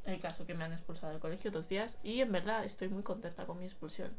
El 0.04 0.20
caso 0.20 0.46
que 0.46 0.54
me 0.54 0.62
han 0.62 0.72
expulsado 0.72 1.10
del 1.10 1.20
colegio 1.20 1.50
dos 1.50 1.68
días 1.68 1.98
y 2.04 2.20
en 2.20 2.30
verdad 2.30 2.64
estoy 2.64 2.88
muy 2.88 3.02
contenta 3.02 3.46
con 3.46 3.58
mi 3.58 3.64
expulsión. 3.64 4.12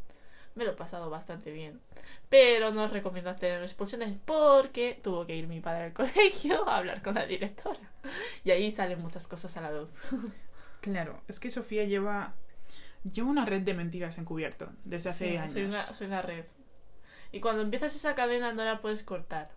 Me 0.56 0.66
lo 0.66 0.72
he 0.72 0.76
pasado 0.76 1.10
bastante 1.10 1.54
bien. 1.54 1.80
Pero 2.28 2.72
no 2.72 2.84
os 2.84 2.92
recomiendo 2.92 3.30
hacer 3.30 3.62
expulsiones 3.64 4.18
porque 4.26 5.00
tuvo 5.02 5.26
que 5.26 5.38
ir 5.38 5.48
mi 5.48 5.62
padre 5.62 5.86
al 5.86 5.94
colegio 5.94 6.68
a 6.68 6.76
hablar 6.78 7.02
con 7.02 7.16
la 7.16 7.26
directora. 7.26 7.80
Y 8.44 8.52
ahí 8.52 8.70
salen 8.72 9.02
muchas 9.02 9.26
cosas 9.26 9.56
a 9.56 9.62
la 9.62 9.72
luz. 9.72 9.90
Claro, 10.82 11.24
es 11.28 11.40
que 11.40 11.50
Sofía 11.50 11.86
lleva. 11.86 12.36
Lleva 13.12 13.28
una 13.28 13.44
red 13.44 13.64
de 13.64 13.74
mentiras 13.74 14.20
encubierto 14.20 14.70
desde 14.84 15.10
hace 15.10 15.30
Sí, 15.30 15.38
años. 15.38 15.52
Soy 15.52 15.64
una, 15.64 15.82
soy 15.82 16.08
una 16.08 16.22
red. 16.22 16.46
Y 17.36 17.42
cuando 17.42 17.62
empiezas 17.64 17.94
esa 17.94 18.16
cadena 18.16 18.54
no 18.54 18.64
la 18.64 18.80
puedes 18.80 19.04
cortar. 19.04 19.50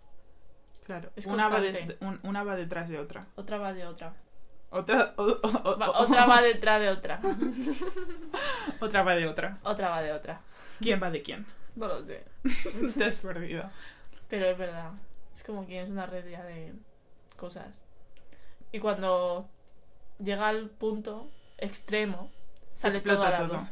Claro, 0.85 1.11
Es 1.15 1.27
una 1.27 1.47
va, 1.47 1.61
de- 1.61 1.71
constante. 1.71 2.05
un- 2.05 2.19
una 2.23 2.43
va 2.43 2.55
detrás 2.57 2.89
de 2.89 2.99
otra. 2.99 3.25
Otra 3.35 3.57
va 3.57 3.73
de 3.73 3.85
otra. 3.85 4.13
Otra, 4.69 5.13
o- 5.17 5.23
o- 5.23 5.71
o- 5.71 5.77
Va- 5.79 5.91
otra 6.01 6.25
va 6.25 6.41
detrás 6.41 6.81
de 6.81 6.89
otra. 6.89 7.19
otra 8.81 9.03
va 9.03 9.15
de 9.15 9.27
otra. 9.27 9.57
Otra 9.63 9.89
va 9.89 10.01
de 10.01 10.11
otra. 10.11 10.41
¿Quién 10.81 11.01
va 11.01 11.09
de 11.09 11.21
quién? 11.21 11.45
No 11.75 11.87
lo 11.87 12.03
sé. 12.05 12.25
Has 13.05 13.19
perdido. 13.21 13.69
Pero 14.27 14.45
es 14.47 14.57
verdad. 14.57 14.91
Es 15.33 15.43
como 15.43 15.65
que 15.65 15.81
es 15.81 15.89
una 15.89 16.05
red 16.05 16.29
ya 16.29 16.43
de 16.43 16.73
cosas. 17.37 17.85
Y 18.71 18.79
cuando 18.79 19.49
llega 20.17 20.49
al 20.49 20.69
punto 20.69 21.31
extremo, 21.57 22.29
sale 22.73 22.95
Explota 22.97 23.17
todo 23.19 23.27
a 23.27 23.31
la 23.31 23.37
todo. 23.47 23.53
luz. 23.57 23.69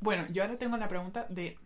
Bueno, 0.00 0.26
yo 0.30 0.42
ahora 0.42 0.58
tengo 0.58 0.76
la 0.76 0.88
pregunta 0.88 1.26
de 1.30 1.58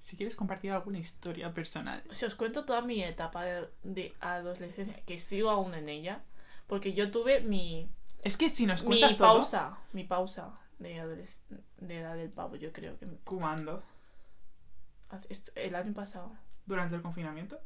si 0.00 0.16
quieres 0.16 0.34
compartir 0.36 0.72
alguna 0.72 0.98
historia 0.98 1.52
personal. 1.52 2.02
Si 2.10 2.24
os 2.24 2.34
cuento 2.34 2.64
toda 2.64 2.82
mi 2.82 3.02
etapa 3.02 3.44
de, 3.44 3.68
de 3.84 4.14
adolescencia, 4.20 4.96
que 5.06 5.20
sigo 5.20 5.50
aún 5.50 5.74
en 5.74 5.88
ella, 5.88 6.22
porque 6.66 6.92
yo 6.94 7.10
tuve 7.10 7.40
mi 7.42 7.88
Es 8.22 8.36
que 8.36 8.50
si 8.50 8.66
nos 8.66 8.82
Mi 8.82 8.88
cuentas 8.88 9.16
todo... 9.16 9.34
pausa, 9.34 9.78
mi 9.92 10.04
pausa 10.04 10.58
de, 10.78 11.26
de 11.78 11.98
edad 11.98 12.16
del 12.16 12.30
pavo, 12.30 12.56
yo 12.56 12.72
creo 12.72 12.98
que 12.98 13.06
¿Cuándo? 13.24 13.82
el 15.54 15.74
año 15.74 15.92
pasado. 15.92 16.32
¿Durante 16.66 16.94
el 16.94 17.02
confinamiento? 17.02 17.58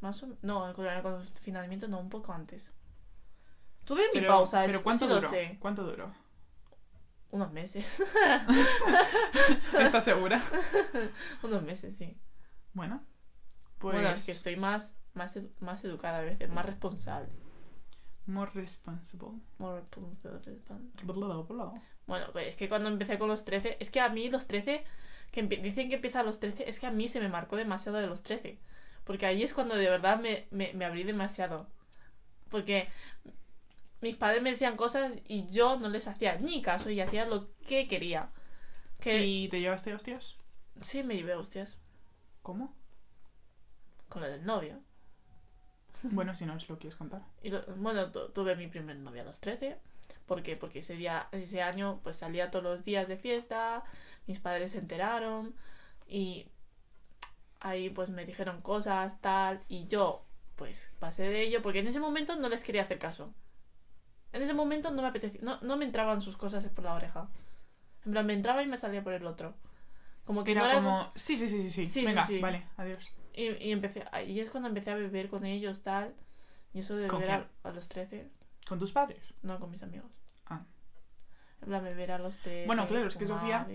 Más 0.00 0.22
o 0.22 0.28
No, 0.42 0.72
con 0.74 0.86
el 0.86 1.02
confinamiento 1.02 1.88
no, 1.88 1.98
un 2.00 2.08
poco 2.08 2.32
antes. 2.32 2.72
Tuve 3.84 4.02
mi 4.12 4.20
Pero, 4.20 4.28
pausa, 4.28 4.64
pero 4.66 4.82
¿cuánto 4.82 5.04
sí 5.04 5.08
lo 5.08 5.16
duró? 5.16 5.30
sé. 5.30 5.56
¿Cuánto 5.60 5.84
duró? 5.84 6.10
Unos 7.36 7.52
meses. 7.52 8.02
¿Estás 9.78 10.04
segura? 10.04 10.42
Unos 11.42 11.62
meses, 11.62 11.94
sí. 11.94 12.16
Bueno, 12.72 13.04
pues... 13.78 13.96
Bueno, 13.96 14.08
es 14.10 14.24
que 14.24 14.32
estoy 14.32 14.56
más, 14.56 14.96
más, 15.12 15.36
edu- 15.36 15.50
más 15.60 15.84
educada 15.84 16.20
a 16.20 16.22
veces, 16.22 16.48
más 16.48 16.64
responsable. 16.64 17.28
More 18.24 18.50
responsible. 18.54 19.32
More 19.58 19.82
bla. 21.46 21.74
Bueno, 22.06 22.26
pues 22.32 22.48
es 22.48 22.56
que 22.56 22.70
cuando 22.70 22.88
empecé 22.88 23.18
con 23.18 23.28
los 23.28 23.44
13, 23.44 23.76
es 23.80 23.90
que 23.90 24.00
a 24.00 24.08
mí 24.08 24.30
los 24.30 24.46
13, 24.46 24.82
que 25.30 25.42
dicen 25.42 25.90
que 25.90 25.96
empieza 25.96 26.20
a 26.20 26.22
los 26.24 26.40
13, 26.40 26.66
es 26.66 26.80
que 26.80 26.86
a 26.86 26.90
mí 26.90 27.06
se 27.06 27.20
me 27.20 27.28
marcó 27.28 27.56
demasiado 27.56 27.98
de 27.98 28.06
los 28.06 28.22
13. 28.22 28.58
Porque 29.04 29.26
ahí 29.26 29.42
es 29.42 29.52
cuando 29.52 29.76
de 29.76 29.90
verdad 29.90 30.18
me, 30.18 30.46
me, 30.50 30.72
me 30.72 30.86
abrí 30.86 31.02
demasiado. 31.04 31.68
Porque 32.48 32.88
mis 34.00 34.16
padres 34.16 34.42
me 34.42 34.52
decían 34.52 34.76
cosas 34.76 35.18
y 35.26 35.46
yo 35.48 35.78
no 35.78 35.88
les 35.88 36.08
hacía 36.08 36.36
ni 36.36 36.62
caso 36.62 36.90
y 36.90 37.00
hacía 37.00 37.26
lo 37.26 37.48
que 37.66 37.88
quería. 37.88 38.30
Que 39.00 39.26
¿Y 39.26 39.48
te 39.48 39.60
llevaste 39.60 39.94
hostias? 39.94 40.36
sí 40.80 41.02
me 41.02 41.16
llevé 41.16 41.34
hostias 41.34 41.78
¿Cómo? 42.42 42.74
con 44.08 44.22
lo 44.22 44.28
del 44.28 44.44
novio. 44.44 44.80
Bueno, 46.02 46.34
si 46.36 46.46
no 46.46 46.54
os 46.54 46.68
lo 46.68 46.78
quieres 46.78 46.96
contar. 46.96 47.22
Y 47.42 47.50
lo- 47.50 47.64
bueno, 47.76 48.10
tu- 48.12 48.28
tuve 48.30 48.56
mi 48.56 48.66
primer 48.68 48.96
novio 48.96 49.22
a 49.22 49.24
los 49.24 49.40
13. 49.40 49.78
¿Por 50.26 50.42
qué? 50.42 50.56
Porque 50.56 50.80
ese 50.80 50.94
día, 50.94 51.28
ese 51.32 51.62
año, 51.62 52.00
pues 52.02 52.16
salía 52.16 52.50
todos 52.50 52.64
los 52.64 52.84
días 52.84 53.08
de 53.08 53.16
fiesta, 53.16 53.84
mis 54.26 54.40
padres 54.40 54.72
se 54.72 54.78
enteraron 54.78 55.54
y 56.08 56.46
ahí 57.60 57.90
pues 57.90 58.10
me 58.10 58.24
dijeron 58.26 58.60
cosas, 58.62 59.20
tal, 59.20 59.62
y 59.68 59.86
yo 59.88 60.24
pues 60.56 60.90
pasé 60.98 61.24
de 61.24 61.42
ello 61.42 61.60
porque 61.62 61.80
en 61.80 61.86
ese 61.86 62.00
momento 62.00 62.36
no 62.36 62.48
les 62.48 62.64
quería 62.64 62.82
hacer 62.82 62.98
caso. 62.98 63.32
En 64.32 64.42
ese 64.42 64.54
momento 64.54 64.90
no 64.90 65.02
me 65.02 65.08
apetecía, 65.08 65.40
no, 65.42 65.60
no 65.62 65.76
me 65.76 65.84
entraban 65.84 66.20
sus 66.20 66.36
cosas 66.36 66.66
por 66.68 66.84
la 66.84 66.94
oreja. 66.94 67.26
En 68.04 68.12
plan, 68.12 68.26
me 68.26 68.34
entraba 68.34 68.62
y 68.62 68.66
me 68.66 68.76
salía 68.76 69.02
por 69.02 69.12
el 69.12 69.26
otro. 69.26 69.54
Como 70.24 70.44
que 70.44 70.52
Era 70.52 70.62
no 70.62 70.66
era 70.66 70.74
como... 70.76 71.12
Sí, 71.14 71.36
sí, 71.36 71.48
sí, 71.48 71.70
sí, 71.70 71.86
sí. 71.86 72.04
Venga, 72.04 72.24
sí. 72.26 72.40
vale, 72.40 72.66
adiós. 72.76 73.12
y, 73.32 73.44
y 73.64 73.72
empecé, 73.72 74.04
y 74.26 74.40
es 74.40 74.50
cuando 74.50 74.68
empecé 74.68 74.90
a 74.90 74.94
beber 74.96 75.28
con 75.28 75.44
ellos, 75.46 75.82
tal, 75.82 76.14
y 76.72 76.80
eso 76.80 76.96
de 76.96 77.06
¿Con 77.08 77.20
beber 77.20 77.48
a, 77.64 77.68
a 77.68 77.72
los 77.72 77.88
13, 77.88 78.28
¿Con 78.68 78.78
tus 78.78 78.92
padres? 78.92 79.34
no 79.42 79.58
con 79.60 79.70
mis 79.70 79.82
amigos. 79.82 80.10
Ah. 80.46 80.64
En 81.62 81.68
plan, 81.68 81.84
beber 81.84 82.12
a 82.12 82.18
los 82.18 82.38
13. 82.38 82.66
Bueno, 82.66 82.86
claro, 82.88 83.06
es 83.06 83.16
que 83.16 83.26
Sofía-. 83.26 83.66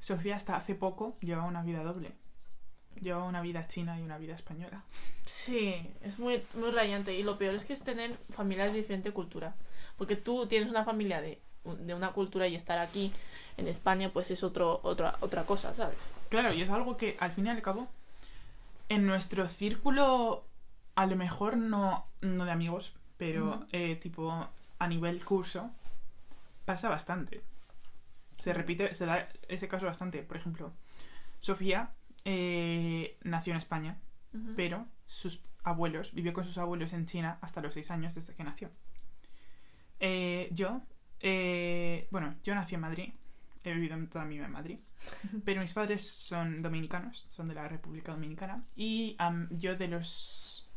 Sofía 0.00 0.36
hasta 0.36 0.56
hace 0.56 0.74
poco 0.74 1.18
llevaba 1.20 1.46
una 1.46 1.62
vida 1.62 1.82
doble. 1.82 2.16
Llevaba 3.00 3.24
una 3.24 3.40
vida 3.40 3.66
china 3.68 3.98
y 3.98 4.02
una 4.02 4.18
vida 4.18 4.34
española. 4.34 4.82
Sí, 5.24 5.74
es 6.02 6.18
muy, 6.18 6.42
muy 6.54 6.70
rayante. 6.70 7.14
Y 7.14 7.22
lo 7.22 7.38
peor 7.38 7.54
es 7.54 7.64
que 7.64 7.72
es 7.72 7.82
tener 7.82 8.14
familias 8.30 8.72
de 8.72 8.78
diferente 8.78 9.12
cultura. 9.12 9.54
Porque 9.96 10.16
tú 10.16 10.46
tienes 10.46 10.70
una 10.70 10.84
familia 10.84 11.20
de, 11.20 11.40
de 11.64 11.94
una 11.94 12.12
cultura 12.12 12.46
y 12.48 12.54
estar 12.54 12.78
aquí 12.78 13.12
en 13.56 13.68
España, 13.68 14.10
pues 14.12 14.30
es 14.30 14.42
otro, 14.42 14.80
otra, 14.82 15.16
otra 15.20 15.44
cosa, 15.44 15.74
¿sabes? 15.74 15.98
Claro, 16.28 16.52
y 16.52 16.62
es 16.62 16.70
algo 16.70 16.96
que 16.96 17.16
al 17.20 17.32
fin 17.32 17.46
y 17.46 17.50
al 17.50 17.62
cabo, 17.62 17.88
en 18.88 19.06
nuestro 19.06 19.48
círculo, 19.48 20.44
a 20.94 21.06
lo 21.06 21.16
mejor 21.16 21.56
no, 21.56 22.06
no 22.20 22.44
de 22.44 22.50
amigos, 22.50 22.94
pero 23.16 23.66
eh, 23.72 23.96
tipo 23.96 24.48
a 24.78 24.88
nivel 24.88 25.24
curso, 25.24 25.70
pasa 26.64 26.88
bastante. 26.88 27.42
Se 28.36 28.52
repite, 28.52 28.94
se 28.94 29.06
da 29.06 29.28
ese 29.48 29.68
caso 29.68 29.86
bastante. 29.86 30.22
Por 30.22 30.36
ejemplo, 30.36 30.72
Sofía 31.40 31.90
eh, 32.28 33.16
nació 33.22 33.52
en 33.52 33.58
España, 33.58 33.96
pero 34.56 34.84
sus 35.06 35.40
abuelos, 35.62 36.12
vivió 36.12 36.32
con 36.32 36.44
sus 36.44 36.58
abuelos 36.58 36.92
en 36.92 37.06
China 37.06 37.38
hasta 37.40 37.60
los 37.60 37.72
seis 37.74 37.88
años 37.92 38.16
desde 38.16 38.34
que 38.34 38.42
nació. 38.42 38.70
Eh, 40.00 40.48
yo, 40.50 40.82
eh, 41.20 42.08
bueno, 42.10 42.34
yo 42.42 42.54
nací 42.56 42.74
en 42.74 42.80
Madrid, 42.80 43.12
he 43.62 43.72
vivido 43.72 43.96
toda 44.08 44.24
mi 44.24 44.34
vida 44.36 44.46
en 44.46 44.52
Madrid, 44.52 44.78
pero 45.44 45.60
mis 45.60 45.72
padres 45.72 46.04
son 46.06 46.60
dominicanos, 46.62 47.26
son 47.30 47.46
de 47.46 47.54
la 47.54 47.68
República 47.68 48.10
Dominicana, 48.12 48.64
y 48.74 49.16
yo 49.50 49.76
de 49.76 49.86
los 49.86 50.68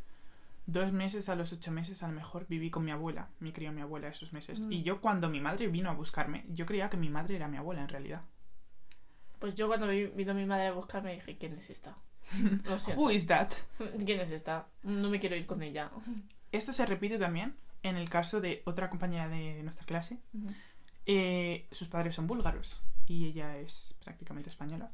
dos 0.66 0.92
meses 0.92 1.28
a 1.28 1.34
los 1.34 1.52
ocho 1.52 1.72
meses 1.72 2.04
a 2.04 2.06
lo 2.08 2.14
mejor 2.14 2.46
viví 2.48 2.70
con 2.70 2.84
mi 2.84 2.92
abuela, 2.92 3.28
me 3.40 3.52
crió 3.52 3.72
mi 3.72 3.80
abuela 3.80 4.06
esos 4.08 4.32
meses, 4.32 4.60
Mm. 4.60 4.72
y 4.72 4.82
yo 4.84 5.00
cuando 5.00 5.28
mi 5.28 5.40
madre 5.40 5.66
vino 5.66 5.90
a 5.90 5.94
buscarme, 5.94 6.44
yo 6.48 6.64
creía 6.64 6.88
que 6.88 6.96
mi 6.96 7.10
madre 7.10 7.34
era 7.34 7.48
mi 7.48 7.56
abuela 7.56 7.82
en 7.82 7.88
realidad. 7.88 8.22
Pues 9.40 9.54
yo 9.56 9.66
cuando 9.66 9.88
vi- 9.88 10.06
vino 10.06 10.32
mi 10.34 10.46
madre 10.46 10.68
a 10.68 10.72
buscarme 10.72 11.14
dije, 11.14 11.36
¿quién 11.36 11.54
es 11.54 11.68
esta? 11.70 11.96
Lo 12.64 12.78
siento. 12.78 13.00
Who 13.02 13.10
is 13.10 13.26
that? 13.26 13.50
¿Quién 14.04 14.20
es 14.20 14.30
esta? 14.30 14.66
No 14.84 15.10
me 15.10 15.18
quiero 15.18 15.34
ir 15.34 15.46
con 15.46 15.62
ella. 15.62 15.90
Esto 16.52 16.72
se 16.72 16.86
repite 16.86 17.18
también 17.18 17.56
en 17.82 17.96
el 17.96 18.08
caso 18.08 18.40
de 18.40 18.62
otra 18.66 18.88
compañera 18.90 19.28
de 19.28 19.62
nuestra 19.64 19.84
clase. 19.86 20.18
Eh, 21.06 21.66
sus 21.72 21.88
padres 21.88 22.14
son 22.14 22.26
búlgaros 22.26 22.80
y 23.06 23.26
ella 23.26 23.56
es 23.58 23.98
prácticamente 24.04 24.50
española. 24.50 24.92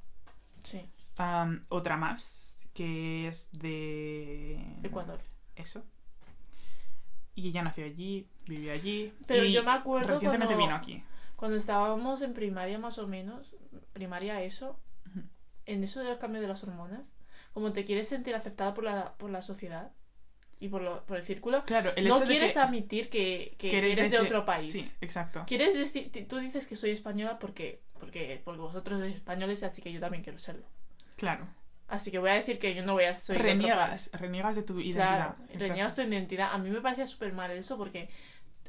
Sí, 0.63 0.81
otra 1.69 1.97
más 1.97 2.69
que 2.75 3.29
es 3.29 3.51
de 3.53 4.65
Ecuador. 4.83 5.21
Eso. 5.57 5.85
Y 7.35 7.49
ella 7.49 7.63
nació 7.63 7.85
allí, 7.85 8.27
vivió 8.47 8.73
allí. 8.73 9.13
Pero 9.27 9.45
y 9.45 9.53
yo 9.53 9.63
me 9.63 9.73
acuerdo 9.73 10.15
recientemente 10.15 10.55
cuando- 10.55 10.65
vino 10.67 10.77
aquí. 10.77 11.03
Cuando 11.37 11.57
estábamos 11.57 12.23
en 12.23 12.33
primaria 12.35 12.79
más 12.79 12.99
o 12.99 13.07
menos, 13.07 13.55
primaria 13.93 14.43
eso, 14.43 14.81
en 15.67 15.83
eso 15.85 16.03
del 16.03 16.19
cambio 16.19 16.41
de 16.41 16.49
las 16.49 16.63
hormonas, 16.65 17.15
como 17.53 17.73
te 17.73 17.85
quieres 17.85 18.09
sentir 18.09 18.35
aceptada 18.35 18.75
por 18.75 18.85
la, 18.85 19.15
por 19.17 19.31
la 19.31 19.43
sociedad 19.43 19.93
y 20.61 20.69
por, 20.69 20.81
lo- 20.83 21.05
por 21.05 21.17
el 21.19 21.25
círculo, 21.25 21.65
Claro, 21.65 21.93
el 21.97 22.07
no 22.09 22.19
de 22.21 22.27
quieres 22.27 22.55
que, 22.55 22.59
admitir 22.59 23.11
que, 23.11 23.55
que 23.59 23.71
que 23.71 23.79
eres, 23.79 23.97
de, 23.97 24.07
ese- 24.07 24.19
otro 24.21 24.45
país. 24.45 24.73
Sí, 24.73 24.91
exacto. 25.01 25.45
Quieres 25.47 25.75
decir, 25.75 26.11
tú 26.29 26.39
dices 26.39 26.67
que 26.67 26.77
soy 26.77 26.91
española 26.91 27.39
porque, 27.39 27.83
porque, 27.99 28.41
porque 28.45 28.61
vosotros 28.61 29.01
sois 29.01 29.15
españoles, 29.15 29.63
así 29.63 29.83
que 29.83 29.93
yo 29.93 30.01
también 30.01 30.23
quiero 30.23 30.39
serlo. 30.39 30.67
Claro. 31.17 31.47
Así 31.89 32.11
que 32.11 32.19
voy 32.19 32.31
a 32.31 32.35
decir 32.35 32.59
que 32.59 32.75
yo 32.75 32.85
no 32.85 32.95
voy 32.95 33.05
a 33.05 33.15
ser 33.15 33.37
de. 33.37 33.43
Reniegas, 33.43 34.11
reniegas 34.13 34.57
de 34.57 34.63
tu 34.63 34.81
identidad. 34.81 35.37
Claro, 35.37 35.59
reniegas 35.59 35.95
tu 35.95 36.03
identidad. 36.03 36.53
A 36.53 36.59
mí 36.59 36.71
me 36.71 36.81
parecía 36.81 37.07
súper 37.07 37.33
mal 37.33 37.51
eso 37.53 37.77
porque 37.77 38.09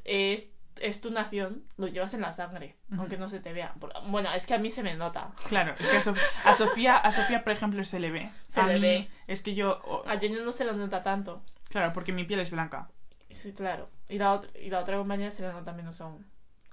es, 0.04 0.50
es 0.82 1.00
tu 1.00 1.10
nación, 1.10 1.64
lo 1.76 1.86
llevas 1.86 2.14
en 2.14 2.20
la 2.20 2.32
sangre, 2.32 2.76
aunque 2.96 3.16
no 3.18 3.28
se 3.28 3.40
te 3.40 3.52
vea. 3.52 3.74
Bueno, 4.08 4.32
es 4.32 4.46
que 4.46 4.54
a 4.54 4.58
mí 4.58 4.70
se 4.70 4.82
me 4.82 4.94
nota. 4.94 5.32
Claro, 5.48 5.74
es 5.78 5.88
que 5.88 5.96
a, 5.96 6.00
Sof- 6.00 6.18
a 6.44 6.54
Sofía, 6.54 6.96
a 6.96 7.12
Sofía, 7.12 7.44
por 7.44 7.52
ejemplo, 7.52 7.82
se 7.84 8.00
le 8.00 8.10
ve. 8.10 8.30
Se 8.46 8.60
a 8.60 8.66
le 8.66 8.74
mí 8.74 8.80
ve. 8.80 9.08
es 9.26 9.42
que 9.42 9.54
yo... 9.54 9.80
A 10.06 10.18
Jenny 10.18 10.36
no 10.42 10.52
se 10.52 10.64
lo 10.64 10.72
nota 10.74 11.02
tanto. 11.02 11.42
claro, 11.68 11.92
porque 11.92 12.12
mi 12.12 12.24
piel 12.24 12.40
es 12.40 12.50
blanca. 12.50 12.90
Sí, 13.30 13.52
claro. 13.52 13.90
Y 14.08 14.18
la, 14.18 14.32
otra, 14.32 14.50
y 14.58 14.70
la 14.70 14.80
otra 14.80 14.96
compañera 14.96 15.30
se 15.30 15.42
le 15.42 15.52
nota 15.52 15.72
menos 15.72 16.00
aún. 16.00 16.26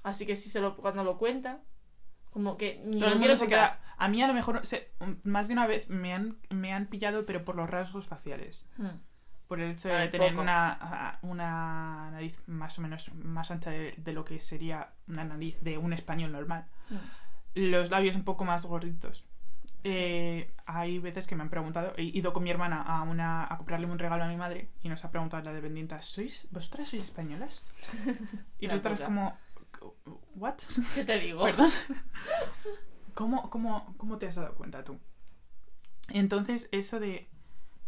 Así 0.04 0.26
que 0.26 0.36
si 0.36 0.50
se 0.50 0.62
lo, 0.62 0.76
cuando 0.78 1.04
lo 1.04 1.18
cuenta, 1.18 1.60
como 2.32 2.58
que 2.58 2.82
ni 2.86 3.00
Todo 3.00 3.10
lo 3.10 3.16
el 3.16 3.20
mundo 3.20 3.38
se 3.38 3.48
queda... 3.48 3.82
A 3.98 4.08
mí 4.10 4.22
a 4.22 4.28
lo 4.28 4.34
mejor 4.34 4.66
se- 4.66 4.92
más 5.24 5.48
de 5.48 5.54
una 5.54 5.68
vez 5.68 5.90
me 5.90 6.14
han, 6.14 6.38
me 6.50 6.74
han 6.74 6.88
pillado, 6.88 7.26
pero 7.26 7.44
por 7.46 7.56
los 7.56 7.70
rasgos 7.70 8.06
faciales. 8.08 8.70
Hmm. 8.78 9.00
Por 9.48 9.60
el 9.60 9.72
hecho 9.72 9.94
A 9.94 10.00
de 10.00 10.08
tener 10.08 10.36
una, 10.36 11.20
una 11.22 12.10
nariz 12.12 12.42
más 12.48 12.80
o 12.80 12.82
menos 12.82 13.14
más 13.14 13.52
ancha 13.52 13.70
de, 13.70 13.94
de 13.98 14.14
lo 14.14 14.26
que 14.26 14.40
sería 14.40 14.90
una 15.08 15.24
nariz 15.24 15.62
de 15.62 15.78
un 15.78 15.94
español 15.94 16.32
normal. 16.32 16.66
Hmm. 16.90 16.98
Los 17.54 17.90
labios 17.90 18.16
un 18.16 18.24
poco 18.24 18.44
más 18.44 18.66
gorditos. 18.66 19.26
Eh, 19.84 20.52
hay 20.66 20.98
veces 20.98 21.28
que 21.28 21.36
me 21.36 21.44
han 21.44 21.50
preguntado, 21.50 21.94
he 21.96 22.04
ido 22.04 22.34
con 22.34 22.44
mi 22.44 22.50
hermana 22.50 22.82
a 22.82 23.04
una 23.04 23.44
a 23.44 23.56
comprarle 23.58 23.86
un 23.86 24.00
regalo 24.00 24.24
a 24.24 24.28
mi 24.28 24.36
madre 24.36 24.72
y 24.82 24.90
nos 24.90 25.06
ha 25.06 25.12
preguntado 25.12 25.44
la 25.44 25.54
dependienta, 25.54 26.02
¿sois 26.02 26.48
vosotras 26.50 26.90
sois 26.90 27.04
españolas? 27.04 27.72
Y 28.60 28.66
nosotras 28.66 29.02
como 29.02 29.38
¿What? 30.36 30.56
¿Qué 30.94 31.04
te 31.04 31.20
digo? 31.20 31.44
Perdón. 31.44 31.72
¿Cómo, 33.14 33.50
cómo, 33.50 33.94
¿Cómo 33.98 34.18
te 34.18 34.28
has 34.28 34.36
dado 34.36 34.56
cuenta 34.56 34.84
tú? 34.84 35.00
Entonces, 36.10 36.68
eso 36.72 37.00
de. 37.00 37.30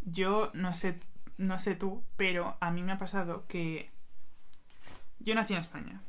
Yo 0.02 0.52
no 0.54 0.74
sé, 0.74 1.00
no 1.38 1.60
sé 1.60 1.76
tú, 1.76 2.04
pero 2.16 2.58
a 2.60 2.72
mí 2.72 2.82
me 2.82 2.92
ha 2.92 2.98
pasado 2.98 3.46
que. 3.48 3.92
Yo 5.20 5.36
nací 5.36 5.54
en 5.54 5.60
España. 5.60 6.02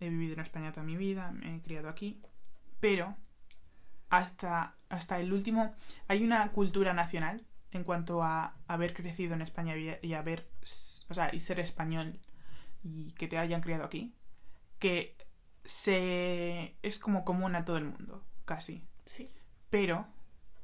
He 0.00 0.08
vivido 0.08 0.34
en 0.34 0.40
España 0.40 0.72
toda 0.72 0.84
mi 0.84 0.96
vida, 0.96 1.32
me 1.32 1.56
he 1.56 1.60
criado 1.60 1.88
aquí. 1.88 2.20
Pero 2.80 3.16
hasta, 4.10 4.74
hasta 4.88 5.18
el 5.18 5.32
último. 5.32 5.74
Hay 6.08 6.22
una 6.24 6.50
cultura 6.52 6.92
nacional 6.92 7.44
en 7.72 7.84
cuanto 7.84 8.22
a 8.22 8.54
haber 8.66 8.94
crecido 8.94 9.34
en 9.34 9.42
España 9.42 9.74
y, 9.76 10.14
haber. 10.14 10.48
O 11.08 11.14
sea, 11.14 11.34
y 11.34 11.40
ser 11.40 11.60
español 11.60 12.18
y 12.82 13.12
que 13.12 13.28
te 13.28 13.38
hayan 13.38 13.62
criado 13.62 13.84
aquí. 13.84 14.14
Que 14.78 15.16
se 15.64 16.76
es 16.82 16.98
como 16.98 17.24
común 17.24 17.56
a 17.56 17.64
todo 17.64 17.78
el 17.78 17.84
mundo, 17.84 18.24
casi. 18.44 18.86
Sí. 19.04 19.28
Pero 19.70 20.06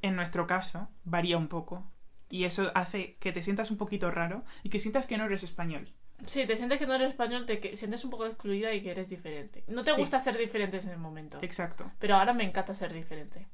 en 0.03 0.17
nuestro 0.17 0.47
caso 0.47 0.89
varía 1.05 1.37
un 1.37 1.49
poco 1.49 1.92
y 2.33 2.45
eso 2.45 2.73
hace 2.75 3.17
que 3.21 3.31
te 3.31 3.43
sientas 3.43 3.71
un 3.71 3.77
poquito 3.77 4.11
raro 4.11 4.43
y 4.63 4.71
que 4.71 4.79
sientas 4.79 5.07
que 5.07 5.19
no 5.19 5.25
eres 5.27 5.43
español. 5.43 5.93
Sí, 6.27 6.47
te 6.47 6.57
sientes 6.57 6.79
que 6.79 6.87
no 6.87 6.95
eres 6.95 7.11
español, 7.11 7.45
te 7.45 7.61
que- 7.61 7.77
sientes 7.77 8.03
un 8.05 8.11
poco 8.11 8.25
excluida 8.27 8.73
y 8.73 8.83
que 8.83 8.91
eres 8.93 9.09
diferente. 9.11 9.65
No 9.69 9.85
te 9.85 9.91
Sí. 9.93 10.01
gusta 10.01 10.19
ser 10.19 10.39
diferente 10.39 10.79
en 10.79 10.89
ese 10.89 10.97
momento. 10.97 11.39
Exacto. 11.43 11.93
Pero 11.99 12.15
ahora 12.17 12.33
me 12.33 12.45
encanta 12.45 12.73
ser 12.75 12.93
diferente. 12.95 13.49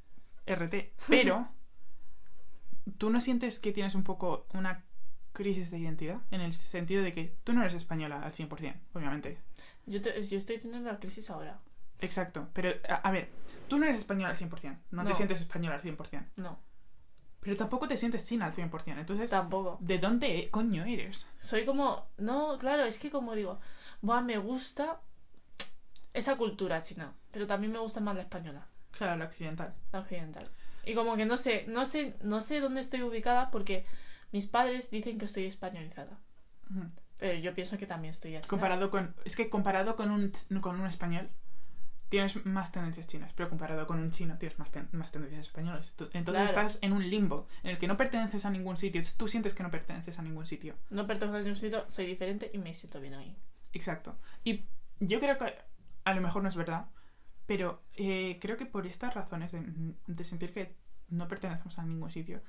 RT. 0.46 0.92
Pero, 1.08 1.48
¿tú 2.98 3.10
no 3.10 3.20
sientes 3.20 3.58
que 3.58 3.72
tienes 3.72 3.94
un 3.96 4.04
poco 4.04 4.46
una 4.54 4.84
crisis 5.32 5.70
de 5.72 5.78
identidad? 5.78 6.20
En 6.30 6.40
el 6.40 6.52
sentido 6.52 7.02
de 7.02 7.12
que 7.14 7.36
tú 7.44 7.52
no 7.54 7.62
eres 7.62 7.74
española 7.74 8.22
al 8.22 8.32
100%, 8.32 8.74
obviamente. 8.94 9.38
Yo, 9.86 10.00
te- 10.00 10.22
yo 10.22 10.38
estoy 10.38 10.58
teniendo 10.58 10.90
la 10.90 10.98
crisis 11.00 11.30
ahora. 11.30 11.58
Exacto. 12.00 12.48
Pero, 12.52 12.70
a, 12.88 12.94
a 12.96 13.10
ver, 13.10 13.28
tú 13.66 13.78
no 13.78 13.86
eres 13.86 13.98
española 13.98 14.30
al 14.30 14.36
100%. 14.36 14.78
No, 14.92 15.02
te 15.02 15.08
No. 15.10 15.14
sientes 15.14 15.40
española 15.40 15.76
al 15.76 15.82
100%. 15.82 16.26
No, 16.36 16.58
Pero 17.48 17.56
tampoco 17.56 17.88
te 17.88 17.96
sientes 17.96 18.26
china 18.26 18.44
al 18.44 18.54
100%. 18.54 18.98
Entonces, 18.98 19.30
tampoco. 19.30 19.78
¿de 19.80 19.96
dónde 19.96 20.50
coño 20.50 20.84
eres? 20.84 21.26
Soy 21.38 21.64
como. 21.64 22.06
No, 22.18 22.58
claro, 22.58 22.84
es 22.84 22.98
que 22.98 23.08
como 23.10 23.34
digo, 23.34 23.58
Buah, 24.02 24.20
me 24.20 24.36
gusta 24.36 25.00
esa 26.12 26.36
cultura 26.36 26.82
china. 26.82 27.14
Pero 27.30 27.46
también 27.46 27.72
me 27.72 27.78
gusta 27.78 28.00
más 28.00 28.14
la 28.16 28.20
española, 28.20 28.66
Claro, 28.90 29.16
la 29.16 29.24
occidental. 29.24 29.72
la 29.92 30.00
occidental. 30.00 30.46
Y 30.84 30.92
como 30.94 31.16
que 31.16 31.24
no 31.24 31.38
sé, 31.38 31.64
no 31.68 31.86
sé, 31.86 32.16
no 32.22 32.42
sé 32.42 32.60
dónde 32.60 32.82
estoy 32.82 33.00
ubicada 33.00 33.50
porque 33.50 33.86
mis 34.30 34.46
padres 34.46 34.90
dicen 34.90 35.16
que 35.16 35.24
estoy 35.24 35.46
españolizada. 35.46 36.18
Pero 37.16 37.38
yo 37.38 37.54
pienso 37.54 37.78
que 37.78 37.86
también 37.86 38.10
estoy 38.10 38.32
china. 38.32 38.46
Comparado 38.46 38.90
con. 38.90 39.14
Es 39.24 39.36
que 39.36 39.48
comparado 39.48 39.96
con 39.96 40.10
un, 40.10 40.32
con 40.60 40.78
un 40.78 40.86
español, 40.86 41.30
tienes 42.08 42.44
más 42.46 42.72
tendencias 42.72 43.06
chinas. 43.06 43.32
Pero 43.34 43.48
comparado 43.48 43.86
con 43.86 43.98
un 43.98 44.10
chino, 44.10 44.36
tienes 44.38 44.58
más, 44.58 44.68
más 44.92 45.12
tendencias 45.12 45.42
españolas. 45.46 45.90
Entonces 46.12 46.24
Claro. 46.24 46.46
estás 46.46 46.78
en 46.82 46.92
un 46.92 47.08
limbo 47.08 47.46
en 47.62 47.70
el 47.70 47.78
que 47.78 47.86
no 47.86 47.96
perteneces 47.96 48.44
a 48.44 48.50
ningún 48.50 48.76
sitio. 48.76 49.02
Tú 49.16 49.28
sientes 49.28 49.54
que 49.54 49.62
no 49.62 49.70
perteneces 49.70 50.18
a 50.18 50.22
ningún 50.22 50.46
sitio. 50.46 50.74
No 50.90 51.06
pertenezco 51.06 51.36
a 51.36 51.40
ningún 51.40 51.56
sitio, 51.56 51.84
soy 51.88 52.06
diferente 52.06 52.50
y 52.52 52.58
me 52.58 52.72
siento 52.74 53.00
bien 53.00 53.14
ahí. 53.14 53.36
Exacto. 53.72 54.16
Y 54.44 54.64
yo 55.00 55.20
creo 55.20 55.36
que 55.36 55.54
a 56.04 56.14
lo 56.14 56.20
mejor 56.20 56.42
no 56.42 56.48
es 56.48 56.56
verdad, 56.56 56.86
pero 57.46 57.82
eh, 57.94 58.38
creo 58.40 58.56
que 58.56 58.66
por 58.66 58.86
estas 58.86 59.14
razones 59.14 59.52
de, 59.52 59.62
de 60.06 60.24
sentir 60.24 60.52
que 60.52 60.74
no 61.10 61.28
pertenecemos 61.28 61.78
a 61.78 61.84
ningún 61.84 62.10
sitio, 62.10 62.42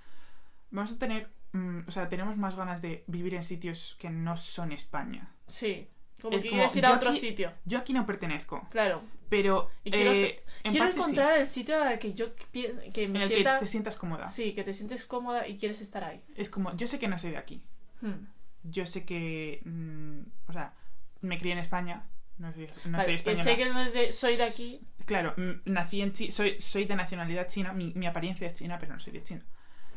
vamos 0.71 0.93
a 0.93 0.99
tener, 0.99 1.29
mm, 1.53 1.79
o 1.87 1.91
sea, 1.91 2.09
tenemos 2.09 2.37
más 2.37 2.55
ganas 2.55 2.81
de 2.81 3.03
vivir 3.07 3.33
en 3.35 3.43
sitios 3.43 3.95
que 3.99 4.09
no 4.09 4.35
son 4.37 4.71
España. 4.71 5.31
Sí. 5.47 5.89
Como 6.21 6.37
Es 6.37 6.43
que 6.43 6.49
como, 6.49 6.59
quieres 6.61 6.75
ir 6.75 6.85
a 6.85 6.93
otro 6.95 7.09
aquí- 7.09 7.19
sitio. 7.19 7.51
Yo 7.65 7.77
aquí 7.79 7.93
no 7.93 8.05
pertenezco, 8.05 8.67
Claro. 8.71 9.01
pero 9.29 9.69
Y 9.83 9.91
quiero 9.91 10.11
eh, 10.11 10.15
ser- 10.15 10.43
en 10.63 10.71
Quiero 10.71 10.85
parte 10.85 10.93
sí, 10.95 10.99
encontrar 11.01 11.37
el 11.37 11.47
sitio 11.47 11.81
al 11.83 11.97
que 11.99 12.13
yo 12.13 12.35
que 12.35 12.85
en 12.95 13.11
me 13.13 13.23
el 13.23 13.29
sienta. 13.29 13.53
que 13.55 13.59
te 13.65 13.67
sientas 13.67 13.95
cómoda. 13.97 14.27
Sí, 14.27 14.53
que 14.53 14.63
te 14.63 14.73
sientes 14.73 15.05
cómoda 15.05 15.47
y 15.47 15.57
quieres 15.57 15.81
estar 15.81 16.03
ahí. 16.03 16.21
Es 16.35 16.49
como, 16.49 16.75
yo 16.75 16.87
sé 16.87 16.99
que 16.99 17.07
no 17.07 17.17
soy 17.17 17.31
de 17.31 17.37
aquí. 17.37 17.61
Hmm. 18.01 18.27
Yo 18.63 18.85
sé 18.85 19.05
que, 19.05 19.61
mm, 19.65 20.19
o 20.49 20.53
sea, 20.53 20.73
me 21.21 21.37
crié 21.37 21.53
en 21.53 21.59
España, 21.59 22.03
no 22.37 22.51
soy, 22.53 22.67
no 22.85 22.91
Vale, 22.97 23.03
soy 23.03 23.11
que 23.11 23.15
española. 23.15 23.43
sé 23.43 23.55
que 23.57 23.65
no 23.69 23.79
es 23.81 23.93
de, 23.93 24.05
soy 24.05 24.35
de 24.35 24.43
aquí. 24.43 24.81
Claro, 25.05 25.33
nací 25.65 26.01
en 26.01 26.11
China, 26.13 26.31
soy, 26.31 26.59
soy 26.59 26.85
de 26.85 26.95
nacionalidad 26.95 27.47
china, 27.47 27.71
mi, 27.73 27.93
mi 27.95 28.05
apariencia 28.05 28.45
es 28.47 28.53
china, 28.53 28.77
pero 28.79 28.93
no 28.93 28.99
soy 28.99 29.13
de 29.13 29.23
China. 29.23 29.43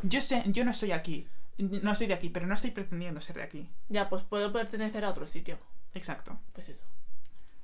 Yo 0.03 0.21
sé, 0.21 0.43
yo 0.47 0.65
no 0.65 0.73
soy 0.73 0.93
aquí, 0.93 1.29
no 1.59 1.95
soy 1.95 2.07
de 2.07 2.15
aquí, 2.15 2.29
pero 2.31 2.47
no 2.47 2.55
estoy 2.55 2.71
pretendiendo 2.71 3.21
ser 3.21 3.37
de 3.37 3.43
aquí. 3.43 3.69
Ya, 3.89 4.09
pues 4.09 4.23
puedo 4.23 4.53
pertenecer 4.53 5.05
a 5.05 5.11
otro 5.11 5.27
sitio. 5.27 5.59
Exacto. 5.95 6.39
Pues 6.53 6.69
eso. 6.69 6.85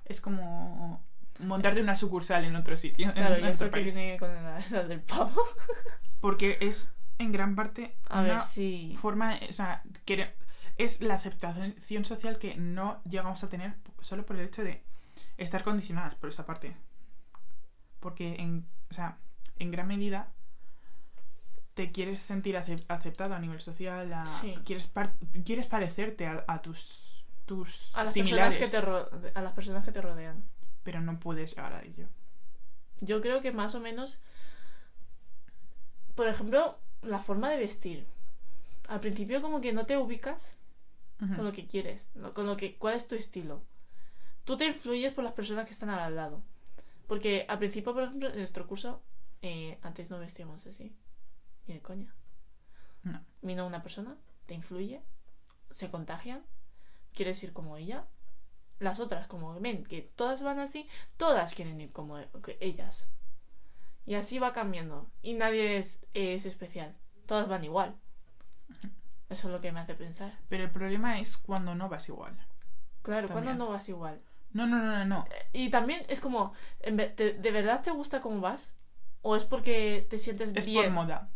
Es 0.04 0.20
como 0.20 1.02
montarte 1.40 1.80
una 1.80 1.94
sucursal 1.94 2.44
en 2.44 2.56
otro 2.56 2.76
sitio, 2.76 3.12
Claro, 3.14 3.34
en, 3.36 3.40
otro 3.44 3.66
eso 3.66 3.70
que 3.70 3.82
viene 3.82 4.16
con 4.18 4.32
la 4.34 4.58
edad 4.60 4.84
del 4.86 5.00
pavo. 5.02 5.42
Porque 6.20 6.58
es 6.60 6.94
en 7.18 7.32
gran 7.32 7.54
parte 7.54 7.96
A 8.08 8.20
una 8.20 8.34
ver, 8.34 8.42
sí. 8.42 8.96
forma, 9.00 9.38
o 9.48 9.52
sea, 9.52 9.82
es 10.76 11.00
la 11.00 11.14
aceptación 11.14 12.04
social 12.04 12.38
que 12.38 12.56
no 12.56 13.00
llegamos 13.04 13.42
a 13.44 13.48
tener 13.48 13.74
solo 14.00 14.24
por 14.26 14.36
el 14.36 14.46
hecho 14.46 14.62
de 14.64 14.82
estar 15.36 15.62
condicionadas 15.64 16.14
por 16.16 16.28
esa 16.30 16.44
parte. 16.46 16.76
Porque 18.00 18.34
en, 18.36 18.66
o 18.90 18.94
sea, 18.94 19.18
en 19.58 19.70
gran 19.70 19.86
medida 19.88 20.32
te 21.74 21.90
quieres 21.92 22.18
sentir 22.18 22.56
ace- 22.56 22.84
aceptado 22.88 23.34
a 23.34 23.38
nivel 23.38 23.60
social, 23.60 24.12
a- 24.12 24.26
Sí. 24.26 24.56
quieres, 24.64 24.86
par- 24.88 25.14
quieres 25.44 25.66
parecerte 25.66 26.26
a, 26.26 26.44
a 26.48 26.60
tus, 26.62 27.17
tus 27.48 27.96
A 27.96 28.04
las, 28.04 28.12
similares, 28.12 28.56
personas 28.56 29.08
que 29.08 29.30
te 29.30 29.38
a 29.38 29.42
las 29.42 29.52
personas 29.54 29.84
que 29.84 29.90
te 29.90 30.00
rodean. 30.00 30.44
pero 30.84 31.00
no 31.00 31.18
puedes 31.18 31.56
llegar 31.56 31.72
a 31.72 31.82
ello. 31.82 32.06
Yo 33.00 33.20
creo 33.20 33.40
que 33.40 33.50
más 33.50 33.74
o 33.74 33.80
menos. 33.80 34.20
Por 36.14 36.28
ejemplo, 36.28 36.78
la 37.02 37.18
forma 37.18 37.50
de 37.50 37.58
vestir. 37.58 38.06
Al 38.86 39.00
principio, 39.00 39.42
como 39.42 39.60
que 39.60 39.72
no 39.72 39.86
te 39.86 39.96
ubicas 39.96 40.56
con 41.18 41.44
lo 41.44 41.52
que 41.52 41.66
quieres, 41.66 42.08
con 42.32 42.46
lo 42.46 42.56
que 42.56 42.76
cuál 42.76 42.94
es 42.94 43.08
tu 43.08 43.16
estilo. 43.16 43.62
Tú 44.44 44.56
te 44.56 44.66
influyes 44.66 45.12
por 45.12 45.24
las 45.24 45.32
personas 45.32 45.66
que 45.66 45.72
están 45.72 45.90
al 45.90 46.14
lado. 46.14 46.42
Porque 47.06 47.44
al 47.48 47.58
principio, 47.58 47.92
por 47.92 48.04
ejemplo, 48.04 48.28
en 48.28 48.38
nuestro 48.38 48.66
curso, 48.66 49.02
eh, 49.42 49.78
antes 49.82 50.10
no 50.10 50.18
vestíamos 50.18 50.66
así. 50.66 50.94
Ni 51.66 51.74
de 51.74 51.82
coña. 51.82 52.14
No. 53.02 53.20
Vino 53.42 53.66
una 53.66 53.82
persona, 53.82 54.16
te 54.46 54.54
influye, 54.54 55.02
se 55.70 55.90
contagian, 55.90 56.42
quieres 57.14 57.42
ir 57.42 57.52
como 57.52 57.76
ella. 57.76 58.06
Las 58.78 59.00
otras, 59.00 59.26
como 59.26 59.58
ven 59.60 59.84
que 59.84 60.02
todas 60.02 60.42
van 60.42 60.60
así, 60.60 60.88
todas 61.16 61.54
quieren 61.54 61.80
ir 61.80 61.92
como 61.92 62.18
ellas. 62.60 63.10
Y 64.06 64.14
así 64.14 64.38
va 64.38 64.52
cambiando. 64.52 65.06
Y 65.20 65.34
nadie 65.34 65.76
es, 65.76 66.06
es 66.14 66.46
especial. 66.46 66.96
Todas 67.26 67.48
van 67.48 67.64
igual. 67.64 67.96
Eso 69.28 69.48
es 69.48 69.52
lo 69.52 69.60
que 69.60 69.72
me 69.72 69.80
hace 69.80 69.94
pensar. 69.94 70.38
Pero 70.48 70.64
el 70.64 70.70
problema 70.70 71.20
es 71.20 71.36
cuando 71.36 71.74
no 71.74 71.88
vas 71.88 72.08
igual. 72.08 72.34
Claro, 73.02 73.28
cuando 73.28 73.54
no 73.54 73.68
vas 73.68 73.88
igual. 73.88 74.20
No, 74.52 74.66
no, 74.66 74.78
no, 74.78 74.92
no, 74.92 75.04
no. 75.04 75.26
Y 75.52 75.70
también 75.70 76.04
es 76.08 76.20
como, 76.20 76.54
¿de, 76.80 77.50
verdad 77.52 77.82
te 77.82 77.90
gusta 77.90 78.20
cómo 78.20 78.40
vas? 78.40 78.74
¿O 79.20 79.36
es 79.36 79.44
porque 79.44 80.06
te 80.08 80.18
sientes 80.18 80.52
Es 80.54 80.66
bien? 80.66 80.84
por 80.84 80.92
moda. 81.04 81.28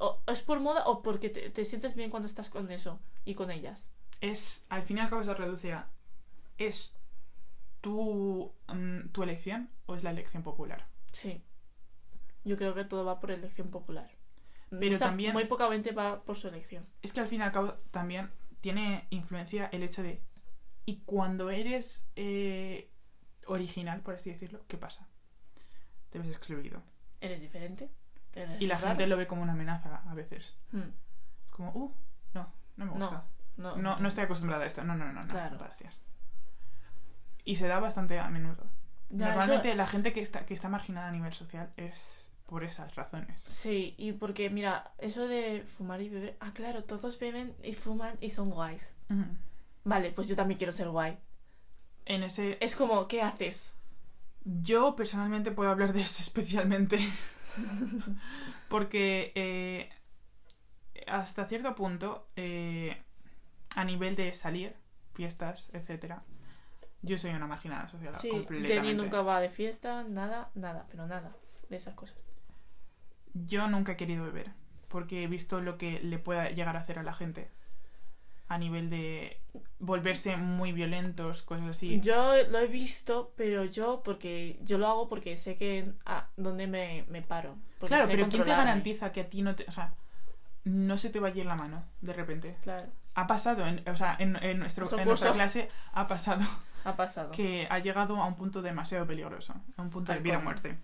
¿O 0.00 0.20
es 0.26 0.42
por 0.42 0.60
moda 0.60 0.84
o 0.86 1.02
porque 1.02 1.28
te, 1.30 1.50
te 1.50 1.64
sientes 1.64 1.94
bien 1.94 2.10
cuando 2.10 2.26
estás 2.26 2.50
con 2.50 2.70
eso 2.70 2.98
y 3.24 3.34
con 3.34 3.50
ellas? 3.50 3.90
Es 4.20 4.66
al 4.68 4.82
fin 4.82 4.98
y 4.98 5.00
al 5.00 5.10
cabo 5.10 5.22
se 5.24 5.34
reduce 5.34 5.72
a 5.72 5.88
es 6.58 6.94
tu, 7.80 8.52
mm, 8.68 9.08
tu 9.12 9.22
elección 9.22 9.70
o 9.86 9.94
es 9.94 10.02
la 10.02 10.10
elección 10.10 10.42
popular 10.42 10.86
Sí. 11.12 11.42
Yo 12.44 12.56
creo 12.58 12.74
que 12.74 12.84
todo 12.84 13.04
va 13.06 13.20
por 13.20 13.30
elección 13.30 13.70
popular. 13.70 14.10
Pero 14.68 14.92
Mucha- 14.92 15.06
también- 15.06 15.32
Muy 15.32 15.46
poca 15.46 15.68
gente 15.70 15.92
va 15.92 16.22
por 16.22 16.36
su 16.36 16.48
elección. 16.48 16.84
es 17.02 17.12
que 17.14 17.20
al 17.20 17.28
fin 17.28 17.40
y 17.40 17.44
al 17.44 17.52
cabo 17.52 17.72
también 17.90 18.30
tiene 18.60 19.06
influencia 19.10 19.66
el 19.72 19.82
hecho 19.82 20.02
de 20.02 20.20
y 20.84 20.98
cuando 21.06 21.50
eres 21.50 22.10
eh, 22.16 22.90
original 23.46 24.00
por 24.02 24.14
así 24.14 24.30
decirlo 24.30 24.60
qué 24.68 24.76
pasa 24.76 25.08
te 26.10 26.18
ves 26.18 26.28
excluido 26.28 26.82
¿Eres 27.20 27.40
diferente? 27.40 27.90
¿Eres 28.34 28.60
y 28.60 28.66
la 28.66 28.74
raro? 28.76 28.88
gente 28.88 29.06
lo 29.06 29.16
ve 29.16 29.26
como 29.26 29.42
una 29.42 29.52
amenaza 29.52 30.02
a 30.08 30.14
veces 30.14 30.54
Hmm. 30.72 30.90
es 31.44 31.50
como 31.52 31.70
uh 31.74 31.94
no 32.34 32.52
no 32.76 32.84
me 32.86 32.90
gusta 32.92 33.10
no, 33.16 33.24
no 33.56 33.98
no 33.98 34.08
estoy 34.08 34.24
acostumbrada 34.24 34.64
a 34.64 34.66
esto 34.66 34.84
no 34.84 34.94
no 34.94 35.12
no 35.12 35.24
no 35.24 35.28
Claro. 35.32 35.58
gracias 35.58 36.02
y 37.44 37.56
se 37.56 37.66
da 37.68 37.78
bastante 37.80 38.18
a 38.18 38.28
menudo 38.28 38.64
Ya, 39.10 39.26
Normalmente 39.28 39.68
eso- 39.68 39.76
la 39.76 39.86
gente 39.86 40.12
que 40.12 40.20
está, 40.20 40.44
que 40.46 40.54
está 40.54 40.68
marginada 40.68 41.08
a 41.08 41.12
nivel 41.12 41.32
social 41.32 41.72
es 41.76 42.32
por 42.46 42.62
esas 42.64 42.94
razones. 42.96 43.40
Sí, 43.40 43.94
y 43.98 44.12
porque, 44.12 44.50
mira, 44.50 44.92
eso 44.98 45.26
de 45.28 45.64
fumar 45.76 46.00
y 46.00 46.08
beber. 46.08 46.36
Ah, 46.40 46.52
claro, 46.52 46.82
todos 46.84 47.18
beben 47.18 47.54
y 47.62 47.74
fuman 47.74 48.16
y 48.20 48.30
son 48.30 48.50
guays. 48.50 48.94
Vale, 49.84 50.10
pues 50.12 50.28
yo 50.28 50.34
también 50.36 50.58
quiero 50.58 50.72
ser 50.72 50.88
guay. 50.90 51.18
En 52.04 52.22
ese. 52.24 52.56
Es 52.60 52.74
como, 52.76 53.06
¿qué 53.08 53.22
haces? 53.22 53.76
Yo 54.44 54.94
personalmente 54.96 55.50
puedo 55.52 55.70
hablar 55.70 55.92
de 55.92 56.02
eso 56.02 56.20
especialmente. 56.22 56.98
Porque 58.68 59.32
eh, 59.34 59.90
hasta 61.06 61.46
cierto 61.46 61.74
punto, 61.74 62.28
eh, 62.36 63.02
a 63.76 63.84
nivel 63.84 64.16
de 64.16 64.32
salir, 64.34 64.74
fiestas, 65.14 65.70
etcétera, 65.72 66.24
yo 67.02 67.18
soy 67.18 67.30
una 67.30 67.46
marginada 67.46 67.88
social 67.88 68.16
Sí, 68.16 68.30
completamente. 68.30 68.74
Jenny 68.74 68.94
nunca 68.94 69.22
va 69.22 69.40
de 69.40 69.50
fiesta, 69.50 70.04
nada, 70.04 70.50
nada, 70.54 70.86
pero 70.90 71.06
nada 71.06 71.36
de 71.68 71.76
esas 71.76 71.94
cosas. 71.94 72.16
Yo 73.34 73.68
nunca 73.68 73.92
he 73.92 73.96
querido 73.96 74.24
beber. 74.24 74.50
Porque 74.88 75.24
he 75.24 75.26
visto 75.26 75.60
lo 75.60 75.78
que 75.78 76.00
le 76.00 76.18
pueda 76.18 76.50
llegar 76.50 76.76
a 76.76 76.80
hacer 76.80 76.98
a 76.98 77.02
la 77.02 77.12
gente. 77.12 77.50
A 78.48 78.58
nivel 78.58 78.88
de 78.88 79.40
volverse 79.78 80.36
muy 80.36 80.72
violentos, 80.72 81.42
cosas 81.42 81.68
así. 81.68 82.00
Yo 82.00 82.32
lo 82.48 82.58
he 82.58 82.66
visto, 82.66 83.32
pero 83.36 83.64
yo 83.64 84.02
porque 84.04 84.58
yo 84.62 84.78
lo 84.78 84.86
hago 84.86 85.08
porque 85.08 85.36
sé 85.36 85.56
que 85.56 85.92
a 86.06 86.30
dónde 86.36 86.66
me, 86.66 87.04
me 87.08 87.22
paro. 87.22 87.56
Claro, 87.80 88.06
pero 88.08 88.28
¿quién 88.28 88.44
te 88.44 88.50
garantiza 88.50 89.12
que 89.12 89.20
a 89.20 89.28
ti 89.28 89.42
no 89.42 89.54
te... 89.54 89.64
O 89.68 89.72
sea, 89.72 89.94
no 90.64 90.96
se 90.98 91.10
te 91.10 91.20
va 91.20 91.28
a 91.28 91.30
ir 91.32 91.46
la 91.46 91.56
mano 91.56 91.84
de 92.00 92.12
repente? 92.12 92.56
Claro, 92.62 92.88
Ha 93.18 93.26
pasado, 93.26 93.66
en, 93.66 93.82
o 93.88 93.96
sea, 93.96 94.14
en, 94.18 94.36
en 94.36 94.58
nuestro, 94.58 94.86
en 94.98 95.08
nuestra 95.08 95.32
clase 95.32 95.70
ha 95.92 96.06
pasado 96.06 96.44
ha 96.84 96.96
pasado. 96.96 97.32
que 97.32 97.66
ha 97.70 97.78
llegado 97.78 98.16
a 98.16 98.26
un 98.26 98.36
punto 98.36 98.60
demasiado 98.60 99.06
peligroso, 99.06 99.54
a 99.76 99.82
un 99.82 99.88
punto 99.88 100.12
de 100.12 100.20
vida 100.20 100.36
o 100.36 100.42
muerte. 100.42 100.78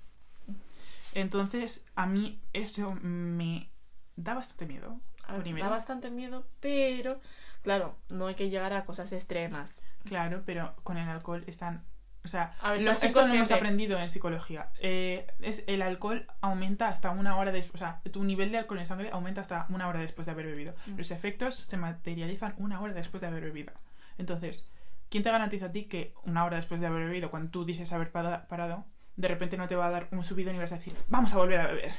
Entonces, 1.15 1.87
a 1.95 2.07
mí 2.07 2.41
eso 2.55 2.95
me 3.03 3.71
da 4.17 4.35
bastante 4.35 4.65
miedo. 4.67 4.99
Primero. 5.41 5.67
da 5.67 5.71
bastante 5.71 6.11
miedo, 6.11 6.47
pero 6.61 7.21
claro, 7.63 7.97
no 8.09 8.27
hay 8.27 8.35
que 8.35 8.51
llegar 8.51 8.73
a 8.73 8.85
cosas 8.85 9.13
extremas. 9.13 9.83
Claro, 10.05 10.43
pero 10.45 10.75
con 10.83 10.97
el 10.97 11.09
alcohol 11.09 11.45
están... 11.47 11.85
O 12.25 12.29
sea, 12.29 12.55
A 12.61 12.73
ver, 12.73 12.83
lo- 12.83 12.93
esto 12.93 13.21
lo 13.27 13.35
hemos 13.35 13.51
aprendido 13.51 13.99
en 13.99 14.09
psicología. 14.09 14.69
Eh, 14.81 15.27
es, 15.41 15.65
el 15.67 15.83
alcohol 15.83 16.27
aumenta 16.41 16.89
hasta 16.89 17.11
una 17.11 17.37
hora 17.37 17.51
después. 17.51 17.83
O 17.83 17.85
sea, 17.85 18.01
tu 18.13 18.23
nivel 18.23 18.53
de 18.53 18.59
alcohol 18.59 18.79
en 18.79 18.87
sangre 18.87 19.11
aumenta 19.13 19.41
hasta 19.41 19.67
una 19.71 19.89
hora 19.89 19.99
después 20.01 20.27
de 20.27 20.33
haber 20.33 20.47
bebido. 20.47 20.75
Mm. 20.87 20.99
Los 20.99 21.11
efectos 21.11 21.57
se 21.57 21.77
materializan 21.77 22.55
una 22.59 22.81
hora 22.81 22.95
después 22.95 23.21
de 23.23 23.27
haber 23.27 23.43
bebido. 23.43 23.73
Entonces, 24.19 24.69
¿quién 25.11 25.23
te 25.25 25.31
garantiza 25.33 25.67
a 25.67 25.73
ti 25.73 25.85
que 25.87 26.15
una 26.25 26.45
hora 26.45 26.57
después 26.59 26.81
de 26.81 26.87
haber 26.87 27.07
bebido, 27.07 27.31
cuando 27.31 27.51
tú 27.51 27.65
dices 27.65 27.93
haber 27.93 28.13
parado, 28.13 28.85
de 29.17 29.29
repente 29.29 29.57
no 29.57 29.67
te 29.67 29.75
va 29.77 29.87
a 29.89 29.91
dar 29.91 30.09
un 30.13 30.23
subidón 30.25 30.55
y 30.55 30.59
vas 30.59 30.73
a 30.73 30.77
decir, 30.77 30.95
vamos 31.09 31.35
a 31.35 31.39
volver 31.39 31.61
a 31.61 31.67
beber? 31.67 31.93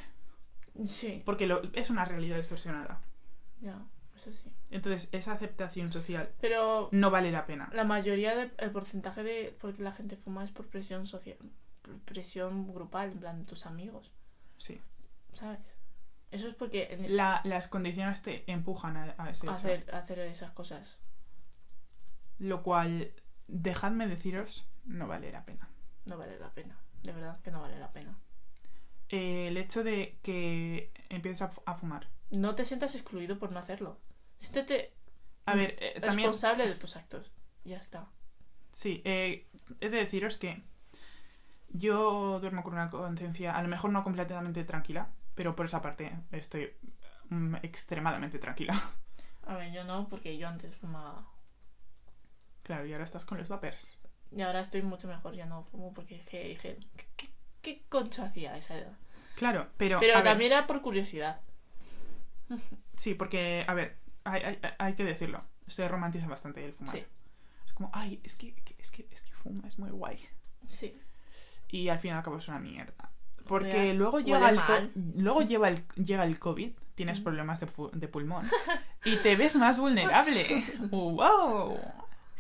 Sí, 0.86 1.22
Porque 1.26 1.46
lo- 1.48 1.62
es 1.74 1.90
una 1.90 2.06
realidad 2.06 2.38
distorsionada. 2.38 3.00
ya, 3.62 3.76
eso 4.16 4.32
sí. 4.32 4.52
Entonces, 4.74 5.10
esa 5.12 5.34
aceptación 5.34 5.92
social 5.92 6.34
Pero 6.42 6.90
no 6.92 7.12
vale 7.12 7.32
la 7.32 7.46
pena. 7.46 7.70
la 7.74 7.84
mayoría 7.84 8.36
del 8.36 8.52
el 8.58 8.72
porcentaje 8.72 9.24
de 9.24 9.56
por 9.60 9.74
qué 9.76 9.84
la 9.84 9.92
gente 9.92 10.18
fuma 10.18 10.44
es 10.44 10.52
por 10.52 10.68
presión 10.68 11.06
social, 11.06 11.38
por 11.82 12.00
presión 12.00 12.74
grupal, 12.74 13.12
en 13.12 13.20
plan 13.20 13.40
de 13.40 13.46
tus 13.46 13.66
amigos, 13.66 14.12
Sí. 14.58 14.82
¿sabes? 15.34 15.60
Eso 16.32 16.48
es 16.48 16.56
porque 16.56 17.06
La- 17.08 17.42
las 17.44 17.68
condiciones 17.68 18.24
te 18.24 18.50
empujan 18.52 18.98
a, 18.98 19.14
a 19.20 19.30
ese 19.30 19.46
hecho. 19.46 19.54
hacer, 19.56 19.94
hacer 19.94 20.20
esas 20.20 20.52
cosas. 20.52 20.98
Lo 22.40 22.64
cual, 22.64 23.14
dejadme 23.48 24.08
deciros, 24.08 24.66
no 24.86 25.08
vale 25.08 25.32
la 25.32 25.46
pena. 25.46 25.70
No 26.06 26.18
vale 26.18 26.40
la 26.40 26.50
pena. 26.52 26.78
De 27.04 27.12
verdad 27.12 27.40
que 27.42 27.52
no 27.52 27.62
vale 27.62 27.78
la 27.80 27.92
pena. 27.92 28.18
Eh, 29.10 29.50
el 29.50 29.58
hecho 29.58 29.84
de 29.84 30.18
que 30.24 30.92
empieces 31.10 31.44
a 31.66 31.76
fumar. 31.76 32.08
No 32.32 32.56
te 32.56 32.66
sientas 32.66 32.96
excluido 32.96 33.38
por 33.38 33.52
no 33.52 33.60
hacerlo. 33.60 34.00
Siéntete 34.38 34.94
A 35.46 35.56
ver, 35.56 35.76
eh, 35.80 36.00
también... 36.00 36.30
responsable 36.30 36.68
de 36.68 36.76
tus 36.76 36.96
actos. 36.96 37.32
Ya 37.64 37.78
está. 37.78 38.08
Sí, 38.72 39.02
eh, 39.06 39.48
he 39.80 39.90
de 39.90 39.98
deciros 39.98 40.38
que 40.38 40.64
yo 41.70 42.40
duermo 42.40 42.64
con 42.64 42.74
una 42.74 42.90
conciencia, 42.90 43.56
a 43.56 43.62
lo 43.62 43.68
mejor 43.68 43.92
no 43.92 44.04
completamente 44.04 44.64
tranquila, 44.64 45.10
pero 45.36 45.56
por 45.56 45.66
esa 45.66 45.82
parte 45.82 46.12
estoy 46.32 46.74
mm, 47.30 47.56
extremadamente 47.64 48.40
tranquila. 48.40 48.80
A 49.46 49.56
ver, 49.56 49.72
yo 49.72 49.84
no, 49.84 50.08
porque 50.08 50.38
yo 50.38 50.48
antes 50.48 50.76
fumaba. 50.76 51.28
Claro, 52.64 52.86
y 52.86 52.94
ahora 52.94 53.04
estás 53.04 53.26
con 53.26 53.38
los 53.38 53.50
vapers. 53.50 54.00
Y 54.32 54.42
ahora 54.42 54.62
estoy 54.62 54.82
mucho 54.82 55.08
mejor, 55.08 55.36
ya 55.36 55.46
no 55.46 55.64
fumo 55.64 55.94
porque 55.94 56.16
dije, 56.16 56.44
dije 56.44 56.78
¿qué, 56.96 57.06
qué, 57.16 57.30
qué 57.62 57.84
concha 57.90 58.26
hacía 58.26 58.54
a 58.54 58.58
esa 58.58 58.78
edad? 58.78 58.98
Claro, 59.36 59.70
pero... 59.78 60.00
Pero 60.00 60.16
ver, 60.16 60.24
también 60.24 60.54
era 60.54 60.66
por 60.66 60.82
curiosidad. 60.82 61.42
Sí, 62.96 63.16
porque, 63.16 63.66
a 63.68 63.74
ver, 63.74 63.98
hay, 64.24 64.42
hay- 64.44 64.60
hay 64.80 64.94
que 64.96 65.04
decirlo. 65.04 65.44
Se 65.68 65.88
romantiza 65.88 66.28
bastante 66.28 66.64
el 66.66 66.74
fumar. 66.74 66.96
Sí. 66.96 67.04
Es 67.66 67.74
como, 67.74 67.90
ay, 67.94 68.20
es 68.24 68.36
que, 68.36 68.54
es 68.78 68.92
que, 68.92 69.08
es 69.12 69.22
que 69.22 69.32
fuma, 69.34 69.68
es 69.68 69.80
muy 69.80 69.90
guay. 69.92 70.20
Sí. 70.68 70.98
Y 71.70 71.90
al 71.90 72.00
fin 72.00 72.12
y 72.12 72.14
al 72.14 72.24
cabo 72.24 72.38
es 72.38 72.48
una 72.48 72.60
mierda. 72.60 73.10
Porque 73.48 73.94
luego 73.94 74.18
huele 74.18 74.28
llega 74.28 74.50
el, 74.50 74.92
luego 75.18 75.42
lleva 75.42 75.68
el, 75.70 75.84
llega 75.96 76.24
el 76.24 76.40
COVID, 76.40 76.72
tienes 76.96 77.20
Mm. 77.20 77.24
problemas 77.24 77.60
de, 77.60 78.08
pulmón 78.08 78.46
y 79.06 79.16
te 79.18 79.36
ves 79.36 79.56
más 79.58 79.80
vulnerable. 79.80 80.64
¡Wow! 80.92 81.78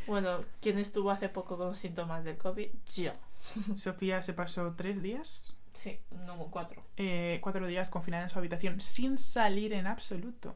Bueno, 0.08 0.44
¿quién 0.62 0.78
estuvo 0.78 1.12
hace 1.12 1.30
poco 1.30 1.58
con 1.58 1.76
síntomas 1.76 2.24
del 2.24 2.38
COVID? 2.38 2.68
Yo. 2.96 3.12
Sofía 3.76 4.22
se 4.22 4.34
pasó 4.34 4.74
tres 4.78 5.02
días, 5.02 5.60
Sí, 5.74 5.98
no, 6.26 6.38
cuatro. 6.52 6.84
eh, 6.98 7.40
cuatro 7.42 7.66
días 7.68 7.90
confinada 7.90 8.24
en 8.24 8.30
su 8.30 8.38
habitación 8.40 8.80
sin 8.80 9.18
salir 9.18 9.74
en 9.74 9.88
absoluto. 9.88 10.56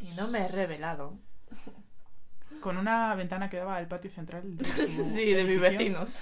Y 0.00 0.10
no 0.12 0.28
me 0.28 0.40
he 0.44 0.48
revelado. 0.48 1.18
Con 2.60 2.76
una 2.76 3.14
ventana 3.14 3.48
que 3.48 3.56
daba 3.56 3.76
al 3.76 3.88
patio 3.88 4.10
central 4.10 4.56
de 4.56 4.64
Sí, 4.64 5.32
de 5.32 5.44
mis 5.44 5.60
vecinos. 5.60 6.18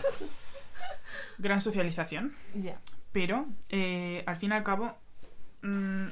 Gran 1.38 1.60
socialización. 1.60 2.34
Ya. 2.54 2.80
Pero, 3.12 3.46
eh, 3.70 4.22
al 4.26 4.36
fin 4.36 4.50
y 4.50 4.54
al 4.54 4.62
cabo, 4.64 4.96
mm, 5.62 6.06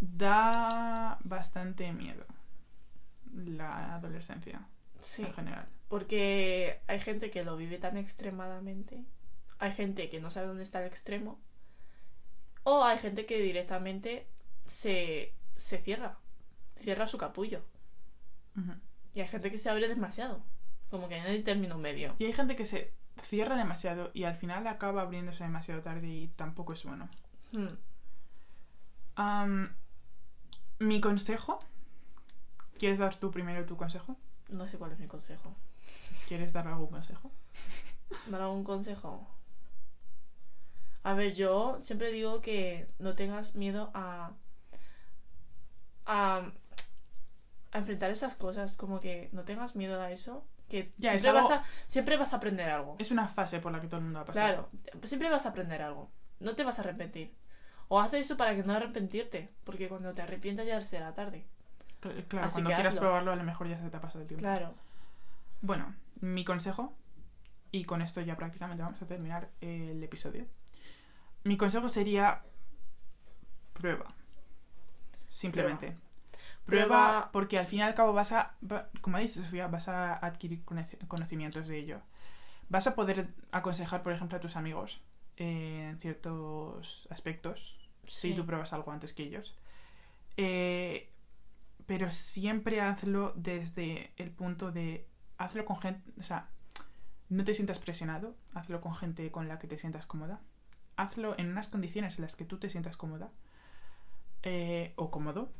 da 0.00 1.18
bastante 1.24 1.92
miedo 1.92 2.24
la 3.34 3.94
adolescencia 3.94 4.60
Sí. 5.00 5.22
en 5.22 5.32
general. 5.34 5.66
Porque 5.88 6.80
hay 6.88 6.98
gente 7.00 7.30
que 7.30 7.44
lo 7.44 7.56
vive 7.56 7.78
tan 7.78 7.96
extremadamente. 7.96 9.04
Hay 9.58 9.72
gente 9.72 10.08
que 10.10 10.20
no 10.20 10.30
sabe 10.30 10.48
dónde 10.48 10.62
está 10.64 10.80
el 10.80 10.86
extremo. 10.88 11.38
O 12.64 12.82
hay 12.84 12.98
gente 12.98 13.24
que 13.26 13.38
directamente 13.40 14.26
se, 14.66 15.32
se 15.56 15.78
cierra. 15.78 16.18
Cierra 16.76 17.06
su 17.06 17.18
capullo. 17.18 17.62
Y 19.14 19.20
hay 19.20 19.28
gente 19.28 19.50
que 19.50 19.58
se 19.58 19.68
abre 19.68 19.88
demasiado. 19.88 20.42
Como 20.90 21.08
que 21.08 21.20
no 21.20 21.26
hay 21.26 21.42
término 21.42 21.78
medio. 21.78 22.14
Y 22.18 22.26
hay 22.26 22.32
gente 22.32 22.56
que 22.56 22.64
se 22.64 22.92
cierra 23.22 23.56
demasiado 23.56 24.10
y 24.14 24.24
al 24.24 24.36
final 24.36 24.66
acaba 24.66 25.02
abriéndose 25.02 25.44
demasiado 25.44 25.82
tarde 25.82 26.06
y 26.08 26.28
tampoco 26.28 26.72
es 26.74 26.84
bueno. 26.84 27.08
Hmm. 27.52 27.76
Mi 30.78 31.00
consejo. 31.00 31.58
¿Quieres 32.78 32.98
dar 32.98 33.14
tú 33.14 33.30
primero 33.30 33.64
tu 33.64 33.76
consejo? 33.76 34.16
No 34.50 34.68
sé 34.68 34.76
cuál 34.76 34.92
es 34.92 34.98
mi 34.98 35.06
consejo. 35.06 35.54
¿Quieres 36.28 36.52
dar 36.52 36.68
algún 36.68 36.88
consejo? 36.88 37.32
¿Dar 38.30 38.42
algún 38.42 38.64
consejo? 38.64 39.26
A 41.02 41.14
ver, 41.14 41.34
yo 41.34 41.76
siempre 41.78 42.12
digo 42.12 42.42
que 42.42 42.88
no 42.98 43.14
tengas 43.14 43.54
miedo 43.54 43.90
a, 43.94 44.32
a, 46.06 46.50
a 47.72 47.78
enfrentar 47.78 48.10
esas 48.10 48.34
cosas. 48.34 48.76
Como 48.76 49.00
que 49.00 49.28
no 49.32 49.42
tengas 49.44 49.76
miedo 49.76 50.00
a 50.00 50.10
eso. 50.10 50.44
Que 50.68 50.90
Ya, 50.98 51.14
es 51.14 51.22
siempre, 51.22 51.40
vas 51.40 51.50
algo- 51.50 51.64
a, 51.64 51.66
siempre 51.86 52.16
vas 52.16 52.32
a 52.32 52.36
aprender 52.36 52.68
algo. 52.70 52.96
Es 52.98 53.10
una 53.10 53.28
fase 53.28 53.60
por 53.60 53.70
la 53.72 53.80
que 53.80 53.86
todo 53.86 53.98
el 53.98 54.04
mundo 54.04 54.18
va 54.18 54.22
a 54.24 54.26
pasar. 54.26 54.54
Claro, 54.54 54.70
siempre 55.04 55.30
vas 55.30 55.46
a 55.46 55.50
aprender 55.50 55.82
algo. 55.82 56.10
No 56.40 56.54
te 56.54 56.64
vas 56.64 56.78
a 56.78 56.82
arrepentir. 56.82 57.34
O 57.88 58.00
haces 58.00 58.20
eso 58.26 58.36
para 58.36 58.54
que 58.56 58.64
no 58.64 58.72
arrepentirte. 58.74 59.50
Porque 59.64 59.88
cuando 59.88 60.12
te 60.14 60.22
arrepientas 60.22 60.66
ya 60.66 60.80
será 60.80 61.14
tarde. 61.14 61.46
Cl- 62.02 62.24
Claro, 62.26 62.46
Así 62.46 62.54
cuando 62.54 62.70
quieras 62.70 62.86
hazlo. 62.94 63.00
probarlo 63.00 63.32
a 63.32 63.36
lo 63.36 63.44
mejor 63.44 63.68
ya 63.68 63.78
se 63.78 63.88
te 63.88 63.96
ha 63.96 64.00
pasado 64.00 64.22
el 64.22 64.26
tiempo. 64.28 64.42
Claro. 64.42 64.74
Bueno, 65.62 65.94
mi 66.20 66.44
consejo, 66.44 66.92
y 67.70 67.84
con 67.84 68.02
esto 68.02 68.20
ya 68.20 68.36
prácticamente 68.36 68.82
vamos 68.82 69.00
a 69.00 69.06
terminar 69.06 69.48
el 69.60 70.02
episodio. 70.02 70.46
Mi 71.44 71.56
consejo 71.56 71.88
sería 71.88 72.42
prueba. 73.72 74.14
Simplemente. 75.28 75.96
Prueba, 76.64 76.86
Prueba- 76.86 77.30
porque 77.32 77.58
al 77.58 77.66
fin 77.66 77.80
y 77.80 77.82
al 77.82 77.94
cabo 77.94 78.12
vas 78.12 78.32
a, 78.32 78.56
como 79.00 79.18
dice 79.18 79.42
Sofía, 79.42 79.68
vas 79.68 79.88
a 79.88 80.14
adquirir 80.14 80.64
conocimientos 81.08 81.68
de 81.68 81.78
ello. 81.78 82.00
Vas 82.68 82.86
a 82.86 82.94
poder 82.96 83.28
aconsejar, 83.52 84.02
por 84.02 84.12
ejemplo, 84.12 84.36
a 84.36 84.40
tus 84.40 84.56
amigos 84.56 85.00
en 85.36 85.98
ciertos 86.00 87.06
aspectos, 87.10 87.76
si 88.06 88.34
tú 88.34 88.44
pruebas 88.46 88.72
algo 88.72 88.90
antes 88.90 89.12
que 89.12 89.22
ellos. 89.22 89.56
Eh, 90.36 91.08
pero 91.86 92.10
siempre 92.10 92.80
hazlo 92.80 93.32
desde 93.36 94.12
el 94.16 94.30
punto 94.30 94.72
de 94.72 95.06
hazlo 95.38 95.64
con 95.64 95.80
gente, 95.80 96.10
o 96.18 96.22
sea, 96.24 96.48
no 97.28 97.44
te 97.44 97.54
sientas 97.54 97.78
presionado, 97.78 98.34
hazlo 98.54 98.80
con 98.80 98.94
gente 98.94 99.30
con 99.30 99.46
la 99.46 99.58
que 99.58 99.68
te 99.68 99.78
sientas 99.78 100.06
cómoda, 100.06 100.40
hazlo 100.96 101.38
en 101.38 101.48
unas 101.50 101.68
condiciones 101.68 102.18
en 102.18 102.22
las 102.22 102.34
que 102.34 102.44
tú 102.44 102.58
te 102.58 102.68
sientas 102.68 102.96
cómoda 102.96 103.30
eh, 104.46 104.92
o 104.96 105.10
cómodo. 105.10 105.50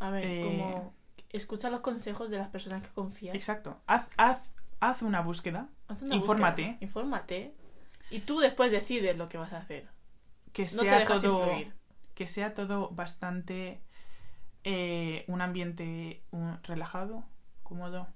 A 0.00 0.10
ver, 0.10 0.24
Eh, 0.24 0.42
como 0.42 0.94
escucha 1.28 1.68
los 1.70 1.80
consejos 1.80 2.30
de 2.30 2.38
las 2.38 2.48
personas 2.48 2.82
que 2.82 2.88
confías. 2.88 3.34
Exacto, 3.34 3.78
haz, 3.86 4.08
haz, 4.16 4.40
haz 4.80 5.02
una 5.02 5.20
búsqueda, 5.20 5.68
Haz 5.88 6.02
una 6.02 6.16
Infórmate. 6.16 6.62
búsqueda, 6.62 6.78
Infórmate. 6.84 7.54
Y 8.10 8.20
tú 8.20 8.38
después 8.40 8.72
decides 8.72 9.16
lo 9.16 9.28
que 9.28 9.38
vas 9.38 9.52
a 9.52 9.58
hacer. 9.58 9.86
que 10.52 10.62
No 10.62 10.68
te 10.68 10.74
sea 10.88 11.04
todo 11.06 11.44
influir. 11.44 11.74
que 12.14 12.26
sea 12.26 12.54
todo 12.54 12.88
bastante 12.90 13.80
eh, 14.64 15.24
un 15.28 15.40
ambiente 15.40 16.22
un- 16.32 16.58
relajado, 16.64 17.24
cómodo, 17.62 18.08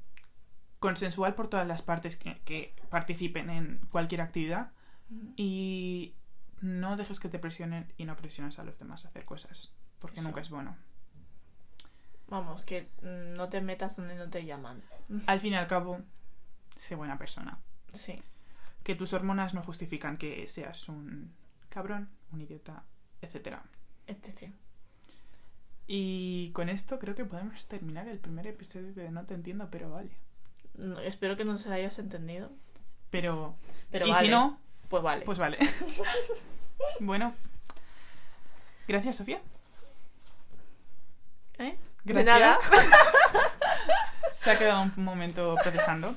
consensual 0.81 1.35
por 1.35 1.49
todas 1.49 1.67
las 1.67 1.83
partes 1.83 2.17
que, 2.17 2.41
que 2.45 2.75
participen 2.91 3.51
en 3.51 3.79
cualquier 3.91 4.21
actividad 4.21 4.73
y 5.37 6.15
no 6.61 6.97
dejes 6.97 7.21
que 7.21 7.29
te 7.29 7.39
presionen 7.39 7.93
y 7.97 8.05
no 8.05 8.17
presiones 8.17 8.59
a 8.59 8.65
los 8.65 8.79
demás 8.79 9.05
a 9.05 9.09
hacer 9.09 9.25
cosas, 9.25 9.71
porque 9.99 10.21
Eso. 10.21 10.29
nunca 10.29 10.41
es 10.41 10.51
bueno. 10.51 10.77
Vamos, 12.29 12.65
que 12.65 12.89
mm, 13.03 13.37
no 13.37 13.49
te 13.49 13.61
metas 13.61 13.97
donde 13.97 14.15
no 14.15 14.29
te 14.29 14.45
llaman. 14.45 14.83
Al 15.27 15.41
fin 15.41 15.53
y 15.53 15.57
al 15.57 15.67
cabo, 15.67 16.01
sé 16.77 16.95
buena 16.95 17.19
persona. 17.19 17.59
Sí. 17.93 18.21
Que 18.83 18.95
tus 18.95 19.13
hormonas 19.13 19.55
no 19.55 19.63
justifican 19.63 20.17
que 20.17 20.47
seas 20.49 20.89
un 20.89 21.33
cabrón, 21.69 22.09
un 22.33 22.41
idiota, 22.41 22.85
etcétera. 23.21 23.63
Etc. 24.07 24.51
Y 25.87 26.51
con 26.53 26.69
esto 26.69 26.99
creo 26.99 27.15
que 27.15 27.25
podemos 27.25 27.67
terminar 27.67 28.09
el 28.09 28.19
primer 28.19 28.47
episodio 28.47 28.93
de 28.95 29.11
No 29.11 29.25
te 29.25 29.35
entiendo, 29.35 29.69
pero 29.71 29.91
vale. 29.91 30.11
No, 30.75 30.99
espero 31.01 31.37
que 31.37 31.45
nos 31.45 31.67
hayas 31.67 31.99
entendido. 31.99 32.51
Pero, 33.11 33.55
Pero 33.91 34.07
y 34.07 34.11
vale. 34.11 34.27
si 34.27 34.31
no, 34.31 34.59
pues 34.89 35.03
vale. 35.03 35.25
pues 35.25 35.39
vale. 35.39 35.59
bueno, 37.01 37.35
gracias 38.89 39.17
Sofía. 39.17 39.41
¿Eh? 41.59 41.77
Gracias. 42.05 42.15
De 42.17 42.25
nada. 42.25 42.57
Se 44.33 44.51
ha 44.51 44.59
quedado 44.59 44.83
un 44.83 44.93
momento 45.05 45.55
procesando. 45.63 46.17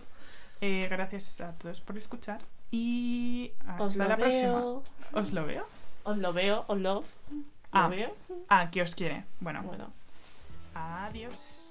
Eh, 0.61 0.87
gracias 0.89 1.39
a 1.41 1.51
todos 1.53 1.81
por 1.81 1.97
escuchar 1.97 2.39
y 2.71 3.51
hasta 3.67 3.83
Os 3.83 3.95
lo 3.95 4.07
la 4.07 4.17
próxima. 4.17 4.53
veo. 4.53 4.83
¿Os 5.13 5.31
lo 5.31 5.45
veo? 5.45 5.67
Os 6.03 6.17
lo 6.17 6.33
veo, 6.33 6.65
os 6.67 6.77
love. 6.79 7.05
Ah. 7.71 7.83
Lo 7.83 7.89
veo. 7.89 8.15
Ah, 8.49 8.69
que 8.71 8.81
os 8.81 8.95
quiere. 8.95 9.23
Bueno, 9.39 9.61
Bueno. 9.63 9.91
adiós. 10.73 11.66